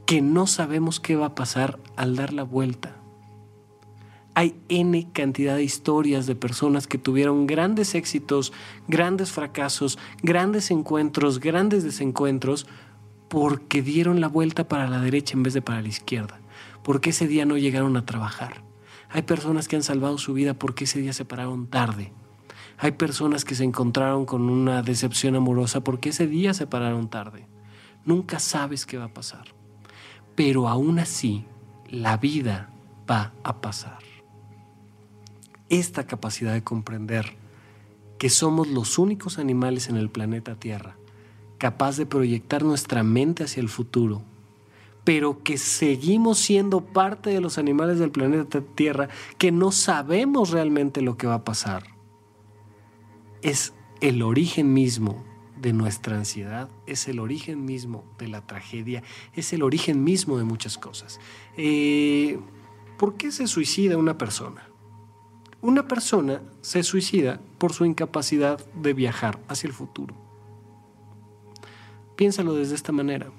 que 0.06 0.20
no 0.20 0.46
sabemos 0.46 1.00
qué 1.00 1.16
va 1.16 1.26
a 1.26 1.34
pasar 1.34 1.78
al 1.96 2.16
dar 2.16 2.32
la 2.32 2.42
vuelta. 2.42 2.96
Hay 4.34 4.54
N 4.68 5.08
cantidad 5.12 5.56
de 5.56 5.64
historias 5.64 6.26
de 6.26 6.34
personas 6.34 6.86
que 6.86 6.98
tuvieron 6.98 7.46
grandes 7.46 7.94
éxitos, 7.94 8.52
grandes 8.88 9.30
fracasos, 9.32 9.98
grandes 10.22 10.70
encuentros, 10.70 11.40
grandes 11.40 11.84
desencuentros, 11.84 12.66
porque 13.28 13.82
dieron 13.82 14.20
la 14.20 14.28
vuelta 14.28 14.66
para 14.66 14.88
la 14.88 15.00
derecha 15.00 15.34
en 15.36 15.44
vez 15.44 15.54
de 15.54 15.62
para 15.62 15.82
la 15.82 15.88
izquierda, 15.88 16.40
porque 16.82 17.10
ese 17.10 17.26
día 17.26 17.44
no 17.46 17.58
llegaron 17.58 17.96
a 17.96 18.06
trabajar. 18.06 18.62
Hay 19.08 19.22
personas 19.22 19.68
que 19.68 19.76
han 19.76 19.82
salvado 19.82 20.18
su 20.18 20.34
vida 20.34 20.54
porque 20.54 20.84
ese 20.84 21.00
día 21.00 21.12
se 21.12 21.24
pararon 21.24 21.66
tarde. 21.66 22.12
Hay 22.78 22.92
personas 22.92 23.44
que 23.44 23.54
se 23.54 23.64
encontraron 23.64 24.24
con 24.24 24.48
una 24.48 24.82
decepción 24.82 25.36
amorosa 25.36 25.82
porque 25.82 26.10
ese 26.10 26.26
día 26.26 26.54
se 26.54 26.66
pararon 26.66 27.10
tarde. 27.10 27.46
Nunca 28.04 28.38
sabes 28.38 28.86
qué 28.86 28.96
va 28.96 29.06
a 29.06 29.14
pasar. 29.14 29.54
Pero 30.34 30.68
aún 30.68 30.98
así, 30.98 31.44
la 31.90 32.16
vida 32.16 32.70
va 33.10 33.32
a 33.42 33.60
pasar 33.60 33.98
esta 35.70 36.04
capacidad 36.04 36.52
de 36.52 36.64
comprender 36.64 37.36
que 38.18 38.28
somos 38.28 38.68
los 38.68 38.98
únicos 38.98 39.38
animales 39.38 39.88
en 39.88 39.96
el 39.96 40.10
planeta 40.10 40.56
Tierra 40.56 40.96
capaz 41.58 41.96
de 41.96 42.06
proyectar 42.06 42.64
nuestra 42.64 43.02
mente 43.02 43.44
hacia 43.44 43.60
el 43.60 43.68
futuro, 43.68 44.22
pero 45.04 45.42
que 45.42 45.58
seguimos 45.58 46.38
siendo 46.38 46.80
parte 46.84 47.30
de 47.30 47.40
los 47.40 47.58
animales 47.58 47.98
del 47.98 48.10
planeta 48.10 48.60
Tierra, 48.60 49.08
que 49.38 49.52
no 49.52 49.72
sabemos 49.72 50.50
realmente 50.50 51.00
lo 51.00 51.16
que 51.16 51.26
va 51.26 51.34
a 51.34 51.44
pasar, 51.44 51.84
es 53.42 53.72
el 54.00 54.22
origen 54.22 54.72
mismo 54.72 55.24
de 55.60 55.72
nuestra 55.72 56.16
ansiedad, 56.16 56.70
es 56.86 57.06
el 57.08 57.20
origen 57.20 57.64
mismo 57.64 58.04
de 58.18 58.28
la 58.28 58.46
tragedia, 58.46 59.02
es 59.34 59.52
el 59.52 59.62
origen 59.62 60.04
mismo 60.04 60.38
de 60.38 60.44
muchas 60.44 60.78
cosas. 60.78 61.20
Eh, 61.56 62.38
¿Por 62.98 63.16
qué 63.16 63.30
se 63.30 63.46
suicida 63.46 63.96
una 63.96 64.16
persona? 64.18 64.68
Una 65.62 65.86
persona 65.86 66.42
se 66.62 66.82
suicida 66.82 67.40
por 67.58 67.74
su 67.74 67.84
incapacidad 67.84 68.64
de 68.74 68.94
viajar 68.94 69.38
hacia 69.48 69.68
el 69.68 69.74
futuro. 69.74 70.14
Piénsalo 72.16 72.54
desde 72.54 72.74
esta 72.74 72.92
manera. 72.92 73.30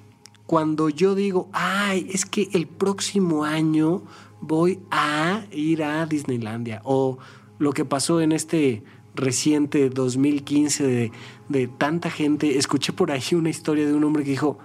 Cuando 0.51 0.89
yo 0.89 1.15
digo, 1.15 1.47
ay, 1.53 2.09
es 2.11 2.25
que 2.25 2.49
el 2.51 2.67
próximo 2.67 3.45
año 3.45 4.03
voy 4.41 4.81
a 4.91 5.45
ir 5.53 5.81
a 5.81 6.05
Disneylandia, 6.05 6.81
o 6.83 7.19
lo 7.57 7.71
que 7.71 7.85
pasó 7.85 8.19
en 8.19 8.33
este 8.33 8.83
reciente 9.15 9.89
2015 9.89 11.11
de, 11.47 11.67
tanta 11.77 12.09
gente, 12.09 12.57
escuché 12.57 12.91
por 12.91 13.11
ahí 13.11 13.23
una 13.31 13.49
historia 13.49 13.87
de 13.87 13.93
un 13.93 14.03
hombre 14.03 14.25
que 14.25 14.31
dijo, 14.31 14.59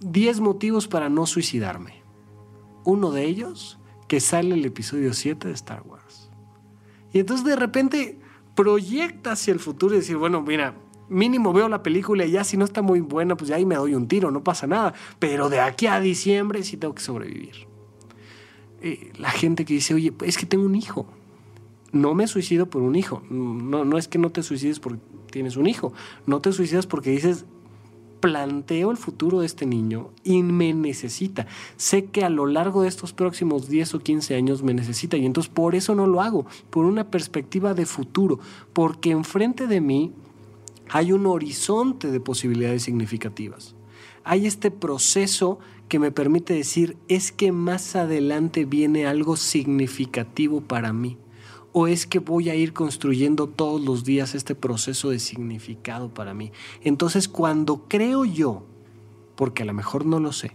10 0.00 0.40
motivos 0.40 0.88
para 0.88 1.08
no 1.08 1.26
suicidarme. 1.26 2.02
Uno 2.82 3.12
de 3.12 3.24
ellos, 3.24 3.78
que 4.08 4.18
sale 4.18 4.52
el 4.52 4.64
episodio 4.64 5.14
7 5.14 5.46
de 5.46 5.54
Star 5.54 5.84
Wars. 5.86 6.28
Y 7.12 7.20
entonces 7.20 7.46
de 7.46 7.54
repente 7.54 8.18
proyecta 8.56 9.30
hacia 9.30 9.52
el 9.52 9.60
futuro 9.60 9.94
y 9.94 9.98
decir, 9.98 10.16
bueno, 10.16 10.42
mira, 10.42 10.74
mínimo 11.12 11.52
veo 11.52 11.68
la 11.68 11.82
película 11.82 12.24
y 12.24 12.32
ya 12.32 12.44
si 12.44 12.56
no 12.56 12.64
está 12.64 12.82
muy 12.82 13.00
buena, 13.00 13.36
pues 13.36 13.48
ya 13.48 13.56
ahí 13.56 13.66
me 13.66 13.76
doy 13.76 13.94
un 13.94 14.08
tiro, 14.08 14.30
no 14.30 14.42
pasa 14.42 14.66
nada. 14.66 14.94
Pero 15.18 15.48
de 15.48 15.60
aquí 15.60 15.86
a 15.86 16.00
diciembre 16.00 16.62
sí 16.62 16.76
tengo 16.76 16.94
que 16.94 17.02
sobrevivir. 17.02 17.66
Eh, 18.80 19.12
la 19.18 19.30
gente 19.30 19.64
que 19.64 19.74
dice, 19.74 19.94
oye, 19.94 20.12
es 20.24 20.36
que 20.36 20.46
tengo 20.46 20.64
un 20.64 20.74
hijo. 20.74 21.06
No 21.92 22.14
me 22.14 22.26
suicido 22.26 22.66
por 22.66 22.82
un 22.82 22.96
hijo. 22.96 23.22
No, 23.30 23.84
no 23.84 23.98
es 23.98 24.08
que 24.08 24.18
no 24.18 24.30
te 24.30 24.42
suicides 24.42 24.80
porque 24.80 25.00
tienes 25.30 25.56
un 25.56 25.66
hijo. 25.66 25.92
No 26.26 26.40
te 26.40 26.52
suicidas 26.52 26.86
porque 26.86 27.10
dices, 27.10 27.44
planteo 28.22 28.92
el 28.92 28.96
futuro 28.96 29.40
de 29.40 29.46
este 29.46 29.66
niño 29.66 30.10
y 30.22 30.42
me 30.42 30.72
necesita. 30.72 31.46
Sé 31.76 32.06
que 32.06 32.24
a 32.24 32.30
lo 32.30 32.46
largo 32.46 32.82
de 32.82 32.88
estos 32.88 33.12
próximos 33.12 33.68
10 33.68 33.94
o 33.94 33.98
15 33.98 34.36
años 34.36 34.62
me 34.62 34.72
necesita 34.72 35.16
y 35.16 35.26
entonces 35.26 35.52
por 35.52 35.74
eso 35.74 35.94
no 35.94 36.06
lo 36.06 36.22
hago, 36.22 36.46
por 36.70 36.86
una 36.86 37.10
perspectiva 37.10 37.74
de 37.74 37.84
futuro, 37.84 38.38
porque 38.72 39.10
enfrente 39.10 39.66
de 39.66 39.80
mí 39.80 40.12
hay 40.92 41.12
un 41.12 41.26
horizonte 41.26 42.10
de 42.10 42.20
posibilidades 42.20 42.82
significativas. 42.82 43.74
Hay 44.24 44.46
este 44.46 44.70
proceso 44.70 45.58
que 45.88 45.98
me 45.98 46.12
permite 46.12 46.54
decir, 46.54 46.96
es 47.08 47.32
que 47.32 47.50
más 47.52 47.96
adelante 47.96 48.64
viene 48.64 49.06
algo 49.06 49.36
significativo 49.36 50.60
para 50.60 50.92
mí 50.92 51.18
¿O 51.74 51.86
es 51.86 52.06
que 52.06 52.18
voy 52.18 52.50
a 52.50 52.54
ir 52.54 52.74
construyendo 52.74 53.46
todos 53.46 53.80
los 53.80 54.04
días 54.04 54.34
este 54.34 54.54
proceso 54.54 55.08
de 55.08 55.18
significado 55.18 56.12
para 56.12 56.34
mí? 56.34 56.52
Entonces 56.82 57.28
cuando 57.28 57.88
creo 57.88 58.26
yo, 58.26 58.62
porque 59.36 59.62
a 59.62 59.66
lo 59.66 59.72
mejor 59.72 60.04
no 60.04 60.20
lo 60.20 60.32
sé, 60.32 60.52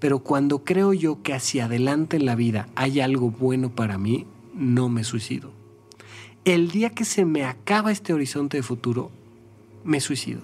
pero 0.00 0.18
cuando 0.18 0.64
creo 0.64 0.92
yo 0.92 1.22
que 1.22 1.32
hacia 1.32 1.66
adelante 1.66 2.16
en 2.16 2.26
la 2.26 2.34
vida 2.34 2.68
hay 2.74 2.98
algo 2.98 3.30
bueno 3.30 3.70
para 3.70 3.98
mí, 3.98 4.26
no 4.52 4.88
me 4.88 5.04
suicido. 5.04 5.52
El 6.44 6.72
día 6.72 6.90
que 6.90 7.04
se 7.04 7.24
me 7.24 7.44
acaba 7.44 7.92
este 7.92 8.12
horizonte 8.12 8.56
de 8.56 8.62
futuro, 8.64 9.12
me 9.84 10.00
suicido. 10.00 10.42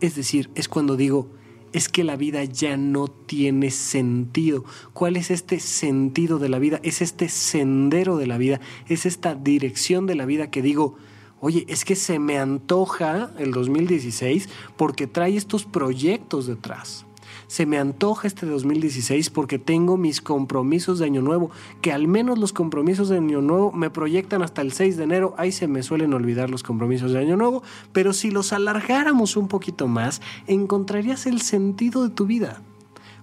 Es 0.00 0.14
decir, 0.14 0.50
es 0.54 0.68
cuando 0.68 0.96
digo, 0.96 1.30
es 1.72 1.88
que 1.88 2.04
la 2.04 2.16
vida 2.16 2.44
ya 2.44 2.76
no 2.76 3.08
tiene 3.08 3.70
sentido. 3.70 4.64
¿Cuál 4.92 5.16
es 5.16 5.30
este 5.30 5.58
sentido 5.58 6.38
de 6.38 6.48
la 6.48 6.58
vida? 6.58 6.80
Es 6.82 7.02
este 7.02 7.28
sendero 7.28 8.16
de 8.16 8.26
la 8.26 8.38
vida, 8.38 8.60
es 8.88 9.06
esta 9.06 9.34
dirección 9.34 10.06
de 10.06 10.14
la 10.14 10.24
vida 10.24 10.50
que 10.50 10.62
digo, 10.62 10.96
oye, 11.40 11.64
es 11.68 11.84
que 11.84 11.96
se 11.96 12.18
me 12.18 12.38
antoja 12.38 13.32
el 13.38 13.52
2016 13.52 14.48
porque 14.76 15.06
trae 15.06 15.36
estos 15.36 15.64
proyectos 15.64 16.46
detrás 16.46 17.06
se 17.46 17.66
me 17.66 17.78
antoja 17.78 18.26
este 18.26 18.46
2016 18.46 19.30
porque 19.30 19.58
tengo 19.58 19.96
mis 19.96 20.20
compromisos 20.20 20.98
de 20.98 21.06
Año 21.06 21.22
Nuevo, 21.22 21.50
que 21.80 21.92
al 21.92 22.08
menos 22.08 22.38
los 22.38 22.52
compromisos 22.52 23.08
de 23.08 23.18
Año 23.18 23.40
Nuevo 23.40 23.72
me 23.72 23.90
proyectan 23.90 24.42
hasta 24.42 24.62
el 24.62 24.72
6 24.72 24.96
de 24.96 25.04
enero, 25.04 25.34
ahí 25.38 25.52
se 25.52 25.68
me 25.68 25.82
suelen 25.82 26.14
olvidar 26.14 26.50
los 26.50 26.62
compromisos 26.62 27.12
de 27.12 27.18
Año 27.18 27.36
Nuevo, 27.36 27.62
pero 27.92 28.12
si 28.12 28.30
los 28.30 28.52
alargáramos 28.52 29.36
un 29.36 29.48
poquito 29.48 29.88
más, 29.88 30.20
encontrarías 30.46 31.26
el 31.26 31.40
sentido 31.40 32.02
de 32.02 32.10
tu 32.10 32.26
vida. 32.26 32.62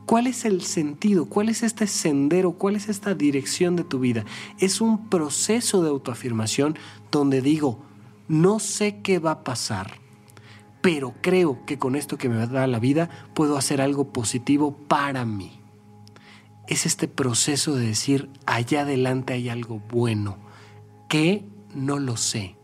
¿Cuál 0.05 0.28
es 0.28 0.43
el 0.43 0.62
sentido? 0.62 1.26
¿Cuál 1.26 1.47
es 1.49 1.64
este 1.64 1.88
sendero? 1.88 2.53
¿Cuál 2.53 2.76
es 2.76 2.89
esta 2.89 3.14
dirección 3.14 3.76
de 3.76 3.84
tu 3.84 3.99
vida? 3.99 4.26
Es 4.59 4.82
un 4.82 5.07
proceso 5.07 5.82
de 5.84 5.89
autoafirmación 5.89 6.78
donde 7.12 7.41
digo, 7.41 7.80
no 8.28 8.59
sé 8.59 8.99
qué 9.03 9.20
va 9.20 9.32
a 9.32 9.43
pasar, 9.43 10.01
pero 10.82 11.13
creo 11.21 11.63
que 11.65 11.77
con 11.77 11.95
esto 11.95 12.17
que 12.17 12.29
me 12.29 12.45
da 12.47 12.67
la 12.67 12.79
vida 12.79 13.09
puedo 13.34 13.57
hacer 13.57 13.82
algo 13.82 14.11
positivo 14.11 14.75
para 14.88 15.25
mí. 15.25 15.59
Es 16.67 16.86
este 16.86 17.07
proceso 17.07 17.75
de 17.75 17.88
decir, 17.88 18.29
allá 18.45 18.82
adelante 18.82 19.34
hay 19.34 19.49
algo 19.49 19.82
bueno, 19.89 20.38
que 21.07 21.45
no 21.75 21.99
lo 21.99 22.17
sé. 22.17 22.55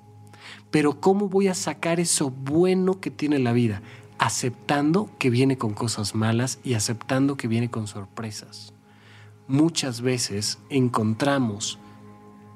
Pero 0.72 1.00
¿cómo 1.00 1.30
voy 1.30 1.48
a 1.48 1.54
sacar 1.54 2.00
eso 2.00 2.30
bueno 2.30 3.00
que 3.00 3.12
tiene 3.12 3.40
la 3.40 3.54
vida? 3.54 3.82
Aceptando 4.18 5.10
que 5.20 5.30
viene 5.30 5.58
con 5.58 5.74
cosas 5.74 6.16
malas 6.16 6.60
y 6.64 6.74
aceptando 6.74 7.38
que 7.38 7.48
viene 7.48 7.70
con 7.70 7.88
sorpresas. 7.88 8.74
Muchas 9.48 10.02
veces 10.02 10.60
encontramos 10.70 11.80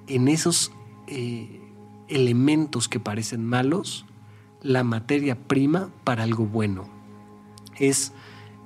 en 0.07 0.27
esos 0.27 0.71
eh, 1.07 1.61
elementos 2.07 2.89
que 2.89 2.99
parecen 2.99 3.45
malos, 3.45 4.05
la 4.61 4.83
materia 4.83 5.35
prima 5.35 5.89
para 6.03 6.23
algo 6.23 6.45
bueno. 6.45 6.87
Es, 7.77 8.13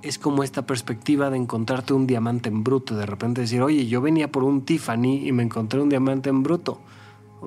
es 0.02 0.20
como 0.20 0.44
esta 0.44 0.66
perspectiva 0.66 1.30
de 1.30 1.38
encontrarte 1.38 1.94
un 1.94 2.08
diamante 2.08 2.50
en 2.50 2.64
bruto, 2.64 2.96
de 2.96 3.06
repente 3.06 3.42
decir, 3.42 3.62
oye, 3.62 3.88
yo 3.88 4.02
venía 4.02 4.32
por 4.32 4.44
un 4.44 4.64
Tiffany 4.64 5.28
y 5.28 5.32
me 5.32 5.44
encontré 5.44 5.80
un 5.80 5.90
diamante 5.90 6.30
en 6.30 6.44
bruto. 6.44 6.82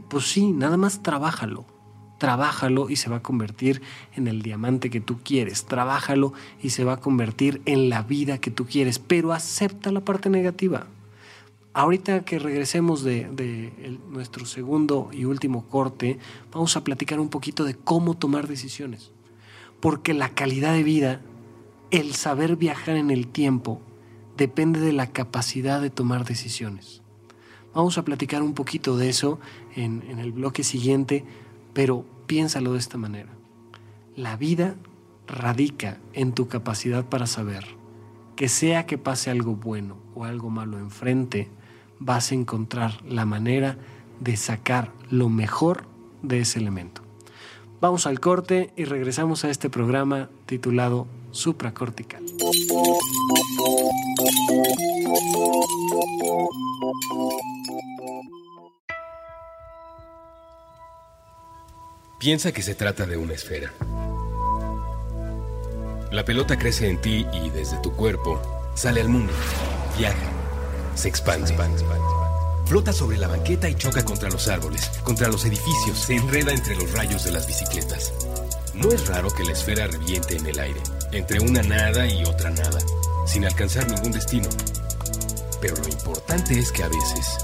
Pues 0.08 0.30
sí, 0.30 0.52
nada 0.52 0.76
más 0.76 1.02
trabájalo, 1.02 1.64
trabájalo 2.18 2.88
y 2.88 2.96
se 2.96 3.10
va 3.10 3.16
a 3.16 3.22
convertir 3.22 3.82
en 4.14 4.28
el 4.28 4.42
diamante 4.42 4.90
que 4.90 5.00
tú 5.00 5.18
quieres, 5.22 5.66
trabájalo 5.66 6.32
y 6.62 6.70
se 6.70 6.84
va 6.84 6.94
a 6.94 7.00
convertir 7.00 7.62
en 7.64 7.88
la 7.88 8.02
vida 8.02 8.38
que 8.38 8.50
tú 8.50 8.66
quieres, 8.66 8.98
pero 8.98 9.32
acepta 9.32 9.92
la 9.92 10.00
parte 10.00 10.30
negativa. 10.30 10.86
Ahorita 11.74 12.24
que 12.24 12.38
regresemos 12.38 13.02
de, 13.02 13.98
nuestro 14.10 14.46
segundo 14.46 15.10
y 15.12 15.24
último 15.24 15.66
corte, 15.68 16.18
vamos 16.52 16.76
a 16.76 16.84
platicar 16.84 17.20
un 17.20 17.28
poquito 17.28 17.64
de 17.64 17.74
cómo 17.74 18.14
tomar 18.14 18.48
decisiones. 18.48 19.12
Porque 19.80 20.14
la 20.14 20.30
calidad 20.30 20.72
de 20.72 20.82
vida, 20.82 21.20
el 21.90 22.14
saber 22.14 22.56
viajar 22.56 22.96
en 22.96 23.10
el 23.10 23.28
tiempo, 23.28 23.80
depende 24.36 24.80
de 24.80 24.92
la 24.92 25.08
capacidad 25.08 25.80
de 25.80 25.90
tomar 25.90 26.24
decisiones. 26.24 27.02
Vamos 27.74 27.98
a 27.98 28.04
platicar 28.04 28.42
un 28.42 28.54
poquito 28.54 28.96
de 28.96 29.08
eso 29.08 29.38
en, 29.76 30.02
el 30.18 30.32
bloque 30.32 30.64
siguiente, 30.64 31.24
pero 31.74 32.04
piénsalo 32.26 32.72
de 32.72 32.78
esta 32.78 32.98
manera. 32.98 33.30
La 34.16 34.36
vida 34.36 34.74
radica 35.26 35.98
en 36.12 36.32
tu 36.32 36.48
capacidad 36.48 37.04
para 37.04 37.26
saber 37.26 37.64
que 38.34 38.48
sea 38.48 38.86
que 38.86 38.98
pase 38.98 39.30
algo 39.30 39.54
bueno 39.54 39.96
o 40.14 40.24
algo 40.24 40.50
malo 40.50 40.78
enfrente, 40.78 41.48
vas 42.00 42.32
a 42.32 42.34
encontrar 42.34 43.02
la 43.04 43.24
manera 43.24 43.76
de 44.20 44.36
sacar 44.36 44.92
lo 45.10 45.28
mejor 45.28 45.84
de 46.22 46.40
ese 46.40 46.58
elemento. 46.58 47.02
Vamos 47.80 48.06
al 48.06 48.18
corte 48.18 48.72
y 48.76 48.84
regresamos 48.84 49.44
a 49.44 49.50
este 49.50 49.70
programa 49.70 50.28
titulado 50.46 51.06
Supracortical. 51.30 52.24
Piensa 62.18 62.50
que 62.50 62.62
se 62.62 62.74
trata 62.74 63.06
de 63.06 63.16
una 63.16 63.34
esfera. 63.34 63.72
La 66.10 66.24
pelota 66.24 66.58
crece 66.58 66.88
en 66.88 67.00
ti 67.00 67.26
y 67.32 67.50
desde 67.50 67.78
tu 67.78 67.92
cuerpo 67.92 68.40
sale 68.74 69.00
al 69.00 69.08
mundo, 69.08 69.32
viaja, 69.96 70.37
se 70.98 71.08
expande. 71.08 71.54
Flota 72.66 72.92
sobre 72.92 73.16
la 73.16 73.28
banqueta 73.28 73.68
y 73.68 73.74
choca 73.76 74.04
contra 74.04 74.28
los 74.28 74.48
árboles, 74.48 74.90
contra 75.04 75.28
los 75.28 75.44
edificios, 75.44 75.98
se 75.98 76.16
enreda 76.16 76.52
entre 76.52 76.74
los 76.74 76.92
rayos 76.92 77.24
de 77.24 77.30
las 77.30 77.46
bicicletas. 77.46 78.12
No 78.74 78.90
es 78.90 79.06
raro 79.06 79.30
que 79.30 79.44
la 79.44 79.52
esfera 79.52 79.86
reviente 79.86 80.36
en 80.36 80.46
el 80.46 80.58
aire, 80.58 80.80
entre 81.12 81.40
una 81.40 81.62
nada 81.62 82.06
y 82.06 82.24
otra 82.24 82.50
nada, 82.50 82.78
sin 83.26 83.44
alcanzar 83.44 83.88
ningún 83.88 84.12
destino. 84.12 84.48
Pero 85.60 85.76
lo 85.76 85.88
importante 85.88 86.58
es 86.58 86.72
que 86.72 86.82
a 86.82 86.88
veces 86.88 87.38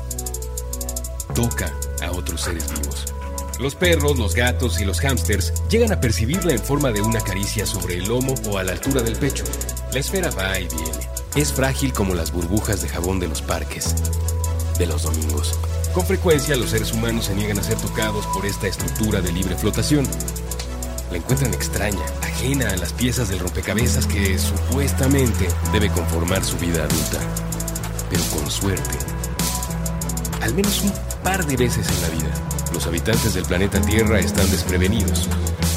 toca 1.34 1.72
a 2.02 2.10
otros 2.10 2.42
seres 2.42 2.68
vivos. 2.70 3.06
Los 3.60 3.76
perros, 3.76 4.18
los 4.18 4.34
gatos 4.34 4.80
y 4.80 4.84
los 4.84 5.00
hámsters 5.00 5.52
llegan 5.68 5.92
a 5.92 6.00
percibirla 6.00 6.52
en 6.52 6.58
forma 6.58 6.90
de 6.90 7.00
una 7.00 7.20
caricia 7.20 7.66
sobre 7.66 7.98
el 7.98 8.04
lomo 8.04 8.34
o 8.48 8.58
a 8.58 8.64
la 8.64 8.72
altura 8.72 9.00
del 9.02 9.16
pecho. 9.16 9.44
La 9.92 10.00
esfera 10.00 10.30
va 10.30 10.58
y 10.58 10.66
viene. 10.66 11.13
Es 11.36 11.52
frágil 11.52 11.92
como 11.92 12.14
las 12.14 12.30
burbujas 12.30 12.80
de 12.80 12.88
jabón 12.88 13.18
de 13.18 13.26
los 13.26 13.42
parques 13.42 13.96
de 14.78 14.86
los 14.86 15.02
domingos. 15.02 15.58
Con 15.92 16.06
frecuencia 16.06 16.56
los 16.56 16.70
seres 16.70 16.92
humanos 16.92 17.24
se 17.24 17.34
niegan 17.34 17.58
a 17.58 17.62
ser 17.62 17.76
tocados 17.76 18.24
por 18.28 18.46
esta 18.46 18.68
estructura 18.68 19.20
de 19.20 19.32
libre 19.32 19.56
flotación. 19.56 20.06
La 21.10 21.16
encuentran 21.16 21.52
extraña, 21.52 22.04
ajena 22.22 22.70
a 22.70 22.76
las 22.76 22.92
piezas 22.92 23.28
del 23.28 23.40
rompecabezas 23.40 24.06
que 24.06 24.38
supuestamente 24.38 25.48
debe 25.72 25.90
conformar 25.90 26.44
su 26.44 26.56
vida 26.58 26.84
adulta. 26.84 27.18
Pero 28.10 28.22
con 28.32 28.48
suerte, 28.48 28.96
al 30.40 30.54
menos 30.54 30.82
un 30.82 30.92
par 31.24 31.44
de 31.46 31.56
veces 31.56 31.88
en 31.88 32.02
la 32.02 32.08
vida, 32.10 32.34
los 32.72 32.86
habitantes 32.86 33.34
del 33.34 33.44
planeta 33.44 33.80
Tierra 33.80 34.20
están 34.20 34.48
desprevenidos, 34.52 35.28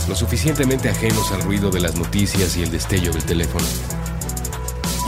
lo 0.08 0.16
suficientemente 0.16 0.90
ajenos 0.90 1.32
al 1.32 1.42
ruido 1.42 1.72
de 1.72 1.80
las 1.80 1.96
noticias 1.96 2.56
y 2.58 2.64
el 2.64 2.70
destello 2.70 3.12
del 3.12 3.24
teléfono. 3.24 3.66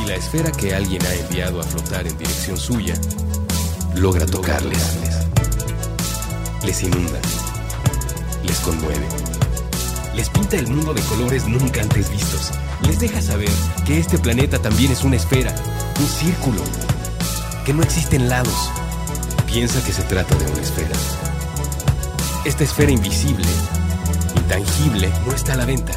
La 0.10 0.16
esfera 0.16 0.52
que 0.52 0.74
alguien 0.74 1.06
ha 1.06 1.14
enviado 1.14 1.62
a 1.62 1.64
flotar 1.64 2.08
en 2.08 2.18
dirección 2.18 2.58
suya 2.58 2.96
logra 3.94 4.26
tocarles. 4.26 4.98
Les 6.66 6.82
inunda. 6.82 7.20
Les 8.42 8.60
conmueve. 8.62 9.08
Les 10.16 10.28
pinta 10.32 10.56
el 10.58 10.66
mundo 10.66 10.96
de 10.96 11.02
colores 11.04 11.46
nunca 11.46 11.82
antes 11.82 12.10
vistos. 12.10 12.50
Les 12.88 13.00
deja 13.00 13.22
saber 13.22 13.52
que 13.86 14.00
este 14.00 14.18
planeta 14.18 14.58
también 14.58 14.92
es 14.92 15.04
una 15.04 15.16
esfera, 15.16 15.54
un 16.00 16.08
círculo, 16.08 16.64
que 17.64 17.76
no 17.76 17.84
existen 17.84 18.30
lados. 18.30 18.72
Piensa 19.46 19.80
que 19.84 19.94
se 19.94 20.02
trata 20.02 20.34
de 20.34 20.52
una 20.52 20.62
esfera. 20.62 20.98
Esta 22.46 22.64
esfera 22.64 22.92
invisible, 22.92 23.46
intangible, 24.38 25.14
no 25.28 25.34
está 25.34 25.54
a 25.54 25.58
la 25.58 25.66
venta. 25.66 25.94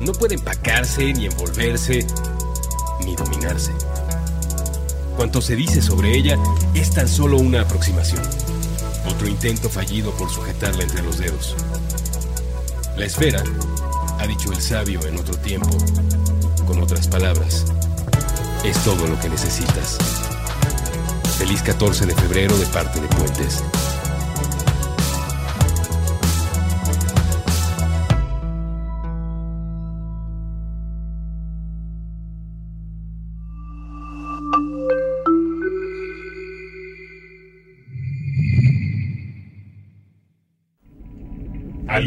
No 0.00 0.10
puede 0.10 0.34
empacarse, 0.34 1.12
ni 1.12 1.26
envolverse, 1.26 2.04
ni 3.08 3.16
dominarse. 3.16 3.72
Cuanto 5.16 5.40
se 5.40 5.56
dice 5.56 5.80
sobre 5.82 6.16
ella 6.16 6.38
es 6.74 6.90
tan 6.90 7.08
solo 7.08 7.38
una 7.38 7.62
aproximación. 7.62 8.22
Otro 9.10 9.26
intento 9.26 9.68
fallido 9.68 10.12
por 10.12 10.30
sujetarla 10.30 10.82
entre 10.82 11.02
los 11.02 11.18
dedos. 11.18 11.56
La 12.96 13.06
esfera, 13.06 13.42
ha 14.18 14.26
dicho 14.26 14.52
el 14.52 14.60
sabio 14.60 15.00
en 15.06 15.16
otro 15.16 15.36
tiempo, 15.38 15.70
con 16.66 16.82
otras 16.82 17.08
palabras, 17.08 17.64
es 18.64 18.76
todo 18.84 19.06
lo 19.06 19.18
que 19.20 19.28
necesitas. 19.28 19.98
Feliz 21.38 21.62
14 21.62 22.06
de 22.06 22.14
febrero 22.14 22.58
de 22.58 22.66
parte 22.66 23.00
de 23.00 23.08
Puentes. 23.08 23.62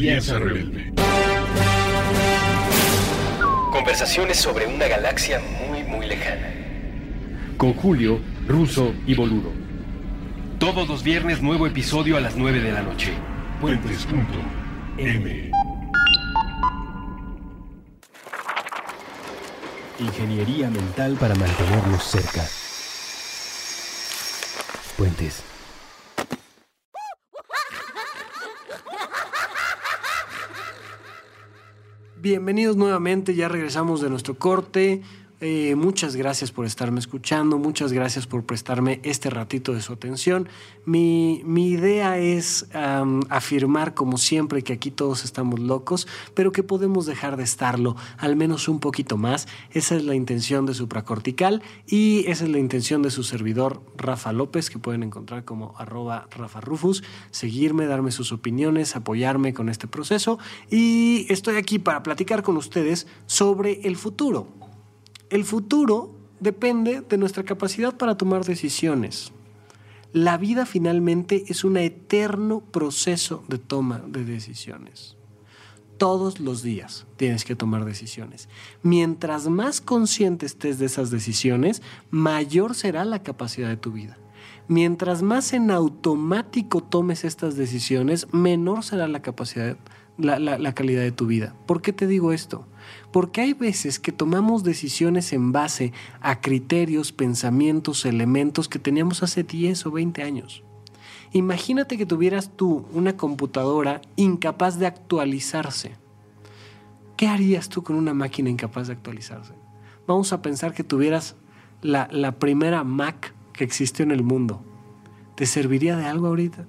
Alianza 0.02 0.40
Rebelde. 0.40 0.94
Conversaciones 3.72 4.38
sobre 4.38 4.66
una 4.66 4.88
galaxia 4.88 5.40
muy, 5.40 5.84
muy 5.84 6.08
lejana. 6.08 6.52
Con 7.56 7.76
Julio, 7.76 8.20
Ruso 8.48 8.96
y 9.06 9.14
Boludo. 9.14 9.52
Todos 10.58 10.88
los 10.88 11.04
viernes 11.04 11.44
nuevo 11.44 11.68
episodio 11.68 12.18
a 12.18 12.20
las 12.20 12.36
9 12.36 12.62
de 12.62 12.72
la 12.72 12.82
noche. 12.82 13.14
Puentes.m. 13.62 15.52
Ingeniería 20.00 20.72
mental 20.72 21.16
para 21.20 21.36
mantenerlos 21.36 22.04
cerca. 22.04 22.44
Puentes. 24.98 25.51
Bienvenidos 32.22 32.78
nuevamente, 32.78 33.34
ya 33.34 33.50
regresamos 33.50 34.00
de 34.00 34.12
nuestro 34.12 34.36
corte. 34.36 35.02
Eh, 35.44 35.74
muchas 35.74 36.16
gracias 36.16 36.52
por 36.52 36.68
estarme 36.68 37.00
escuchando, 37.00 37.58
muchas 37.58 37.92
gracias 37.92 38.28
por 38.28 38.44
prestarme 38.44 39.00
este 39.02 39.32
ratito 39.32 39.74
de 39.74 39.82
su 39.82 39.92
atención. 39.92 40.48
Mi, 40.86 41.42
idea 41.42 42.20
es 42.20 42.68
afirmar, 42.74 43.96
como 43.96 44.20
siempre, 44.20 44.62
que 44.62 44.74
aquí 44.74 44.92
todos 44.92 45.26
estamos 45.26 45.60
locos, 45.60 46.08
pero 46.36 46.52
que 46.52 46.62
podemos 46.62 47.08
dejar 47.08 47.38
de 47.38 47.44
estarlo, 47.44 47.96
al 48.20 48.36
menos 48.36 48.68
un 48.68 48.80
poquito 48.80 49.18
más. 49.18 49.48
Esa 49.72 49.96
es 49.96 50.04
la 50.04 50.14
intención 50.14 50.68
de 50.68 50.76
Supracortical 50.76 51.64
y 51.88 52.24
esa 52.28 52.44
es 52.44 52.52
la 52.52 52.60
intención 52.60 53.02
de 53.02 53.10
su 53.10 53.24
servidor 53.24 53.82
Rafa 53.98 54.34
López, 54.34 54.70
que 54.70 54.78
pueden 54.78 55.02
encontrar 55.02 55.44
como 55.44 55.74
arroba 55.80 56.28
Rafa 56.30 56.62
Rufus, 56.62 57.04
seguirme, 57.32 57.88
darme 57.88 58.12
sus 58.12 58.32
opiniones, 58.32 58.96
apoyarme 58.96 59.56
con 59.56 59.70
este 59.70 59.88
proceso. 59.88 60.38
Y 60.70 61.26
estoy 61.34 61.56
aquí 61.56 61.80
para 61.80 62.04
platicar 62.04 62.44
con 62.44 62.58
ustedes 62.58 63.08
sobre 63.26 63.82
el 63.88 63.96
futuro 63.96 64.62
el 65.32 65.46
futuro 65.46 66.14
depende 66.40 67.02
de 67.02 67.18
nuestra 67.18 67.44
capacidad 67.44 67.96
para 67.98 68.18
tomar 68.18 68.44
decisiones. 68.44 69.32
La 70.12 70.38
vida 70.38 70.66
finalmente 70.66 71.46
es 71.48 71.64
un 71.64 71.78
eterno 71.78 72.60
proceso 72.60 73.44
de 73.48 73.58
toma 73.58 74.04
de 74.06 74.26
decisiones. 74.26 75.16
Todos 75.98 76.40
los 76.40 76.64
días 76.64 77.06
tienes 77.16 77.46
que 77.46 77.56
tomar 77.56 77.86
decisiones. 77.86 78.50
Mientras 78.84 79.48
más 79.48 79.80
consciente 79.80 80.46
estés 80.46 80.80
de 80.80 80.88
esas 80.88 81.12
decisiones, 81.12 81.82
mayor 82.10 82.76
será 82.76 83.06
la 83.06 83.24
capacidad 83.24 83.70
de 83.70 83.78
tu 83.78 83.94
vida. 83.94 84.18
Mientras 84.68 85.22
más 85.22 85.54
en 85.54 85.72
automático 85.72 86.82
tomes 86.82 87.24
estas 87.24 87.56
decisiones, 87.56 88.28
menor 88.34 88.84
será 88.84 89.08
la 89.08 89.22
capacidad, 89.22 89.78
la, 90.18 90.74
calidad 90.74 91.02
de 91.02 91.12
tu 91.12 91.28
vida. 91.28 91.56
¿Por 91.66 91.82
qué 91.82 91.94
te 91.94 92.08
digo 92.08 92.32
esto? 92.32 92.68
Porque 93.12 93.42
hay 93.42 93.54
veces 93.54 94.00
que 94.00 94.12
tomamos 94.12 94.64
decisiones 94.64 95.34
en 95.34 95.52
base 95.52 95.94
a 96.22 96.42
criterios, 96.42 97.12
pensamientos, 97.12 98.06
elementos 98.06 98.68
que 98.68 98.80
teníamos 98.80 99.24
hace 99.24 99.44
10 99.44 99.86
o 99.86 99.92
20 99.92 100.24
años. 100.24 100.64
Imagínate 101.34 101.98
que 101.98 102.06
tuvieras 102.06 102.52
tú 102.56 102.86
una 102.94 103.16
computadora 103.16 104.02
incapaz 104.16 104.78
de 104.80 104.88
actualizarse. 104.88 105.96
¿Qué 107.16 107.28
harías 107.28 107.70
tú 107.70 107.84
con 107.84 107.96
una 107.96 108.14
máquina 108.14 108.50
incapaz 108.50 108.88
de 108.88 108.94
actualizarse? 108.94 109.54
Vamos 110.08 110.34
a 110.34 110.42
pensar 110.42 110.74
que 110.74 110.84
tuvieras 110.84 111.36
la, 111.82 112.32
primera 112.40 112.84
Mac 112.84 113.34
que 113.54 113.64
existió 113.64 114.04
en 114.04 114.12
el 114.12 114.24
mundo, 114.24 114.64
¿te 115.36 115.46
serviría 115.46 115.96
de 115.96 116.06
algo 116.06 116.28
ahorita? 116.28 116.68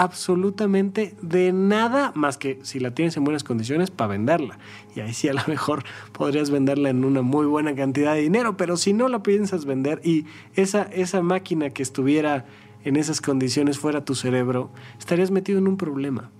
Absolutamente 0.00 1.14
de 1.20 1.52
nada 1.52 2.10
más 2.14 2.38
que 2.38 2.58
si 2.62 2.80
la 2.80 2.94
tienes 2.94 3.18
en 3.18 3.24
buenas 3.24 3.44
condiciones 3.44 3.90
para 3.90 4.08
venderla. 4.08 4.58
Y 4.96 5.00
ahí 5.00 5.12
sí 5.12 5.28
a 5.28 5.34
lo 5.34 5.42
mejor 5.46 5.84
podrías 6.12 6.50
venderla 6.50 6.88
en 6.88 7.04
una 7.04 7.20
muy 7.20 7.44
buena 7.44 7.74
cantidad 7.74 8.14
de 8.14 8.22
dinero, 8.22 8.56
pero 8.56 8.78
si 8.78 8.94
no 8.94 9.08
la 9.08 9.22
piensas 9.22 9.66
vender 9.66 10.00
y 10.02 10.24
esa, 10.54 10.84
esa 10.84 11.20
máquina 11.20 11.68
que 11.68 11.82
estuviera 11.82 12.46
en 12.82 12.96
esas 12.96 13.20
condiciones 13.20 13.78
fuera 13.78 14.02
tu 14.02 14.14
cerebro, 14.14 14.70
estarías 14.98 15.30
metido 15.30 15.58
en 15.58 15.68
un 15.68 15.76
problema. 15.76 16.30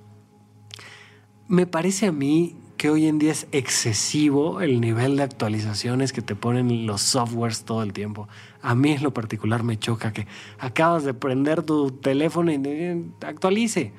Me 1.47 1.67
parece 1.67 2.07
a 2.07 2.13
mí 2.13 2.57
que 2.79 2.89
hoy 2.89 3.09
en 3.09 3.19
día 3.19 3.33
es 3.33 3.47
excesivo 3.53 4.63
el 4.63 4.81
nivel 4.81 5.19
de 5.19 5.25
actualizaciones 5.25 6.15
que 6.15 6.23
te 6.23 6.35
ponen 6.35 6.87
los 6.87 7.03
softwares 7.03 7.67
todo 7.67 7.83
el 7.83 7.93
tiempo. 7.93 8.27
A 8.63 8.75
mí 8.75 8.93
en 8.93 9.03
lo 9.03 9.15
particular 9.15 9.63
me 9.63 9.79
choca 9.79 10.13
que 10.13 10.27
acabas 10.59 11.05
de 11.05 11.15
prender 11.15 11.63
tu 11.63 11.91
teléfono 11.91 12.53
y 12.53 13.13
actualice. 13.27 13.93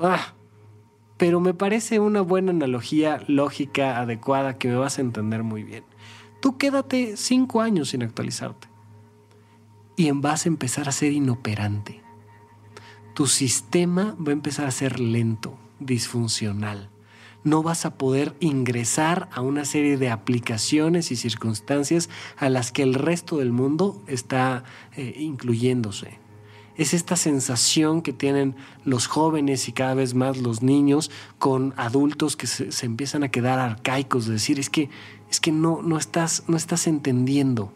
Ah, 0.00 0.34
pero 1.16 1.40
me 1.40 1.54
parece 1.54 1.98
una 1.98 2.20
buena 2.20 2.50
analogía 2.50 3.22
lógica, 3.26 3.98
adecuada, 3.98 4.58
que 4.58 4.68
me 4.68 4.76
vas 4.76 4.98
a 4.98 5.00
entender 5.02 5.42
muy 5.42 5.62
bien. 5.62 5.84
Tú 6.40 6.58
quédate 6.58 7.16
cinco 7.16 7.62
años 7.62 7.90
sin 7.90 8.02
actualizarte 8.02 8.68
y 9.96 10.10
vas 10.10 10.44
a 10.44 10.48
empezar 10.48 10.88
a 10.88 10.92
ser 10.92 11.12
inoperante. 11.12 12.02
Tu 13.14 13.26
sistema 13.26 14.14
va 14.20 14.30
a 14.30 14.34
empezar 14.34 14.66
a 14.66 14.70
ser 14.70 15.00
lento, 15.00 15.58
disfuncional 15.80 16.90
no 17.46 17.62
vas 17.62 17.86
a 17.86 17.96
poder 17.96 18.34
ingresar 18.40 19.28
a 19.32 19.40
una 19.40 19.64
serie 19.64 19.96
de 19.96 20.10
aplicaciones 20.10 21.12
y 21.12 21.16
circunstancias 21.16 22.10
a 22.36 22.50
las 22.50 22.72
que 22.72 22.82
el 22.82 22.94
resto 22.94 23.36
del 23.38 23.52
mundo 23.52 24.02
está 24.08 24.64
eh, 24.96 25.14
incluyéndose. 25.16 26.18
Es 26.76 26.92
esta 26.92 27.14
sensación 27.14 28.02
que 28.02 28.12
tienen 28.12 28.56
los 28.84 29.06
jóvenes 29.06 29.68
y 29.68 29.72
cada 29.72 29.94
vez 29.94 30.14
más 30.14 30.38
los 30.38 30.60
niños 30.60 31.12
con 31.38 31.72
adultos 31.76 32.36
que 32.36 32.48
se, 32.48 32.84
empiezan 32.84 33.22
a 33.22 33.30
quedar 33.30 33.60
arcaicos, 33.60 34.26
de 34.26 34.34
decir, 34.34 34.58
es 34.58 34.68
que, 34.68 34.90
es 35.30 35.38
que 35.38 35.52
no, 35.52 35.82
no, 35.82 35.98
estás, 35.98 36.42
no 36.48 36.56
estás 36.56 36.88
entendiendo. 36.88 37.72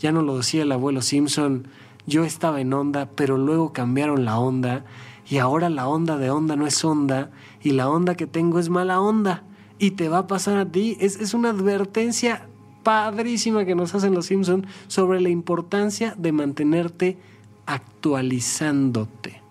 Ya 0.00 0.12
no 0.12 0.20
lo 0.20 0.36
decía 0.36 0.62
el 0.62 0.72
abuelo 0.72 1.00
Simpson, 1.00 1.66
yo 2.06 2.24
estaba 2.24 2.60
en 2.60 2.74
onda, 2.74 3.08
pero 3.16 3.38
luego 3.38 3.72
cambiaron 3.72 4.26
la 4.26 4.38
onda 4.38 4.84
y 5.28 5.38
ahora 5.38 5.68
la 5.70 5.88
onda 5.88 6.18
de 6.18 6.30
onda 6.30 6.56
no 6.56 6.66
es 6.66 6.84
onda 6.84 7.30
y 7.62 7.72
la 7.72 7.88
onda 7.88 8.14
que 8.14 8.26
tengo 8.26 8.58
es 8.58 8.68
mala 8.68 9.00
onda 9.00 9.42
y 9.78 9.92
te 9.92 10.08
va 10.08 10.18
a 10.18 10.26
pasar 10.26 10.56
a 10.56 10.70
ti. 10.70 10.96
Es, 11.00 11.34
una 11.34 11.50
advertencia 11.50 12.48
padrísima 12.82 13.64
que 13.64 13.74
nos 13.74 13.94
hacen 13.94 14.14
los 14.14 14.26
Simpsons 14.26 14.66
sobre 14.86 15.20
la 15.20 15.28
importancia 15.28 16.14
de 16.16 16.32
mantenerte 16.32 17.18
actualizándote. 17.66 19.42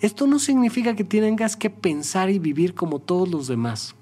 Esto 0.00 0.26
no 0.26 0.38
significa 0.38 0.94
que 0.94 1.04
tengas 1.04 1.56
que 1.56 1.70
pensar 1.70 2.30
y 2.30 2.38
vivir 2.38 2.74
como 2.74 2.98
todos 2.98 3.28
los 3.28 3.46
demás. 3.46 3.94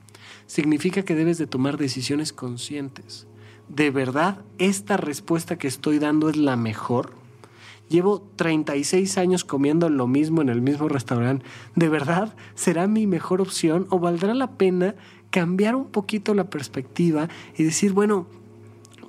Significa 0.46 1.04
que 1.04 1.14
debes 1.14 1.38
de 1.38 1.46
tomar 1.46 1.76
decisiones 1.76 2.32
conscientes. 2.32 3.26
¿De 3.68 3.90
verdad 3.90 4.40
esta 4.58 4.96
respuesta 4.96 5.58
que 5.58 5.68
estoy 5.68 5.98
dando 5.98 6.28
es 6.28 6.36
la 6.36 6.56
mejor? 6.56 7.17
Llevo 7.88 8.22
36 8.36 9.16
años 9.18 9.44
comiendo 9.44 9.88
lo 9.88 10.06
mismo 10.06 10.42
en 10.42 10.50
el 10.50 10.60
mismo 10.60 10.88
restaurante. 10.88 11.44
¿De 11.74 11.88
verdad 11.88 12.34
será 12.54 12.86
mi 12.86 13.06
mejor 13.06 13.40
opción 13.40 13.86
o 13.90 13.98
valdrá 13.98 14.34
la 14.34 14.52
pena 14.52 14.94
cambiar 15.30 15.74
un 15.74 15.86
poquito 15.86 16.34
la 16.34 16.50
perspectiva 16.50 17.28
y 17.56 17.64
decir, 17.64 17.92
bueno, 17.92 18.26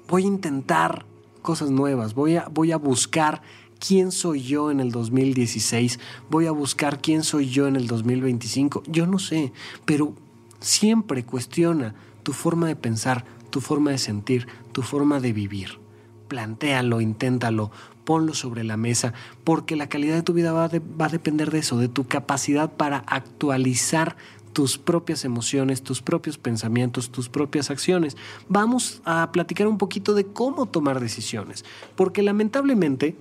voy 0.08 0.24
a 0.24 0.28
intentar 0.28 1.06
cosas 1.42 1.72
nuevas, 1.72 2.14
voy 2.14 2.36
a, 2.36 2.48
voy 2.50 2.72
a 2.72 2.78
buscar 2.78 3.42
quién 3.80 4.12
soy 4.12 4.42
yo 4.42 4.72
en 4.72 4.80
el 4.80 4.92
2016, 4.92 6.00
voy 6.30 6.46
a 6.48 6.52
buscar 6.52 7.02
quién 7.02 7.24
soy 7.24 7.50
yo 7.50 7.68
en 7.68 7.76
el 7.76 7.88
2025, 7.88 8.84
yo 8.88 9.08
no 9.08 9.20
sé, 9.20 9.54
pero 9.86 10.14
siempre 10.60 11.24
cuestiona 11.24 11.96
tu 12.24 12.34
forma 12.34 12.68
de 12.68 12.76
pensar, 12.76 13.26
tu 13.50 13.62
forma 13.62 13.92
de 13.92 13.98
sentir, 13.98 14.48
tu 14.72 14.82
forma 14.82 15.20
de 15.20 15.34
vivir. 15.34 15.80
Plantéalo, 16.28 17.02
inténtalo, 17.02 17.72
ponlo 18.10 18.34
sobre 18.34 18.64
la 18.64 18.76
mesa, 18.76 19.14
porque 19.44 19.76
la 19.76 19.88
calidad 19.88 20.16
de 20.16 20.24
tu 20.24 20.34
vida 20.34 20.52
va, 20.52 20.64
a 20.64 21.10
depender 21.10 21.52
de 21.52 21.60
eso, 21.60 21.78
de 21.78 21.90
tu 21.90 22.08
capacidad 22.08 22.74
para 22.74 23.04
actualizar 23.06 24.18
tus 24.52 24.80
propias 24.80 25.26
emociones, 25.26 25.84
tus 25.84 26.02
propios 26.02 26.40
pensamientos, 26.40 27.12
tus 27.12 27.30
propias 27.30 27.70
acciones. 27.70 28.18
Vamos 28.48 29.04
a 29.06 29.32
platicar 29.32 29.68
un 29.68 29.78
poquito 29.78 30.16
de 30.16 30.26
cómo 30.26 30.66
tomar 30.66 31.00
decisiones, 31.00 31.64
porque 31.96 32.24
lamentablemente 32.24 33.16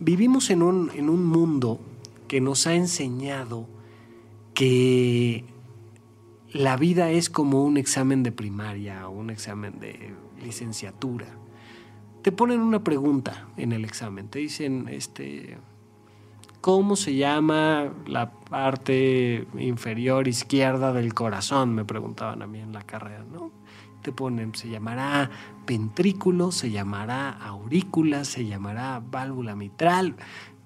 vivimos 0.00 0.50
en 0.50 0.64
un, 0.64 0.90
en 0.96 1.10
un 1.10 1.24
mundo 1.24 1.78
que 2.26 2.40
nos 2.40 2.66
ha 2.66 2.74
enseñado 2.74 3.68
que 4.52 5.44
la 6.52 6.76
vida 6.76 7.12
es 7.12 7.30
como 7.30 7.62
un 7.62 7.76
examen 7.76 8.24
de 8.24 8.32
primaria 8.32 9.08
o 9.08 9.12
un 9.12 9.30
examen 9.30 9.78
de 9.78 10.12
licenciatura 10.42 11.38
te 12.22 12.32
ponen 12.32 12.60
una 12.60 12.82
pregunta 12.82 13.48
en 13.56 13.72
el 13.72 13.84
examen. 13.84 14.28
Te 14.28 14.40
dicen, 14.40 14.88
este, 14.88 15.58
¿cómo 16.60 16.96
se 16.96 17.14
llama 17.14 17.92
la 18.06 18.30
parte 18.30 19.46
inferior 19.58 20.28
izquierda 20.28 20.92
del 20.92 21.14
corazón? 21.14 21.74
Me 21.74 21.84
preguntaban 21.84 22.42
a 22.42 22.46
mí 22.46 22.58
en 22.58 22.72
la 22.72 22.82
carrera, 22.82 23.24
¿no? 23.30 23.50
Te 24.02 24.12
ponen, 24.12 24.54
se 24.54 24.68
llamará 24.68 25.30
ventrículo, 25.66 26.52
se 26.52 26.70
llamará 26.70 27.30
aurícula, 27.30 28.24
se 28.24 28.46
llamará 28.46 29.02
válvula 29.10 29.54
mitral, 29.56 30.16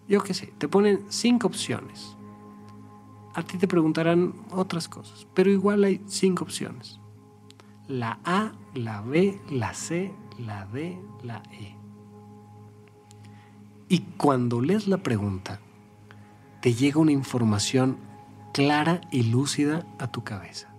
yo 0.09 0.23
qué 0.23 0.35
sé, 0.35 0.53
te 0.59 0.69
ponen 0.69 1.05
cinco 1.09 1.47
opciones. 1.47 2.17
A 3.35 3.43
ti 3.43 3.57
te 3.57 3.67
preguntarán 3.67 4.35
otras 4.51 4.89
cosas, 4.89 5.27
pero 5.33 5.51
igual 5.51 5.85
hay 5.85 6.03
cinco 6.07 6.45
opciones. 6.45 7.01
La 7.89 8.19
A, 8.25 8.53
la 8.75 9.01
B, 9.01 9.41
la 9.51 9.73
C, 9.73 10.13
la 10.39 10.67
D, 10.67 10.99
la 11.23 11.43
E. 11.53 11.77
Y 13.89 14.01
cuando 14.17 14.61
lees 14.61 14.89
la 14.89 14.99
pregunta, 14.99 15.61
te 16.61 16.75
llega 16.75 17.01
una 17.01 17.13
información 17.13 17.99
clara 18.53 19.01
y 19.11 19.25
lúcida 19.25 19.87
a 19.99 20.11
tu 20.11 20.25
cabeza. 20.25 20.75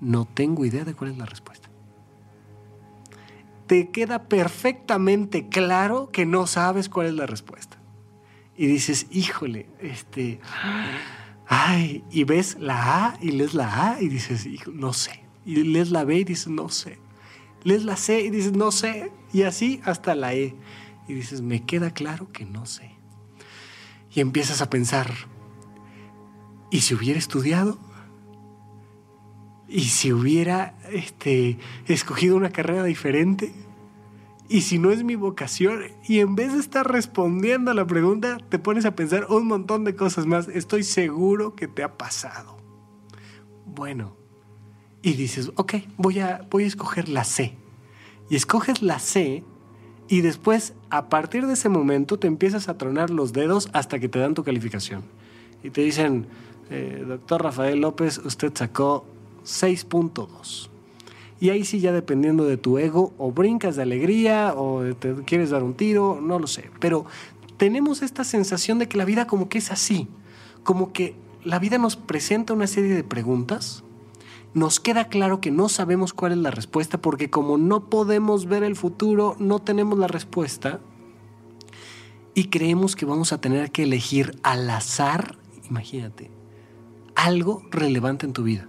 No 0.00 0.26
tengo 0.26 0.64
idea 0.64 0.84
de 0.84 0.94
cuál 0.94 1.12
es 1.12 1.18
la 1.18 1.26
respuesta. 1.26 1.70
Te 3.66 3.90
queda 3.90 4.24
perfectamente 4.24 5.48
claro 5.48 6.10
que 6.10 6.26
no 6.26 6.46
sabes 6.46 6.88
cuál 6.88 7.06
es 7.06 7.14
la 7.14 7.26
respuesta. 7.26 7.78
Y 8.56 8.66
dices, 8.66 9.06
híjole, 9.10 9.68
este, 9.80 10.40
ay, 11.46 12.04
y 12.10 12.24
ves 12.24 12.56
la 12.60 13.06
A 13.06 13.18
y 13.20 13.32
lees 13.32 13.54
la 13.54 13.92
A 13.92 14.02
y 14.02 14.08
dices, 14.08 14.46
no 14.72 14.92
sé. 14.92 15.24
Y 15.44 15.56
lees 15.62 15.90
la 15.90 16.04
B 16.04 16.18
y 16.18 16.24
dices, 16.24 16.48
no 16.48 16.68
sé 16.68 16.98
lees 17.64 17.84
la 17.84 17.96
C 17.96 18.20
y 18.20 18.30
dices, 18.30 18.52
no 18.52 18.70
sé, 18.72 19.12
y 19.32 19.42
así 19.42 19.80
hasta 19.84 20.14
la 20.14 20.34
E. 20.34 20.54
Y 21.08 21.14
dices, 21.14 21.42
me 21.42 21.64
queda 21.64 21.90
claro 21.92 22.32
que 22.32 22.44
no 22.44 22.66
sé. 22.66 22.92
Y 24.12 24.20
empiezas 24.20 24.62
a 24.62 24.70
pensar, 24.70 25.12
¿y 26.70 26.80
si 26.80 26.94
hubiera 26.94 27.18
estudiado? 27.18 27.78
¿Y 29.68 29.84
si 29.84 30.12
hubiera 30.12 30.78
este, 30.90 31.58
escogido 31.86 32.36
una 32.36 32.50
carrera 32.50 32.84
diferente? 32.84 33.52
¿Y 34.48 34.60
si 34.60 34.78
no 34.78 34.90
es 34.92 35.02
mi 35.02 35.16
vocación? 35.16 35.80
Y 36.06 36.20
en 36.20 36.36
vez 36.36 36.52
de 36.52 36.60
estar 36.60 36.90
respondiendo 36.90 37.72
a 37.72 37.74
la 37.74 37.86
pregunta, 37.86 38.38
te 38.48 38.58
pones 38.58 38.84
a 38.84 38.94
pensar 38.94 39.26
un 39.28 39.46
montón 39.46 39.84
de 39.84 39.96
cosas 39.96 40.26
más. 40.26 40.48
Estoy 40.48 40.84
seguro 40.84 41.56
que 41.56 41.66
te 41.66 41.82
ha 41.82 41.96
pasado. 41.96 42.56
Bueno, 43.64 44.16
y 45.06 45.12
dices, 45.12 45.52
ok, 45.54 45.74
voy 45.96 46.18
a, 46.18 46.44
voy 46.50 46.64
a 46.64 46.66
escoger 46.66 47.08
la 47.08 47.22
C. 47.22 47.54
Y 48.28 48.34
escoges 48.34 48.82
la 48.82 48.98
C 48.98 49.44
y 50.08 50.20
después, 50.20 50.74
a 50.90 51.08
partir 51.08 51.46
de 51.46 51.52
ese 51.52 51.68
momento, 51.68 52.18
te 52.18 52.26
empiezas 52.26 52.68
a 52.68 52.76
tronar 52.76 53.10
los 53.10 53.32
dedos 53.32 53.68
hasta 53.72 54.00
que 54.00 54.08
te 54.08 54.18
dan 54.18 54.34
tu 54.34 54.42
calificación. 54.42 55.04
Y 55.62 55.70
te 55.70 55.82
dicen, 55.82 56.26
eh, 56.70 57.04
doctor 57.06 57.44
Rafael 57.44 57.80
López, 57.80 58.18
usted 58.18 58.50
sacó 58.52 59.06
6.2. 59.44 60.70
Y 61.38 61.50
ahí 61.50 61.64
sí, 61.64 61.78
ya 61.78 61.92
dependiendo 61.92 62.44
de 62.44 62.56
tu 62.56 62.76
ego, 62.78 63.14
o 63.16 63.30
brincas 63.30 63.76
de 63.76 63.82
alegría, 63.82 64.54
o 64.56 64.82
te 64.96 65.14
quieres 65.22 65.50
dar 65.50 65.62
un 65.62 65.74
tiro, 65.74 66.20
no 66.20 66.40
lo 66.40 66.48
sé. 66.48 66.68
Pero 66.80 67.06
tenemos 67.58 68.02
esta 68.02 68.24
sensación 68.24 68.80
de 68.80 68.88
que 68.88 68.98
la 68.98 69.04
vida 69.04 69.28
como 69.28 69.48
que 69.48 69.58
es 69.58 69.70
así, 69.70 70.08
como 70.64 70.92
que 70.92 71.14
la 71.44 71.60
vida 71.60 71.78
nos 71.78 71.94
presenta 71.94 72.54
una 72.54 72.66
serie 72.66 72.92
de 72.92 73.04
preguntas 73.04 73.84
nos 74.56 74.80
queda 74.80 75.08
claro 75.08 75.42
que 75.42 75.50
no 75.50 75.68
sabemos 75.68 76.14
cuál 76.14 76.32
es 76.32 76.38
la 76.38 76.50
respuesta 76.50 76.96
porque 76.96 77.28
como 77.28 77.58
no 77.58 77.90
podemos 77.90 78.46
ver 78.46 78.62
el 78.62 78.74
futuro, 78.74 79.36
no 79.38 79.58
tenemos 79.58 79.98
la 79.98 80.06
respuesta 80.06 80.80
y 82.32 82.44
creemos 82.44 82.96
que 82.96 83.04
vamos 83.04 83.34
a 83.34 83.40
tener 83.42 83.70
que 83.70 83.82
elegir 83.82 84.40
al 84.42 84.70
azar, 84.70 85.36
imagínate, 85.68 86.30
algo 87.14 87.64
relevante 87.70 88.24
en 88.24 88.32
tu 88.32 88.44
vida, 88.44 88.66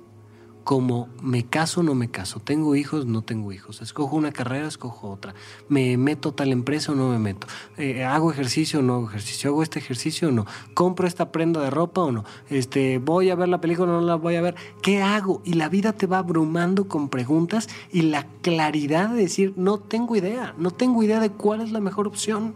como 0.68 1.08
me 1.24 1.46
caso 1.46 1.80
o 1.80 1.84
no 1.84 1.96
me 1.96 2.12
caso, 2.12 2.42
tengo 2.42 2.76
hijos, 2.76 3.06
no 3.06 3.22
tengo 3.22 3.54
hijos, 3.54 3.82
escojo 3.82 4.18
una 4.18 4.34
carrera, 4.34 4.68
escojo 4.68 5.10
otra, 5.10 5.34
me 5.70 5.96
meto 5.96 6.34
tal 6.34 6.52
empresa 6.52 6.92
o 6.92 6.96
no 6.96 7.08
me 7.08 7.20
meto, 7.20 7.48
eh, 7.78 8.04
hago 8.04 8.34
ejercicio 8.34 8.80
o 8.80 8.82
no 8.82 8.96
hago 8.96 9.08
ejercicio, 9.08 9.50
hago 9.50 9.64
este 9.64 9.80
ejercicio 9.80 10.28
o 10.28 10.32
no, 10.34 10.46
compro 10.74 11.08
esta 11.08 11.32
prenda 11.32 11.62
de 11.62 11.70
ropa 11.70 12.02
o 12.02 12.12
no, 12.12 12.26
este, 12.50 12.98
voy 12.98 13.30
a 13.30 13.36
ver 13.36 13.48
la 13.48 13.62
película 13.62 13.94
o 13.94 14.02
no 14.02 14.02
la 14.02 14.16
voy 14.16 14.36
a 14.36 14.42
ver, 14.42 14.56
¿qué 14.82 15.02
hago? 15.02 15.42
Y 15.46 15.54
la 15.54 15.70
vida 15.70 15.94
te 15.94 16.06
va 16.06 16.18
abrumando 16.18 16.90
con 16.90 17.08
preguntas 17.08 17.70
y 17.94 18.02
la 18.02 18.28
claridad 18.42 19.12
de 19.12 19.22
decir, 19.22 19.54
no 19.56 19.78
tengo 19.78 20.18
idea, 20.18 20.54
no 20.58 20.72
tengo 20.72 21.02
idea 21.02 21.22
de 21.22 21.30
cuál 21.30 21.62
es 21.62 21.72
la 21.72 21.80
mejor 21.80 22.08
opción. 22.08 22.56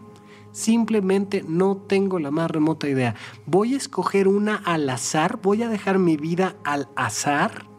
Simplemente 0.51 1.45
no 1.47 1.78
tengo 1.78 2.20
la 2.20 2.30
más 2.30 2.51
remota 2.51 2.89
idea. 2.89 3.16
Voy 3.45 3.74
a 3.74 3.78
escoger 3.78 4.28
una 4.28 4.57
al 4.57 4.89
azar, 4.89 5.39
voy 5.41 5.64
a 5.64 5.70
dejar 5.70 5.97
mi 5.97 6.18
vida 6.18 6.57
al 6.66 6.89
azar 6.97 7.71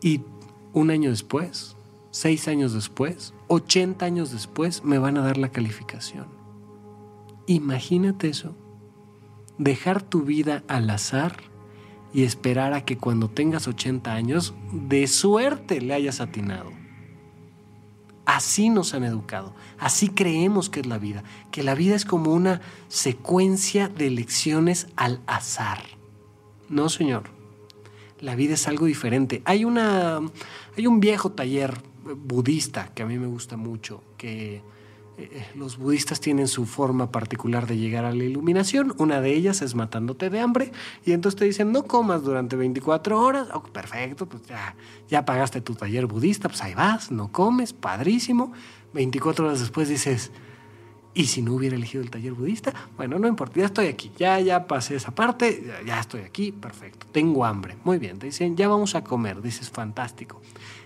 y 0.00 0.22
un 0.72 0.90
año 0.90 1.10
después, 1.10 1.76
seis 2.10 2.48
años 2.48 2.72
después, 2.72 3.34
80 3.48 4.04
años 4.04 4.30
después, 4.32 4.84
me 4.84 4.98
van 4.98 5.16
a 5.16 5.22
dar 5.22 5.38
la 5.38 5.50
calificación. 5.50 6.26
Imagínate 7.46 8.28
eso. 8.28 8.54
Dejar 9.56 10.02
tu 10.02 10.22
vida 10.22 10.62
al 10.68 10.88
azar 10.90 11.36
y 12.12 12.22
esperar 12.22 12.72
a 12.72 12.84
que 12.84 12.96
cuando 12.96 13.28
tengas 13.28 13.66
80 13.66 14.12
años, 14.12 14.54
de 14.72 15.06
suerte 15.06 15.80
le 15.80 15.94
hayas 15.94 16.20
atinado. 16.20 16.70
Así 18.24 18.68
nos 18.68 18.92
han 18.92 19.04
educado, 19.04 19.54
así 19.78 20.10
creemos 20.10 20.68
que 20.68 20.80
es 20.80 20.86
la 20.86 20.98
vida, 20.98 21.24
que 21.50 21.62
la 21.62 21.74
vida 21.74 21.96
es 21.96 22.04
como 22.04 22.34
una 22.34 22.60
secuencia 22.88 23.88
de 23.88 24.10
lecciones 24.10 24.88
al 24.96 25.22
azar. 25.26 25.82
No, 26.68 26.90
señor 26.90 27.37
la 28.20 28.34
vida 28.34 28.54
es 28.54 28.68
algo 28.68 28.86
diferente. 28.86 29.42
Hay, 29.44 29.64
una, 29.64 30.20
hay 30.76 30.86
un 30.86 31.00
viejo 31.00 31.32
taller 31.32 31.74
budista 32.04 32.92
que 32.94 33.02
a 33.02 33.06
mí 33.06 33.18
me 33.18 33.26
gusta 33.26 33.56
mucho, 33.56 34.02
que 34.16 34.62
eh, 35.18 35.46
los 35.56 35.78
budistas 35.78 36.20
tienen 36.20 36.46
su 36.46 36.64
forma 36.64 37.10
particular 37.10 37.66
de 37.66 37.76
llegar 37.76 38.04
a 38.04 38.12
la 38.12 38.24
iluminación. 38.24 38.94
Una 38.98 39.20
de 39.20 39.34
ellas 39.34 39.62
es 39.62 39.74
matándote 39.74 40.30
de 40.30 40.40
hambre 40.40 40.72
y 41.04 41.12
entonces 41.12 41.38
te 41.38 41.44
dicen 41.44 41.72
no 41.72 41.84
comas 41.84 42.22
durante 42.22 42.56
24 42.56 43.20
horas. 43.20 43.48
Oh, 43.52 43.62
perfecto, 43.62 44.26
pues 44.26 44.44
ya, 44.44 44.76
ya 45.08 45.24
pagaste 45.24 45.60
tu 45.60 45.74
taller 45.74 46.06
budista, 46.06 46.48
pues 46.48 46.62
ahí 46.62 46.74
vas, 46.74 47.10
no 47.10 47.32
comes, 47.32 47.72
padrísimo. 47.72 48.52
24 48.94 49.46
horas 49.46 49.60
después 49.60 49.88
dices, 49.88 50.30
¿Y 51.18 51.26
si 51.26 51.42
no 51.42 51.54
hubiera 51.54 51.74
elegido 51.74 52.00
el 52.04 52.10
taller 52.10 52.32
budista? 52.32 52.72
Bueno, 52.96 53.18
no 53.18 53.26
importa, 53.26 53.58
ya 53.58 53.66
estoy 53.66 53.88
aquí, 53.88 54.12
ya, 54.16 54.38
ya 54.38 54.68
pasé 54.68 54.94
esa 54.94 55.12
parte, 55.12 55.64
ya, 55.84 55.98
estoy 55.98 56.20
aquí, 56.20 56.52
perfecto, 56.52 57.08
tengo 57.10 57.44
hambre. 57.44 57.76
Muy 57.82 57.98
bien, 57.98 58.20
te 58.20 58.26
dicen, 58.26 58.56
ya 58.56 58.68
vamos 58.68 58.94
a 58.94 59.02
comer, 59.02 59.42
dices, 59.42 59.68
fantástico. 59.68 60.40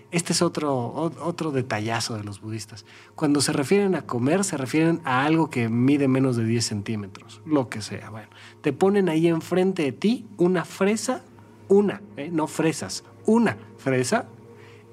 Este 0.09 0.33
es 0.33 0.41
otro, 0.41 0.91
otro 1.21 1.51
detallazo 1.51 2.17
de 2.17 2.23
los 2.23 2.41
budistas. 2.41 2.83
Cuando 3.13 3.41
se 3.41 3.53
refieren 3.53 3.93
a 3.93 4.07
comer, 4.07 4.43
se 4.43 4.57
refieren 4.57 5.01
a 5.03 5.23
algo 5.23 5.51
que 5.51 5.69
mide 5.69 6.07
menos 6.07 6.35
de 6.35 6.45
10 6.45 6.65
centímetros, 6.65 7.39
lo 7.45 7.69
que 7.69 7.83
sea. 7.83 8.09
Bueno, 8.09 8.29
te 8.61 8.73
ponen 8.73 9.09
ahí 9.09 9.27
enfrente 9.27 9.83
de 9.83 9.91
ti 9.91 10.25
una 10.37 10.65
fresa, 10.65 11.23
una, 11.67 12.01
¿eh? 12.17 12.29
no 12.31 12.47
fresas, 12.47 13.03
una 13.27 13.55
fresa 13.77 14.25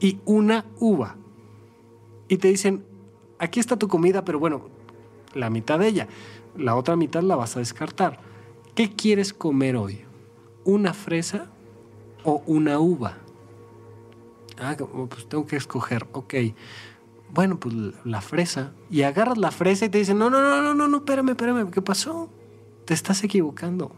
y 0.01 0.18
una 0.26 0.66
uva. 0.80 1.16
Y 2.28 2.36
te 2.36 2.49
dicen, 2.49 2.84
aquí 3.38 3.59
está 3.59 3.78
tu 3.78 3.88
comida, 3.88 4.22
pero 4.22 4.38
bueno, 4.38 4.68
la 5.35 5.51
mitad 5.51 5.78
de 5.78 5.89
ella. 5.89 6.09
La 6.57 6.76
otra 6.76 6.97
mitad 6.97 7.22
la 7.22 7.37
vas 7.37 7.57
a 7.57 7.61
descartar. 7.61 8.20
¿Qué 8.74 8.91
quieres 8.95 9.33
comer 9.33 9.76
hoy? 9.76 10.05
¿Una 10.64 10.95
fresa 10.95 11.47
o 12.24 12.43
una 12.47 12.78
uva? 12.78 13.18
Ah, 14.59 14.76
pues 14.76 15.28
tengo 15.28 15.47
que 15.47 15.57
escoger. 15.57 16.07
Ok. 16.12 16.35
Bueno, 17.33 17.59
pues 17.59 17.74
la 18.05 18.20
fresa. 18.20 18.72
Y 18.91 19.03
agarras 19.03 19.39
la 19.39 19.51
fresa 19.51 19.87
y 19.87 19.89
te 19.89 19.99
dicen, 19.99 20.18
no, 20.18 20.31
no, 20.31 20.41
no, 20.41 20.62
no, 20.62 20.74
no, 20.74 20.89
no, 20.89 20.97
espérame, 20.99 21.31
espérame, 21.31 21.70
¿qué 21.70 21.81
pasó? 21.81 22.28
Te 22.85 22.95
estás 22.95 23.22
equivocando. 23.22 23.93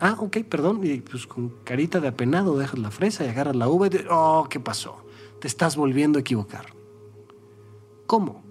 Ah, 0.00 0.16
ok, 0.18 0.38
perdón. 0.48 0.80
Y 0.84 1.00
pues 1.00 1.26
con 1.26 1.50
carita 1.64 2.00
de 2.00 2.08
apenado 2.08 2.56
dejas 2.56 2.78
la 2.78 2.90
fresa 2.90 3.24
y 3.24 3.28
agarras 3.28 3.56
la 3.56 3.68
uva 3.68 3.88
y 3.88 3.90
te, 3.90 4.06
oh, 4.08 4.46
¿qué 4.48 4.60
pasó? 4.60 5.04
Te 5.40 5.48
estás 5.48 5.76
volviendo 5.76 6.18
a 6.18 6.20
equivocar. 6.20 6.66
¿Cómo? 8.06 8.47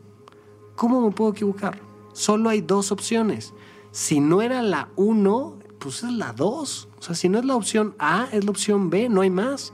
¿Cómo 0.78 1.02
me 1.02 1.12
puedo 1.12 1.32
equivocar? 1.32 1.82
Solo 2.14 2.50
hay 2.50 2.62
dos 2.62 2.92
opciones. 2.92 3.56
Si 3.92 4.20
no 4.20 4.44
era 4.44 4.62
la 4.62 4.90
1, 4.96 5.58
pues 5.80 6.04
es 6.04 6.12
la 6.12 6.34
2. 6.34 6.90
O 7.00 7.02
sea, 7.02 7.16
si 7.16 7.30
no 7.30 7.40
es 7.40 7.46
la 7.46 7.56
opción 7.56 7.96
A, 7.98 8.28
es 8.32 8.46
la 8.46 8.52
opción 8.52 8.92
B, 8.92 9.10
no 9.10 9.22
hay 9.22 9.32
más. 9.32 9.74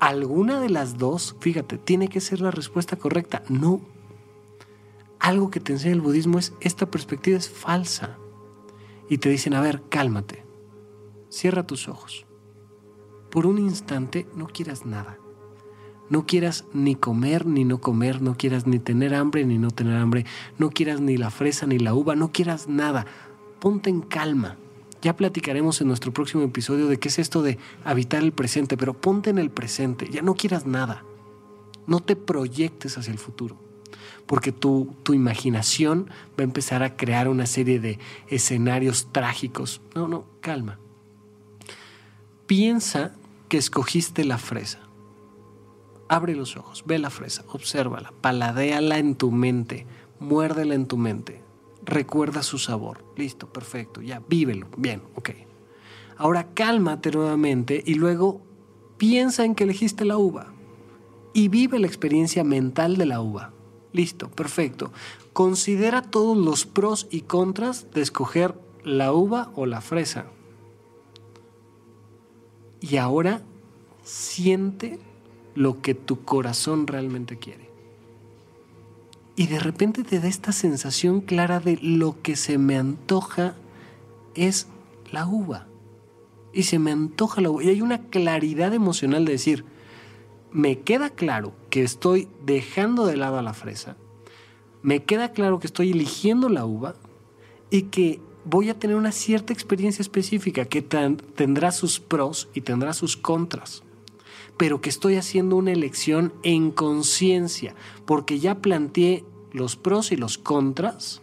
Alguna 0.00 0.60
de 0.60 0.68
las 0.68 0.98
dos, 0.98 1.36
fíjate, 1.38 1.78
tiene 1.78 2.08
que 2.08 2.20
ser 2.20 2.40
la 2.40 2.50
respuesta 2.50 2.96
correcta. 2.96 3.44
No. 3.48 3.82
Algo 5.20 5.48
que 5.48 5.60
te 5.60 5.74
enseña 5.74 5.94
el 5.94 6.00
budismo 6.00 6.40
es, 6.40 6.54
esta 6.60 6.90
perspectiva 6.90 7.38
es 7.38 7.48
falsa. 7.48 8.18
Y 9.08 9.18
te 9.18 9.28
dicen, 9.28 9.54
a 9.54 9.60
ver, 9.60 9.84
cálmate. 9.88 10.44
Cierra 11.28 11.68
tus 11.68 11.86
ojos. 11.86 12.26
Por 13.30 13.46
un 13.46 13.60
instante 13.60 14.26
no 14.34 14.48
quieras 14.48 14.84
nada. 14.84 15.18
No 16.08 16.26
quieras 16.26 16.64
ni 16.74 16.94
comer 16.94 17.46
ni 17.46 17.64
no 17.64 17.80
comer, 17.80 18.20
no 18.20 18.36
quieras 18.36 18.66
ni 18.66 18.78
tener 18.78 19.14
hambre 19.14 19.44
ni 19.44 19.58
no 19.58 19.70
tener 19.70 19.96
hambre, 19.96 20.26
no 20.58 20.70
quieras 20.70 21.00
ni 21.00 21.16
la 21.16 21.30
fresa 21.30 21.66
ni 21.66 21.78
la 21.78 21.94
uva, 21.94 22.16
no 22.16 22.32
quieras 22.32 22.68
nada. 22.68 23.06
Ponte 23.60 23.88
en 23.88 24.02
calma. 24.02 24.56
Ya 25.00 25.16
platicaremos 25.16 25.80
en 25.80 25.88
nuestro 25.88 26.12
próximo 26.12 26.44
episodio 26.44 26.86
de 26.86 26.98
qué 26.98 27.08
es 27.08 27.18
esto 27.18 27.42
de 27.42 27.58
habitar 27.84 28.22
el 28.22 28.32
presente, 28.32 28.76
pero 28.76 28.94
ponte 28.94 29.30
en 29.30 29.38
el 29.38 29.50
presente, 29.50 30.08
ya 30.10 30.22
no 30.22 30.34
quieras 30.34 30.66
nada. 30.66 31.02
No 31.86 32.00
te 32.00 32.14
proyectes 32.14 32.98
hacia 32.98 33.12
el 33.12 33.18
futuro, 33.18 33.56
porque 34.26 34.52
tu, 34.52 34.94
tu 35.02 35.14
imaginación 35.14 36.08
va 36.38 36.42
a 36.42 36.44
empezar 36.44 36.84
a 36.84 36.96
crear 36.96 37.26
una 37.28 37.46
serie 37.46 37.80
de 37.80 37.98
escenarios 38.28 39.08
trágicos. 39.10 39.80
No, 39.96 40.06
no, 40.06 40.24
calma. 40.40 40.78
Piensa 42.46 43.16
que 43.48 43.58
escogiste 43.58 44.24
la 44.24 44.38
fresa 44.38 44.81
Abre 46.12 46.36
los 46.36 46.58
ojos, 46.58 46.84
ve 46.84 46.98
la 46.98 47.08
fresa, 47.08 47.42
obsérvala, 47.48 48.12
paladéala 48.20 48.98
en 48.98 49.14
tu 49.14 49.30
mente, 49.30 49.86
muérdela 50.20 50.74
en 50.74 50.84
tu 50.84 50.98
mente, 50.98 51.42
recuerda 51.86 52.42
su 52.42 52.58
sabor. 52.58 53.02
Listo, 53.16 53.50
perfecto, 53.50 54.02
ya, 54.02 54.20
vívelo. 54.28 54.68
Bien, 54.76 55.00
ok. 55.14 55.30
Ahora 56.18 56.48
cálmate 56.52 57.12
nuevamente 57.12 57.82
y 57.86 57.94
luego 57.94 58.42
piensa 58.98 59.46
en 59.46 59.54
que 59.54 59.64
elegiste 59.64 60.04
la 60.04 60.18
uva 60.18 60.52
y 61.32 61.48
vive 61.48 61.78
la 61.78 61.86
experiencia 61.86 62.44
mental 62.44 62.98
de 62.98 63.06
la 63.06 63.22
uva. 63.22 63.54
Listo, 63.94 64.30
perfecto. 64.30 64.92
Considera 65.32 66.02
todos 66.02 66.36
los 66.36 66.66
pros 66.66 67.06
y 67.10 67.22
contras 67.22 67.90
de 67.90 68.02
escoger 68.02 68.54
la 68.84 69.14
uva 69.14 69.50
o 69.54 69.64
la 69.64 69.80
fresa. 69.80 70.26
Y 72.82 72.98
ahora 72.98 73.40
siente 74.02 75.00
lo 75.54 75.80
que 75.82 75.94
tu 75.94 76.24
corazón 76.24 76.86
realmente 76.86 77.38
quiere. 77.38 77.70
Y 79.34 79.46
de 79.46 79.58
repente 79.58 80.04
te 80.04 80.20
da 80.20 80.28
esta 80.28 80.52
sensación 80.52 81.20
clara 81.20 81.60
de 81.60 81.78
lo 81.80 82.20
que 82.20 82.36
se 82.36 82.58
me 82.58 82.76
antoja 82.76 83.54
es 84.34 84.68
la 85.10 85.26
uva. 85.26 85.66
Y 86.52 86.64
se 86.64 86.78
me 86.78 86.92
antoja 86.92 87.40
la 87.40 87.50
uva. 87.50 87.64
Y 87.64 87.70
hay 87.70 87.80
una 87.80 88.02
claridad 88.02 88.74
emocional 88.74 89.24
de 89.24 89.32
decir, 89.32 89.64
me 90.52 90.80
queda 90.80 91.10
claro 91.10 91.54
que 91.70 91.82
estoy 91.82 92.28
dejando 92.44 93.06
de 93.06 93.16
lado 93.16 93.38
a 93.38 93.42
la 93.42 93.54
fresa, 93.54 93.96
me 94.82 95.02
queda 95.04 95.32
claro 95.32 95.60
que 95.60 95.66
estoy 95.66 95.92
eligiendo 95.92 96.50
la 96.50 96.66
uva 96.66 96.94
y 97.70 97.82
que 97.84 98.20
voy 98.44 98.68
a 98.68 98.78
tener 98.78 98.96
una 98.96 99.12
cierta 99.12 99.52
experiencia 99.52 100.02
específica 100.02 100.66
que 100.66 100.82
tendrá 100.82 101.72
sus 101.72 102.00
pros 102.00 102.48
y 102.52 102.62
tendrá 102.62 102.92
sus 102.92 103.16
contras 103.16 103.82
pero 104.62 104.80
que 104.80 104.90
estoy 104.90 105.16
haciendo 105.16 105.56
una 105.56 105.72
elección 105.72 106.32
en 106.44 106.70
conciencia, 106.70 107.74
porque 108.06 108.38
ya 108.38 108.60
planteé 108.60 109.24
los 109.50 109.74
pros 109.74 110.12
y 110.12 110.16
los 110.16 110.38
contras, 110.38 111.20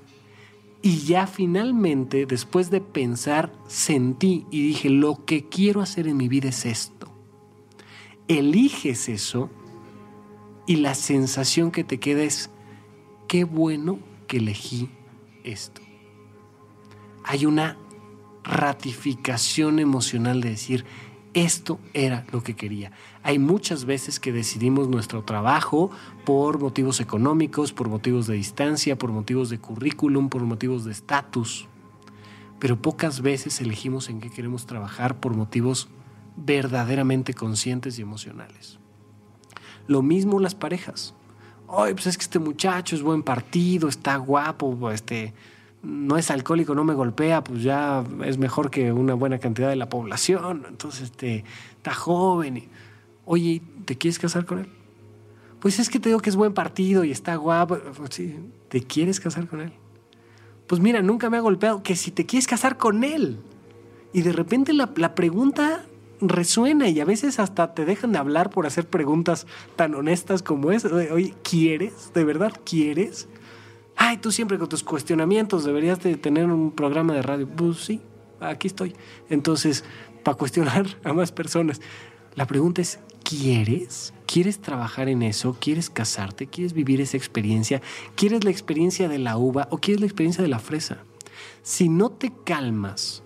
y 0.81 0.97
ya 1.05 1.25
finalmente, 1.25 2.25
después 2.25 2.69
de 2.69 2.81
pensar, 2.81 3.53
sentí 3.65 4.45
y 4.51 4.61
dije, 4.61 4.89
lo 4.89 5.23
que 5.23 5.47
quiero 5.47 5.79
hacer 5.79 6.09
en 6.09 6.17
mi 6.17 6.27
vida 6.27 6.49
es 6.49 6.65
esto. 6.65 7.09
Eliges 8.27 9.07
eso 9.07 9.49
y 10.67 10.75
la 10.75 10.93
sensación 10.93 11.71
que 11.71 11.85
te 11.85 11.97
queda 11.97 12.23
es, 12.23 12.49
qué 13.29 13.45
bueno 13.45 13.99
que 14.27 14.35
elegí 14.35 14.89
esto. 15.45 15.79
Hay 17.23 17.45
una 17.45 17.77
ratificación 18.43 19.79
emocional 19.79 20.41
de 20.41 20.49
decir, 20.49 20.83
esto 21.33 21.79
era 21.93 22.25
lo 22.31 22.43
que 22.43 22.55
quería. 22.55 22.91
Hay 23.23 23.39
muchas 23.39 23.85
veces 23.85 24.19
que 24.19 24.31
decidimos 24.31 24.87
nuestro 24.87 25.23
trabajo 25.23 25.91
por 26.25 26.59
motivos 26.59 26.99
económicos, 26.99 27.71
por 27.71 27.89
motivos 27.89 28.27
de 28.27 28.35
distancia, 28.35 28.97
por 28.97 29.11
motivos 29.11 29.49
de 29.49 29.59
currículum, 29.59 30.29
por 30.29 30.41
motivos 30.43 30.85
de 30.85 30.91
estatus. 30.91 31.67
Pero 32.59 32.81
pocas 32.81 33.21
veces 33.21 33.61
elegimos 33.61 34.09
en 34.09 34.19
qué 34.19 34.29
queremos 34.29 34.65
trabajar 34.65 35.19
por 35.19 35.35
motivos 35.35 35.87
verdaderamente 36.35 37.33
conscientes 37.33 37.99
y 37.99 38.01
emocionales. 38.01 38.79
Lo 39.87 40.01
mismo 40.01 40.39
las 40.39 40.55
parejas. 40.55 41.13
Oye, 41.67 41.93
pues 41.93 42.07
es 42.07 42.17
que 42.17 42.23
este 42.23 42.39
muchacho 42.39 42.95
es 42.95 43.03
buen 43.03 43.21
partido, 43.21 43.87
está 43.87 44.17
guapo, 44.17 44.91
este, 44.91 45.33
no 45.81 46.17
es 46.17 46.29
alcohólico, 46.29 46.75
no 46.75 46.83
me 46.83 46.93
golpea, 46.93 47.43
pues 47.43 47.63
ya 47.63 48.03
es 48.25 48.37
mejor 48.37 48.69
que 48.69 48.91
una 48.91 49.13
buena 49.13 49.39
cantidad 49.39 49.69
de 49.69 49.75
la 49.75 49.89
población. 49.89 50.65
Entonces, 50.67 51.03
este, 51.03 51.45
está 51.77 51.93
joven. 51.93 52.67
Oye, 53.25 53.61
¿te 53.85 53.97
quieres 53.97 54.19
casar 54.19 54.45
con 54.45 54.59
él? 54.59 54.69
Pues 55.59 55.79
es 55.79 55.89
que 55.89 55.99
te 55.99 56.09
digo 56.09 56.19
que 56.19 56.29
es 56.29 56.35
buen 56.35 56.53
partido 56.53 57.03
y 57.03 57.11
está 57.11 57.35
guapo. 57.35 57.77
Pues 57.97 58.09
sí, 58.13 58.35
¿te 58.69 58.81
quieres 58.81 59.19
casar 59.19 59.47
con 59.47 59.61
él? 59.61 59.73
Pues 60.67 60.81
mira, 60.81 61.01
nunca 61.01 61.29
me 61.29 61.37
ha 61.37 61.41
golpeado. 61.41 61.83
Que 61.83 61.95
si 61.95 62.11
te 62.11 62.25
quieres 62.25 62.47
casar 62.47 62.77
con 62.77 63.03
él. 63.03 63.39
Y 64.13 64.21
de 64.21 64.31
repente 64.31 64.73
la, 64.73 64.91
la 64.95 65.15
pregunta 65.15 65.85
resuena 66.21 66.89
y 66.89 66.99
a 66.99 67.05
veces 67.05 67.39
hasta 67.39 67.73
te 67.73 67.85
dejan 67.85 68.11
de 68.11 68.17
hablar 68.17 68.49
por 68.49 68.65
hacer 68.65 68.87
preguntas 68.87 69.47
tan 69.75 69.95
honestas 69.95 70.43
como 70.43 70.71
es. 70.71 70.85
Oye, 70.85 71.33
¿quieres? 71.43 72.11
¿De 72.13 72.23
verdad 72.23 72.53
quieres? 72.63 73.27
Ay, 74.01 74.15
tú 74.15 74.31
siempre 74.31 74.57
con 74.57 74.69
tus 74.69 74.81
cuestionamientos 74.81 75.65
deberías 75.65 76.01
de 76.01 76.15
tener 76.15 76.45
un 76.45 76.71
programa 76.71 77.13
de 77.13 77.21
radio. 77.21 77.45
Pues 77.49 77.79
sí, 77.79 78.01
aquí 78.39 78.67
estoy. 78.67 78.95
Entonces, 79.29 79.83
para 80.23 80.37
cuestionar 80.37 80.85
a 81.03 81.11
más 81.11 81.33
personas. 81.33 81.81
La 82.33 82.47
pregunta 82.47 82.81
es, 82.81 82.99
¿quieres? 83.23 84.13
¿Quieres 84.25 84.61
trabajar 84.61 85.09
en 85.09 85.21
eso? 85.21 85.57
¿Quieres 85.59 85.89
casarte? 85.89 86.47
¿Quieres 86.47 86.71
vivir 86.71 87.01
esa 87.01 87.17
experiencia? 87.17 87.81
¿Quieres 88.15 88.45
la 88.45 88.51
experiencia 88.51 89.09
de 89.09 89.19
la 89.19 89.37
uva 89.37 89.67
o 89.69 89.79
quieres 89.79 89.99
la 89.99 90.07
experiencia 90.07 90.41
de 90.41 90.49
la 90.49 90.59
fresa? 90.59 91.03
Si 91.61 91.89
no 91.89 92.09
te 92.09 92.31
calmas 92.45 93.21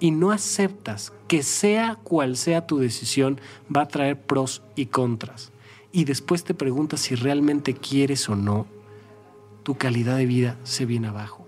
y 0.00 0.10
no 0.10 0.32
aceptas 0.32 1.14
que 1.28 1.42
sea 1.42 1.94
cual 1.94 2.36
sea 2.36 2.66
tu 2.66 2.76
decisión, 2.76 3.40
va 3.74 3.82
a 3.82 3.88
traer 3.88 4.20
pros 4.20 4.62
y 4.76 4.86
contras. 4.86 5.50
Y 5.92 6.04
después 6.04 6.44
te 6.44 6.52
preguntas 6.52 7.00
si 7.00 7.14
realmente 7.14 7.72
quieres 7.72 8.28
o 8.28 8.36
no, 8.36 8.66
tu 9.62 9.76
calidad 9.76 10.16
de 10.16 10.26
vida 10.26 10.58
se 10.64 10.86
viene 10.86 11.08
abajo. 11.08 11.46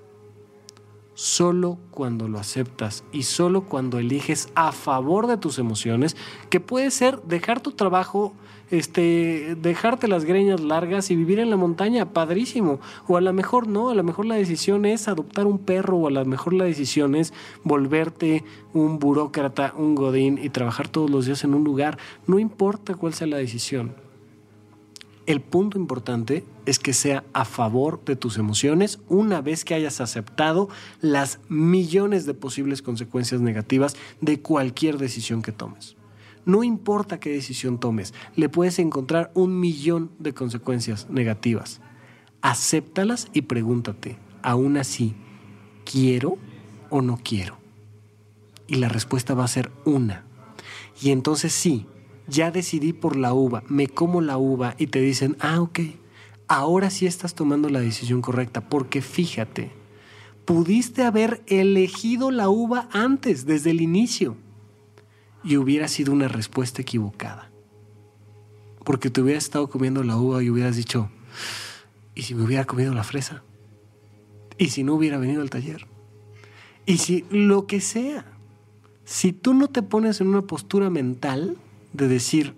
Solo 1.14 1.78
cuando 1.90 2.26
lo 2.26 2.38
aceptas 2.38 3.04
y 3.12 3.24
solo 3.24 3.62
cuando 3.64 3.98
eliges 3.98 4.48
a 4.54 4.72
favor 4.72 5.26
de 5.26 5.36
tus 5.36 5.58
emociones, 5.58 6.16
que 6.48 6.58
puede 6.58 6.90
ser 6.90 7.20
dejar 7.22 7.60
tu 7.60 7.72
trabajo, 7.72 8.32
este, 8.70 9.54
dejarte 9.60 10.08
las 10.08 10.24
greñas 10.24 10.60
largas 10.60 11.10
y 11.10 11.16
vivir 11.16 11.38
en 11.38 11.50
la 11.50 11.58
montaña, 11.58 12.12
padrísimo. 12.12 12.80
O 13.06 13.18
a 13.18 13.20
lo 13.20 13.32
mejor 13.34 13.68
no, 13.68 13.90
a 13.90 13.94
lo 13.94 14.02
mejor 14.02 14.24
la 14.24 14.36
decisión 14.36 14.86
es 14.86 15.06
adoptar 15.06 15.46
un 15.46 15.58
perro, 15.58 15.98
o 15.98 16.08
a 16.08 16.10
lo 16.10 16.24
mejor 16.24 16.54
la 16.54 16.64
decisión 16.64 17.14
es 17.14 17.34
volverte 17.62 18.44
un 18.72 18.98
burócrata, 18.98 19.74
un 19.76 19.94
godín 19.94 20.38
y 20.42 20.48
trabajar 20.48 20.88
todos 20.88 21.10
los 21.10 21.26
días 21.26 21.44
en 21.44 21.54
un 21.54 21.62
lugar. 21.62 21.98
No 22.26 22.38
importa 22.38 22.94
cuál 22.94 23.12
sea 23.12 23.26
la 23.26 23.36
decisión. 23.36 23.94
El 25.24 25.40
punto 25.40 25.78
importante 25.78 26.44
es 26.66 26.80
que 26.80 26.92
sea 26.92 27.24
a 27.32 27.44
favor 27.44 28.04
de 28.04 28.16
tus 28.16 28.38
emociones 28.38 28.98
una 29.08 29.40
vez 29.40 29.64
que 29.64 29.74
hayas 29.74 30.00
aceptado 30.00 30.68
las 31.00 31.38
millones 31.48 32.26
de 32.26 32.34
posibles 32.34 32.82
consecuencias 32.82 33.40
negativas 33.40 33.94
de 34.20 34.40
cualquier 34.40 34.98
decisión 34.98 35.42
que 35.42 35.52
tomes. 35.52 35.96
No 36.44 36.64
importa 36.64 37.20
qué 37.20 37.30
decisión 37.30 37.78
tomes, 37.78 38.14
le 38.34 38.48
puedes 38.48 38.80
encontrar 38.80 39.30
un 39.34 39.60
millón 39.60 40.10
de 40.18 40.34
consecuencias 40.34 41.08
negativas. 41.08 41.80
Acéptalas 42.40 43.28
y 43.32 43.42
pregúntate, 43.42 44.18
aún 44.42 44.76
así, 44.76 45.14
¿quiero 45.84 46.36
o 46.90 47.00
no 47.00 47.20
quiero? 47.22 47.58
Y 48.66 48.76
la 48.76 48.88
respuesta 48.88 49.34
va 49.34 49.44
a 49.44 49.48
ser 49.48 49.70
una. 49.84 50.24
Y 51.00 51.10
entonces 51.10 51.52
sí, 51.52 51.86
ya 52.32 52.50
decidí 52.50 52.92
por 52.92 53.16
la 53.16 53.34
uva, 53.34 53.62
me 53.68 53.86
como 53.86 54.20
la 54.20 54.38
uva 54.38 54.74
y 54.78 54.88
te 54.88 55.00
dicen, 55.00 55.36
ah, 55.38 55.60
ok, 55.60 55.80
ahora 56.48 56.90
sí 56.90 57.06
estás 57.06 57.34
tomando 57.34 57.68
la 57.68 57.80
decisión 57.80 58.22
correcta, 58.22 58.68
porque 58.68 59.02
fíjate, 59.02 59.70
pudiste 60.44 61.02
haber 61.02 61.42
elegido 61.46 62.30
la 62.30 62.48
uva 62.48 62.88
antes, 62.92 63.46
desde 63.46 63.70
el 63.70 63.80
inicio, 63.80 64.36
y 65.44 65.56
hubiera 65.56 65.88
sido 65.88 66.12
una 66.12 66.28
respuesta 66.28 66.82
equivocada. 66.82 67.50
Porque 68.84 69.10
te 69.10 69.20
hubieras 69.20 69.44
estado 69.44 69.68
comiendo 69.68 70.02
la 70.02 70.16
uva 70.16 70.42
y 70.42 70.50
hubieras 70.50 70.76
dicho, 70.76 71.10
¿y 72.14 72.22
si 72.22 72.34
me 72.34 72.42
hubiera 72.42 72.64
comido 72.64 72.94
la 72.94 73.04
fresa? 73.04 73.42
¿Y 74.58 74.70
si 74.70 74.82
no 74.82 74.94
hubiera 74.94 75.18
venido 75.18 75.42
al 75.42 75.50
taller? 75.50 75.86
¿Y 76.86 76.98
si 76.98 77.24
lo 77.30 77.66
que 77.66 77.80
sea? 77.80 78.24
Si 79.04 79.32
tú 79.32 79.54
no 79.54 79.68
te 79.68 79.82
pones 79.82 80.20
en 80.20 80.28
una 80.28 80.42
postura 80.42 80.90
mental, 80.90 81.56
de 81.92 82.08
decir, 82.08 82.54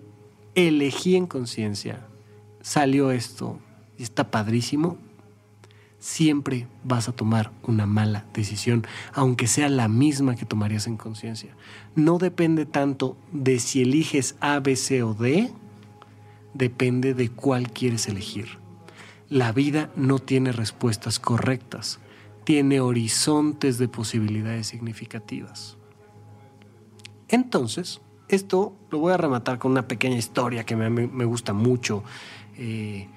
elegí 0.55 1.15
en 1.15 1.27
conciencia, 1.27 2.05
salió 2.61 3.11
esto 3.11 3.59
y 3.97 4.03
está 4.03 4.31
padrísimo, 4.31 4.97
siempre 5.99 6.67
vas 6.83 7.09
a 7.09 7.13
tomar 7.13 7.51
una 7.63 7.85
mala 7.85 8.25
decisión, 8.33 8.85
aunque 9.13 9.47
sea 9.47 9.69
la 9.69 9.87
misma 9.87 10.35
que 10.35 10.45
tomarías 10.45 10.87
en 10.87 10.97
conciencia. 10.97 11.55
No 11.95 12.17
depende 12.17 12.65
tanto 12.65 13.17
de 13.31 13.59
si 13.59 13.81
eliges 13.81 14.35
A, 14.39 14.59
B, 14.59 14.75
C 14.75 15.03
o 15.03 15.13
D, 15.13 15.51
depende 16.53 17.13
de 17.13 17.29
cuál 17.29 17.71
quieres 17.71 18.07
elegir. 18.07 18.59
La 19.29 19.51
vida 19.51 19.89
no 19.95 20.19
tiene 20.19 20.51
respuestas 20.51 21.19
correctas, 21.19 21.99
tiene 22.43 22.79
horizontes 22.79 23.79
de 23.79 23.87
posibilidades 23.87 24.67
significativas. 24.67 25.77
Entonces, 27.27 27.99
esto 28.27 28.73
lo 28.89 28.99
voy 28.99 29.13
a 29.13 29.17
rematar 29.17 29.59
con 29.59 29.71
una 29.71 29.87
pequeña 29.87 30.17
historia 30.17 30.65
que 30.65 30.75
me, 30.75 31.25
gusta 31.25 31.53
mucho. 31.53 32.03
Eh, 32.57 33.07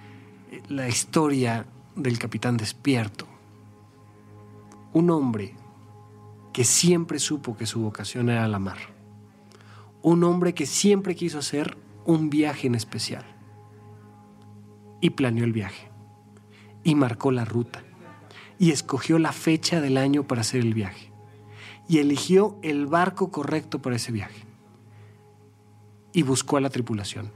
la 0.69 0.89
historia 0.89 1.67
del 1.97 2.19
capitán 2.19 2.57
despierto. 2.57 3.27
Un 4.93 5.11
hombre 5.11 5.55
que 6.53 6.65
siempre 6.65 7.19
supo 7.19 7.57
que 7.57 7.67
su 7.67 7.81
vocación 7.81 8.29
era 8.29 8.47
la 8.49 8.59
mar. 8.59 8.79
Un 10.03 10.25
hombre 10.25 10.55
que 10.55 10.67
siempre 10.67 11.15
quiso 11.15 11.39
hacer 11.39 11.77
un 12.05 12.31
viaje 12.31 12.67
en 12.67 12.75
especial. 12.75 13.25
Y 15.01 15.11
planeó 15.11 15.45
el 15.45 15.53
viaje. 15.53 15.89
Y 16.85 16.95
marcó 16.95 17.31
la 17.31 17.45
ruta. 17.45 17.83
Y 18.59 18.73
escogió 18.73 19.19
la 19.19 19.33
fecha 19.33 19.81
del 19.81 19.97
año 19.97 20.25
para 20.25 20.43
hacer 20.43 20.61
el 20.61 20.75
viaje. 20.75 21.13
Y 21.89 21.99
eligió 21.99 22.59
el 22.63 22.87
barco 22.87 23.31
correcto 23.31 23.81
para 23.81 23.97
ese 23.97 24.13
viaje 24.13 24.48
y 26.13 26.23
buscó 26.23 26.57
a 26.57 26.61
la 26.61 26.71
tripulación. 26.71 27.31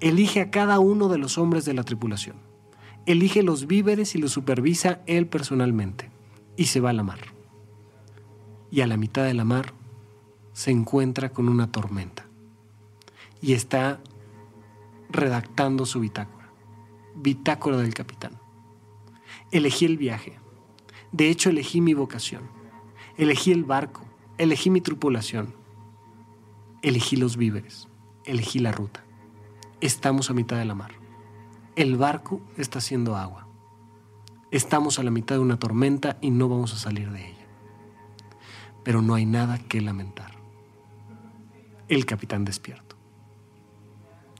Elige 0.00 0.40
a 0.40 0.50
cada 0.50 0.78
uno 0.80 1.08
de 1.08 1.18
los 1.18 1.38
hombres 1.38 1.64
de 1.64 1.74
la 1.74 1.84
tripulación. 1.84 2.36
Elige 3.06 3.42
los 3.42 3.66
víveres 3.66 4.14
y 4.14 4.18
los 4.18 4.32
supervisa 4.32 5.00
él 5.06 5.26
personalmente. 5.26 6.10
Y 6.56 6.66
se 6.66 6.80
va 6.80 6.90
a 6.90 6.92
la 6.94 7.02
mar. 7.02 7.20
Y 8.70 8.80
a 8.80 8.86
la 8.86 8.96
mitad 8.96 9.24
de 9.24 9.34
la 9.34 9.44
mar 9.44 9.74
se 10.52 10.70
encuentra 10.70 11.30
con 11.30 11.48
una 11.48 11.70
tormenta. 11.70 12.26
Y 13.40 13.52
está 13.52 14.00
redactando 15.10 15.86
su 15.86 16.00
bitácora. 16.00 16.50
Bitácora 17.14 17.76
del 17.76 17.94
capitán. 17.94 18.40
Elegí 19.50 19.84
el 19.84 19.98
viaje. 19.98 20.38
De 21.10 21.28
hecho, 21.28 21.50
elegí 21.50 21.80
mi 21.80 21.94
vocación. 21.94 22.42
Elegí 23.16 23.52
el 23.52 23.64
barco. 23.64 24.02
Elegí 24.38 24.70
mi 24.70 24.80
tripulación 24.80 25.61
Elegí 26.82 27.16
los 27.16 27.36
víveres, 27.36 27.88
elegí 28.24 28.58
la 28.58 28.72
ruta. 28.72 29.04
Estamos 29.80 30.30
a 30.30 30.34
mitad 30.34 30.56
de 30.56 30.64
la 30.64 30.74
mar. 30.74 30.92
El 31.76 31.96
barco 31.96 32.42
está 32.56 32.80
haciendo 32.80 33.16
agua. 33.16 33.46
Estamos 34.50 34.98
a 34.98 35.04
la 35.04 35.12
mitad 35.12 35.36
de 35.36 35.40
una 35.40 35.58
tormenta 35.58 36.18
y 36.20 36.30
no 36.30 36.48
vamos 36.48 36.74
a 36.74 36.76
salir 36.76 37.10
de 37.10 37.30
ella. 37.30 37.46
Pero 38.82 39.00
no 39.00 39.14
hay 39.14 39.26
nada 39.26 39.58
que 39.58 39.80
lamentar. 39.80 40.32
El 41.88 42.04
capitán 42.04 42.44
despierto. 42.44 42.96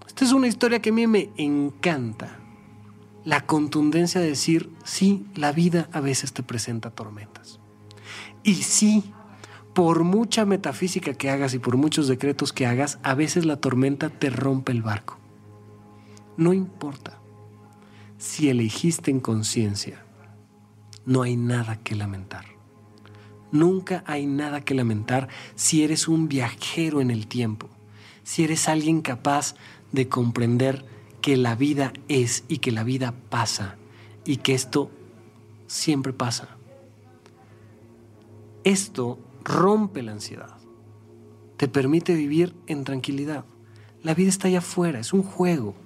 Esta 0.06 0.24
es 0.24 0.32
una 0.32 0.48
historia 0.48 0.82
que 0.82 0.90
a 0.90 0.92
mí 0.92 1.06
me 1.06 1.30
encanta. 1.36 2.40
La 3.24 3.46
contundencia 3.46 4.20
de 4.20 4.28
decir, 4.28 4.70
sí, 4.84 5.26
la 5.36 5.52
vida 5.52 5.88
a 5.92 6.00
veces 6.00 6.32
te 6.32 6.42
presenta 6.42 6.90
tormentas. 6.90 7.60
Y 8.42 8.56
sí, 8.56 9.12
por 9.74 10.04
mucha 10.04 10.44
metafísica 10.44 11.14
que 11.14 11.30
hagas 11.30 11.54
y 11.54 11.58
por 11.58 11.76
muchos 11.76 12.08
decretos 12.08 12.52
que 12.52 12.66
hagas, 12.66 12.98
a 13.02 13.14
veces 13.14 13.46
la 13.46 13.56
tormenta 13.56 14.10
te 14.10 14.28
rompe 14.30 14.72
el 14.72 14.82
barco. 14.82 15.18
No 16.36 16.52
importa. 16.52 17.18
Si 18.18 18.48
elegiste 18.48 19.10
en 19.10 19.20
conciencia, 19.20 20.04
no 21.04 21.22
hay 21.22 21.36
nada 21.36 21.76
que 21.76 21.94
lamentar. 21.94 22.44
Nunca 23.50 24.04
hay 24.06 24.26
nada 24.26 24.62
que 24.62 24.74
lamentar 24.74 25.28
si 25.54 25.82
eres 25.82 26.08
un 26.08 26.28
viajero 26.28 27.00
en 27.00 27.10
el 27.10 27.26
tiempo, 27.26 27.68
si 28.22 28.44
eres 28.44 28.68
alguien 28.68 29.02
capaz 29.02 29.54
de 29.92 30.08
comprender 30.08 30.84
que 31.20 31.36
la 31.36 31.54
vida 31.54 31.92
es 32.08 32.44
y 32.48 32.58
que 32.58 32.72
la 32.72 32.84
vida 32.84 33.14
pasa 33.28 33.76
y 34.24 34.38
que 34.38 34.54
esto 34.54 34.90
siempre 35.66 36.12
pasa. 36.12 36.56
Esto 38.64 39.18
rompe 39.44 40.02
la 40.02 40.12
ansiedad. 40.12 40.56
te 41.56 41.68
permite 41.68 42.14
vivir 42.14 42.56
en 42.66 42.82
tranquilidad. 42.82 43.44
La 44.02 44.14
vida 44.14 44.30
está 44.30 44.48
allá 44.48 44.58
afuera, 44.58 44.98
es 44.98 45.12
un 45.12 45.22
juego, 45.22 45.76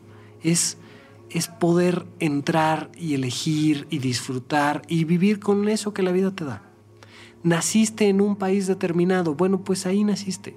es, 0.42 0.78
es 1.28 1.48
poder 1.48 2.06
entrar 2.18 2.90
y 2.96 3.12
elegir 3.12 3.86
y 3.90 3.98
disfrutar 3.98 4.80
y 4.88 5.04
vivir 5.04 5.38
con 5.38 5.68
eso 5.68 5.92
que 5.92 6.02
la 6.02 6.12
vida 6.12 6.30
te 6.30 6.46
da. 6.46 6.62
Naciste 7.42 8.08
en 8.08 8.22
un 8.22 8.36
país 8.36 8.66
determinado, 8.66 9.34
bueno, 9.34 9.64
pues 9.64 9.84
ahí 9.84 10.02
naciste. 10.02 10.56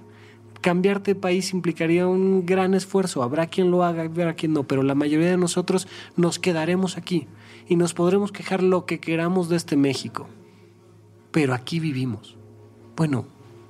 Cambiarte 0.61 1.13
de 1.13 1.19
país 1.19 1.53
implicaría 1.53 2.07
un 2.07 2.45
gran 2.45 2.73
esfuerzo, 2.73 3.21
habrá 3.21 3.47
quien 3.47 3.71
lo 3.71 3.83
haga, 3.83 4.03
habrá 4.03 4.35
quien 4.35 4.53
no, 4.53 4.63
pero 4.63 4.83
la 4.83 4.95
mayoría 4.95 5.29
de 5.29 5.37
nosotros 5.37 5.87
nos 6.15 6.39
quedaremos 6.39 6.97
aquí 6.97 7.27
y 7.67 7.75
nos 7.75 7.93
podremos 7.93 8.31
quejar 8.31 8.63
lo 8.63 8.85
que 8.85 8.99
queramos 8.99 9.49
de 9.49 9.57
este 9.57 9.75
México. 9.75 10.27
Pero 11.31 11.53
aquí 11.53 11.79
vivimos. 11.79 12.38
Bueno, 12.99 13.27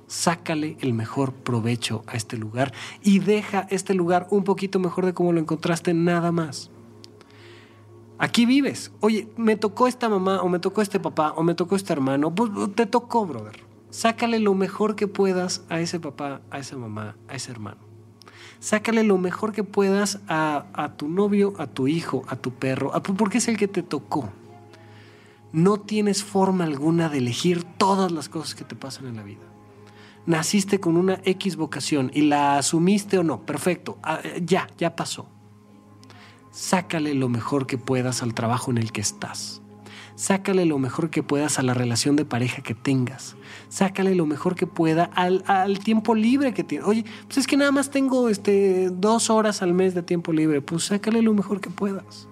sácale 0.08 0.76
el 0.80 0.92
mejor 0.92 1.32
provecho 1.32 2.02
a 2.08 2.16
este 2.16 2.36
lugar 2.36 2.72
y 3.00 3.20
deja 3.20 3.64
este 3.70 3.94
lugar 3.94 4.26
un 4.30 4.42
poquito 4.42 4.80
mejor 4.80 5.06
de 5.06 5.14
como 5.14 5.32
lo 5.32 5.38
encontraste 5.38 5.94
nada 5.94 6.32
más. 6.32 6.68
Aquí 8.18 8.44
vives. 8.44 8.90
Oye, 8.98 9.28
me 9.36 9.54
tocó 9.54 9.86
esta 9.86 10.08
mamá 10.08 10.42
o 10.42 10.48
me 10.48 10.58
tocó 10.58 10.82
este 10.82 10.98
papá 10.98 11.32
o 11.36 11.44
me 11.44 11.54
tocó 11.54 11.76
este 11.76 11.92
hermano. 11.92 12.34
Pues 12.34 12.50
te 12.74 12.86
tocó, 12.86 13.24
brother. 13.24 13.60
Sácale 13.90 14.40
lo 14.40 14.52
mejor 14.54 14.96
que 14.96 15.06
puedas 15.06 15.62
a 15.68 15.78
ese 15.78 16.00
papá, 16.00 16.40
a 16.50 16.58
esa 16.58 16.76
mamá, 16.76 17.14
a 17.28 17.36
ese 17.36 17.52
hermano. 17.52 17.78
Sácale 18.58 19.04
lo 19.04 19.16
mejor 19.16 19.52
que 19.52 19.62
puedas 19.62 20.18
a, 20.26 20.66
a 20.72 20.96
tu 20.96 21.08
novio, 21.08 21.54
a 21.58 21.68
tu 21.68 21.86
hijo, 21.86 22.24
a 22.26 22.34
tu 22.34 22.50
perro, 22.50 22.92
a, 22.96 23.00
porque 23.00 23.38
es 23.38 23.46
el 23.46 23.56
que 23.56 23.68
te 23.68 23.84
tocó. 23.84 24.28
No 25.52 25.78
tienes 25.80 26.22
forma 26.22 26.64
alguna 26.64 27.08
de 27.08 27.18
elegir 27.18 27.64
todas 27.64 28.12
las 28.12 28.28
cosas 28.28 28.54
que 28.54 28.64
te 28.64 28.76
pasan 28.76 29.06
en 29.06 29.16
la 29.16 29.22
vida 29.22 29.50
naciste 30.26 30.80
con 30.80 30.96
una 30.96 31.20
X 31.24 31.56
vocación 31.56 32.10
y 32.14 32.22
la 32.22 32.58
asumiste 32.58 33.18
o 33.18 33.24
no, 33.24 33.44
perfecto, 33.44 33.98
ah, 34.02 34.20
ya, 34.42 34.68
ya 34.78 34.96
pasó. 34.96 35.28
Sácale 36.50 37.14
lo 37.14 37.28
mejor 37.28 37.66
que 37.66 37.78
puedas 37.78 38.22
al 38.22 38.34
trabajo 38.34 38.70
en 38.70 38.78
el 38.78 38.92
que 38.92 39.00
estás. 39.00 39.62
Sácale 40.16 40.66
lo 40.66 40.78
mejor 40.78 41.08
que 41.08 41.22
puedas 41.22 41.58
a 41.58 41.62
la 41.62 41.72
relación 41.72 42.14
de 42.16 42.24
pareja 42.24 42.62
que 42.62 42.74
tengas. 42.74 43.36
Sácale 43.68 44.14
lo 44.14 44.26
mejor 44.26 44.54
que 44.54 44.66
pueda 44.66 45.04
al, 45.04 45.78
tiempo 45.78 46.14
libre 46.14 46.52
que 46.52 46.62
tienes. 46.62 46.86
Oye, 46.86 47.04
pues 47.26 47.38
es 47.38 47.46
que 47.46 47.56
nada 47.56 47.72
más 47.72 47.90
tengo 47.90 48.28
este, 48.28 48.90
dos 48.90 49.30
horas 49.30 49.62
al 49.62 49.72
mes 49.72 49.94
de 49.94 50.02
tiempo 50.02 50.32
libre. 50.32 50.60
Pues 50.60 50.84
sácale 50.84 51.22
lo 51.22 51.32
mejor 51.32 51.60
que 51.60 51.70
puedas. 51.70 52.28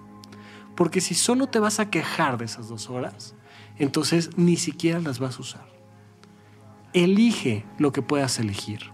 Porque 0.79 0.99
si 0.99 1.13
solo 1.13 1.45
te 1.45 1.59
vas 1.59 1.79
a 1.79 1.91
quejar 1.91 2.39
de 2.39 2.45
esas 2.45 2.69
dos 2.69 2.89
horas, 2.89 3.35
entonces 3.77 4.31
ni 4.35 4.55
siquiera 4.55 4.99
las 4.99 5.19
vas 5.19 5.37
a 5.37 5.41
usar 5.41 5.79
elige 6.93 7.65
lo 7.77 7.91
que 7.91 8.01
puedas 8.01 8.39
elegir. 8.39 8.91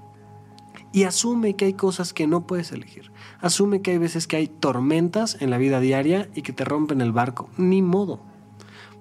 Y 0.92 1.04
asume 1.04 1.56
que 1.56 1.66
hay 1.66 1.74
cosas 1.74 2.14
que 2.14 2.26
no 2.26 2.48
puedes 2.48 2.72
elegir. 2.72 3.12
Asume 3.42 3.82
que 3.82 3.92
hay 3.92 3.98
veces 3.98 4.28
que 4.28 4.38
hay 4.38 4.48
tormentas 4.48 5.38
en 5.42 5.50
la 5.50 5.58
vida 5.58 5.82
diaria 5.82 6.30
y 6.36 6.42
que 6.42 6.54
te 6.54 6.64
rompen 6.64 7.02
el 7.02 7.12
barco. 7.12 7.50
Ni 7.58 7.82
modo. 7.82 8.22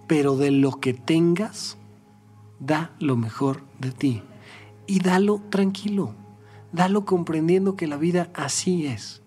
Pero 0.09 0.37
de 0.37 0.51
lo 0.51 0.80
que 0.80 0.93
tengas, 0.93 1.78
da 2.59 2.93
lo 2.99 3.16
mejor 3.16 3.62
de 3.78 3.93
ti. 3.93 4.22
Y 4.89 5.01
dalo 5.01 5.41
tranquilo. 5.51 6.14
Dalo 6.72 7.05
comprendiendo 7.05 7.76
que 7.76 7.87
la 7.87 7.97
vida 7.97 8.28
así 8.35 8.87
es. 8.87 9.22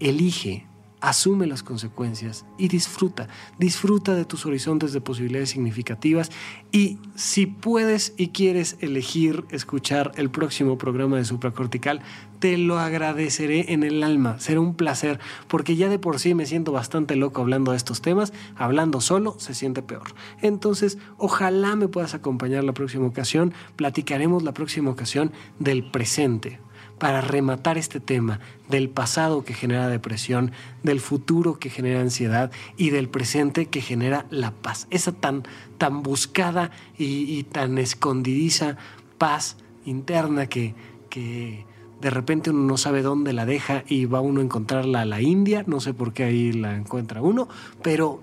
Elige 0.00 0.66
asume 1.00 1.46
las 1.46 1.62
consecuencias 1.62 2.44
y 2.58 2.68
disfruta, 2.68 3.28
disfruta 3.58 4.14
de 4.14 4.24
tus 4.24 4.46
horizontes 4.46 4.92
de 4.92 5.00
posibilidades 5.00 5.50
significativas. 5.50 6.30
Y 6.72 6.98
si 7.14 7.46
puedes 7.46 8.14
y 8.16 8.28
quieres 8.28 8.76
elegir 8.80 9.44
escuchar 9.50 10.12
el 10.16 10.30
próximo 10.30 10.78
programa 10.78 11.16
de 11.16 11.24
supracortical, 11.24 12.02
te 12.38 12.56
lo 12.56 12.78
agradeceré 12.78 13.72
en 13.72 13.82
el 13.82 14.02
alma, 14.02 14.40
será 14.40 14.60
un 14.60 14.74
placer, 14.74 15.20
porque 15.46 15.76
ya 15.76 15.88
de 15.88 15.98
por 15.98 16.18
sí 16.18 16.34
me 16.34 16.46
siento 16.46 16.72
bastante 16.72 17.16
loco 17.16 17.42
hablando 17.42 17.72
de 17.72 17.76
estos 17.76 18.00
temas, 18.00 18.32
hablando 18.56 19.00
solo 19.00 19.34
se 19.38 19.54
siente 19.54 19.82
peor. 19.82 20.14
Entonces, 20.40 20.98
ojalá 21.18 21.76
me 21.76 21.88
puedas 21.88 22.14
acompañar 22.14 22.64
la 22.64 22.72
próxima 22.72 23.06
ocasión, 23.06 23.52
platicaremos 23.76 24.42
la 24.42 24.52
próxima 24.52 24.90
ocasión 24.90 25.32
del 25.58 25.90
presente 25.90 26.60
para 27.00 27.22
rematar 27.22 27.78
este 27.78 27.98
tema 27.98 28.40
del 28.68 28.90
pasado 28.90 29.42
que 29.42 29.54
genera 29.54 29.88
depresión, 29.88 30.52
del 30.82 31.00
futuro 31.00 31.58
que 31.58 31.70
genera 31.70 32.02
ansiedad 32.02 32.52
y 32.76 32.90
del 32.90 33.08
presente 33.08 33.66
que 33.66 33.80
genera 33.80 34.26
la 34.30 34.52
paz. 34.52 34.86
Esa 34.90 35.10
tan, 35.10 35.42
tan 35.78 36.02
buscada 36.02 36.70
y, 36.96 37.42
tan 37.44 37.78
escondidiza 37.78 38.76
paz 39.16 39.56
interna 39.86 40.46
que, 40.46 40.74
que 41.08 41.64
de 42.02 42.10
repente 42.10 42.50
uno 42.50 42.64
no 42.64 42.76
sabe 42.76 43.00
dónde 43.00 43.32
la 43.32 43.46
deja 43.46 43.82
y 43.88 44.04
va 44.04 44.20
uno 44.20 44.40
a 44.40 44.44
encontrarla 44.44 45.00
a 45.00 45.06
la 45.06 45.22
India, 45.22 45.64
no 45.66 45.80
sé 45.80 45.94
por 45.94 46.12
qué 46.12 46.24
ahí 46.24 46.52
la 46.52 46.76
encuentra 46.76 47.22
uno, 47.22 47.48
pero 47.82 48.20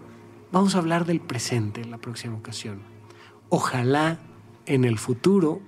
vamos 0.51 0.75
a 0.75 0.77
hablar 0.77 1.05
del 1.05 1.19
presente 1.19 1.81
en 1.81 1.89
la 1.89 1.97
próxima 1.97 2.35
ocasión. 2.35 2.79
Ojalá 3.49 4.19
en 4.67 4.85
el 4.85 4.99
futuro 4.99 5.61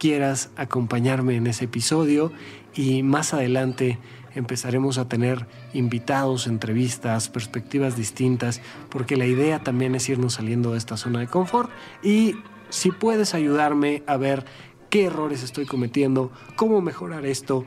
quieras 0.00 0.50
acompañarme 0.56 1.36
en 1.36 1.46
ese 1.46 1.66
episodio 1.66 2.32
y 2.74 3.02
más 3.02 3.34
adelante 3.34 3.98
empezaremos 4.34 4.96
a 4.96 5.08
tener 5.08 5.46
invitados, 5.74 6.46
entrevistas, 6.46 7.28
perspectivas 7.28 7.96
distintas, 7.96 8.62
porque 8.88 9.16
la 9.16 9.26
idea 9.26 9.62
también 9.62 9.94
es 9.94 10.08
irnos 10.08 10.34
saliendo 10.34 10.72
de 10.72 10.78
esta 10.78 10.96
zona 10.96 11.20
de 11.20 11.26
confort 11.26 11.70
y 12.02 12.36
si 12.70 12.90
puedes 12.90 13.34
ayudarme 13.34 14.02
a 14.06 14.16
ver 14.16 14.46
qué 14.88 15.04
errores 15.04 15.42
estoy 15.42 15.66
cometiendo, 15.66 16.32
cómo 16.56 16.80
mejorar 16.80 17.26
esto, 17.26 17.66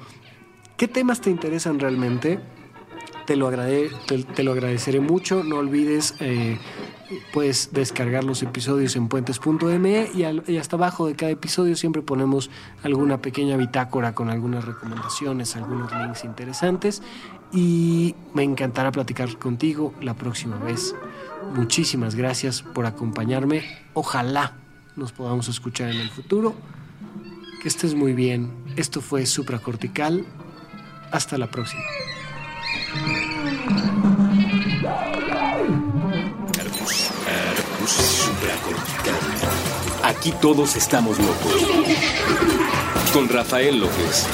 qué 0.75 0.87
temas 0.87 1.21
te 1.21 1.29
interesan 1.29 1.79
realmente, 1.79 2.39
te 3.25 3.35
lo, 3.35 3.49
te, 3.49 4.43
lo 4.43 4.51
agradeceré 4.51 4.99
mucho. 4.99 5.43
No 5.43 5.57
olvides 5.57 6.15
eh, 6.19 6.57
puedes 7.31 7.73
descargar 7.73 8.23
los 8.23 8.43
episodios 8.43 8.95
en 8.95 9.07
puentes.me 9.07 10.09
y, 10.13 10.51
y, 10.51 10.57
hasta 10.57 10.75
abajo 10.75 11.07
de 11.07 11.15
cada 11.15 11.31
episodio 11.31 11.75
siempre 11.75 12.01
ponemos 12.01 12.49
alguna 12.83 13.21
pequeña 13.21 13.57
bitácora 13.57 14.13
con 14.15 14.29
algunas 14.29 14.65
recomendaciones, 14.65 15.55
algunos 15.55 15.91
links 15.91 16.23
interesantes 16.23 17.01
y 17.51 18.15
me 18.33 18.43
encantará 18.43 18.91
platicar 18.91 19.37
contigo 19.37 19.93
la 20.01 20.15
próxima 20.15 20.57
vez. 20.57 20.95
Muchísimas 21.55 22.15
gracias 22.15 22.61
por 22.61 22.85
acompañarme. 22.85 23.63
Ojalá 23.93 24.53
nos 24.95 25.11
podamos 25.11 25.47
escuchar 25.47 25.89
en 25.89 25.97
el 25.97 26.09
futuro. 26.09 26.55
Que 27.61 27.67
estés 27.67 27.95
muy 27.95 28.13
bien. 28.13 28.51
Esto 28.75 29.01
fue 29.01 29.25
Supracortical. 29.25 30.25
Hasta 31.11 31.37
la 31.37 31.49
próxima. 31.49 31.83
Aquí 40.03 40.33
todos 40.41 40.75
estamos 40.75 41.17
locos. 41.17 41.65
Con 43.13 43.29
Rafael 43.29 43.79
López. 43.79 44.27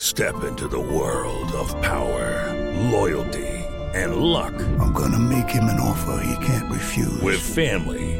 Step 0.00 0.34
into 0.44 0.66
the 0.68 0.76
world 0.76 1.52
of 1.52 1.72
power, 1.80 2.52
loyalty, 2.90 3.64
and 3.94 4.16
luck. 4.16 4.52
I'm 4.80 4.92
gonna 4.92 5.20
make 5.20 5.48
him 5.48 5.64
an 5.64 5.78
offer 5.78 6.20
he 6.24 6.44
can't 6.44 6.68
refuse. 6.70 7.22
With 7.22 7.40
family 7.40 8.19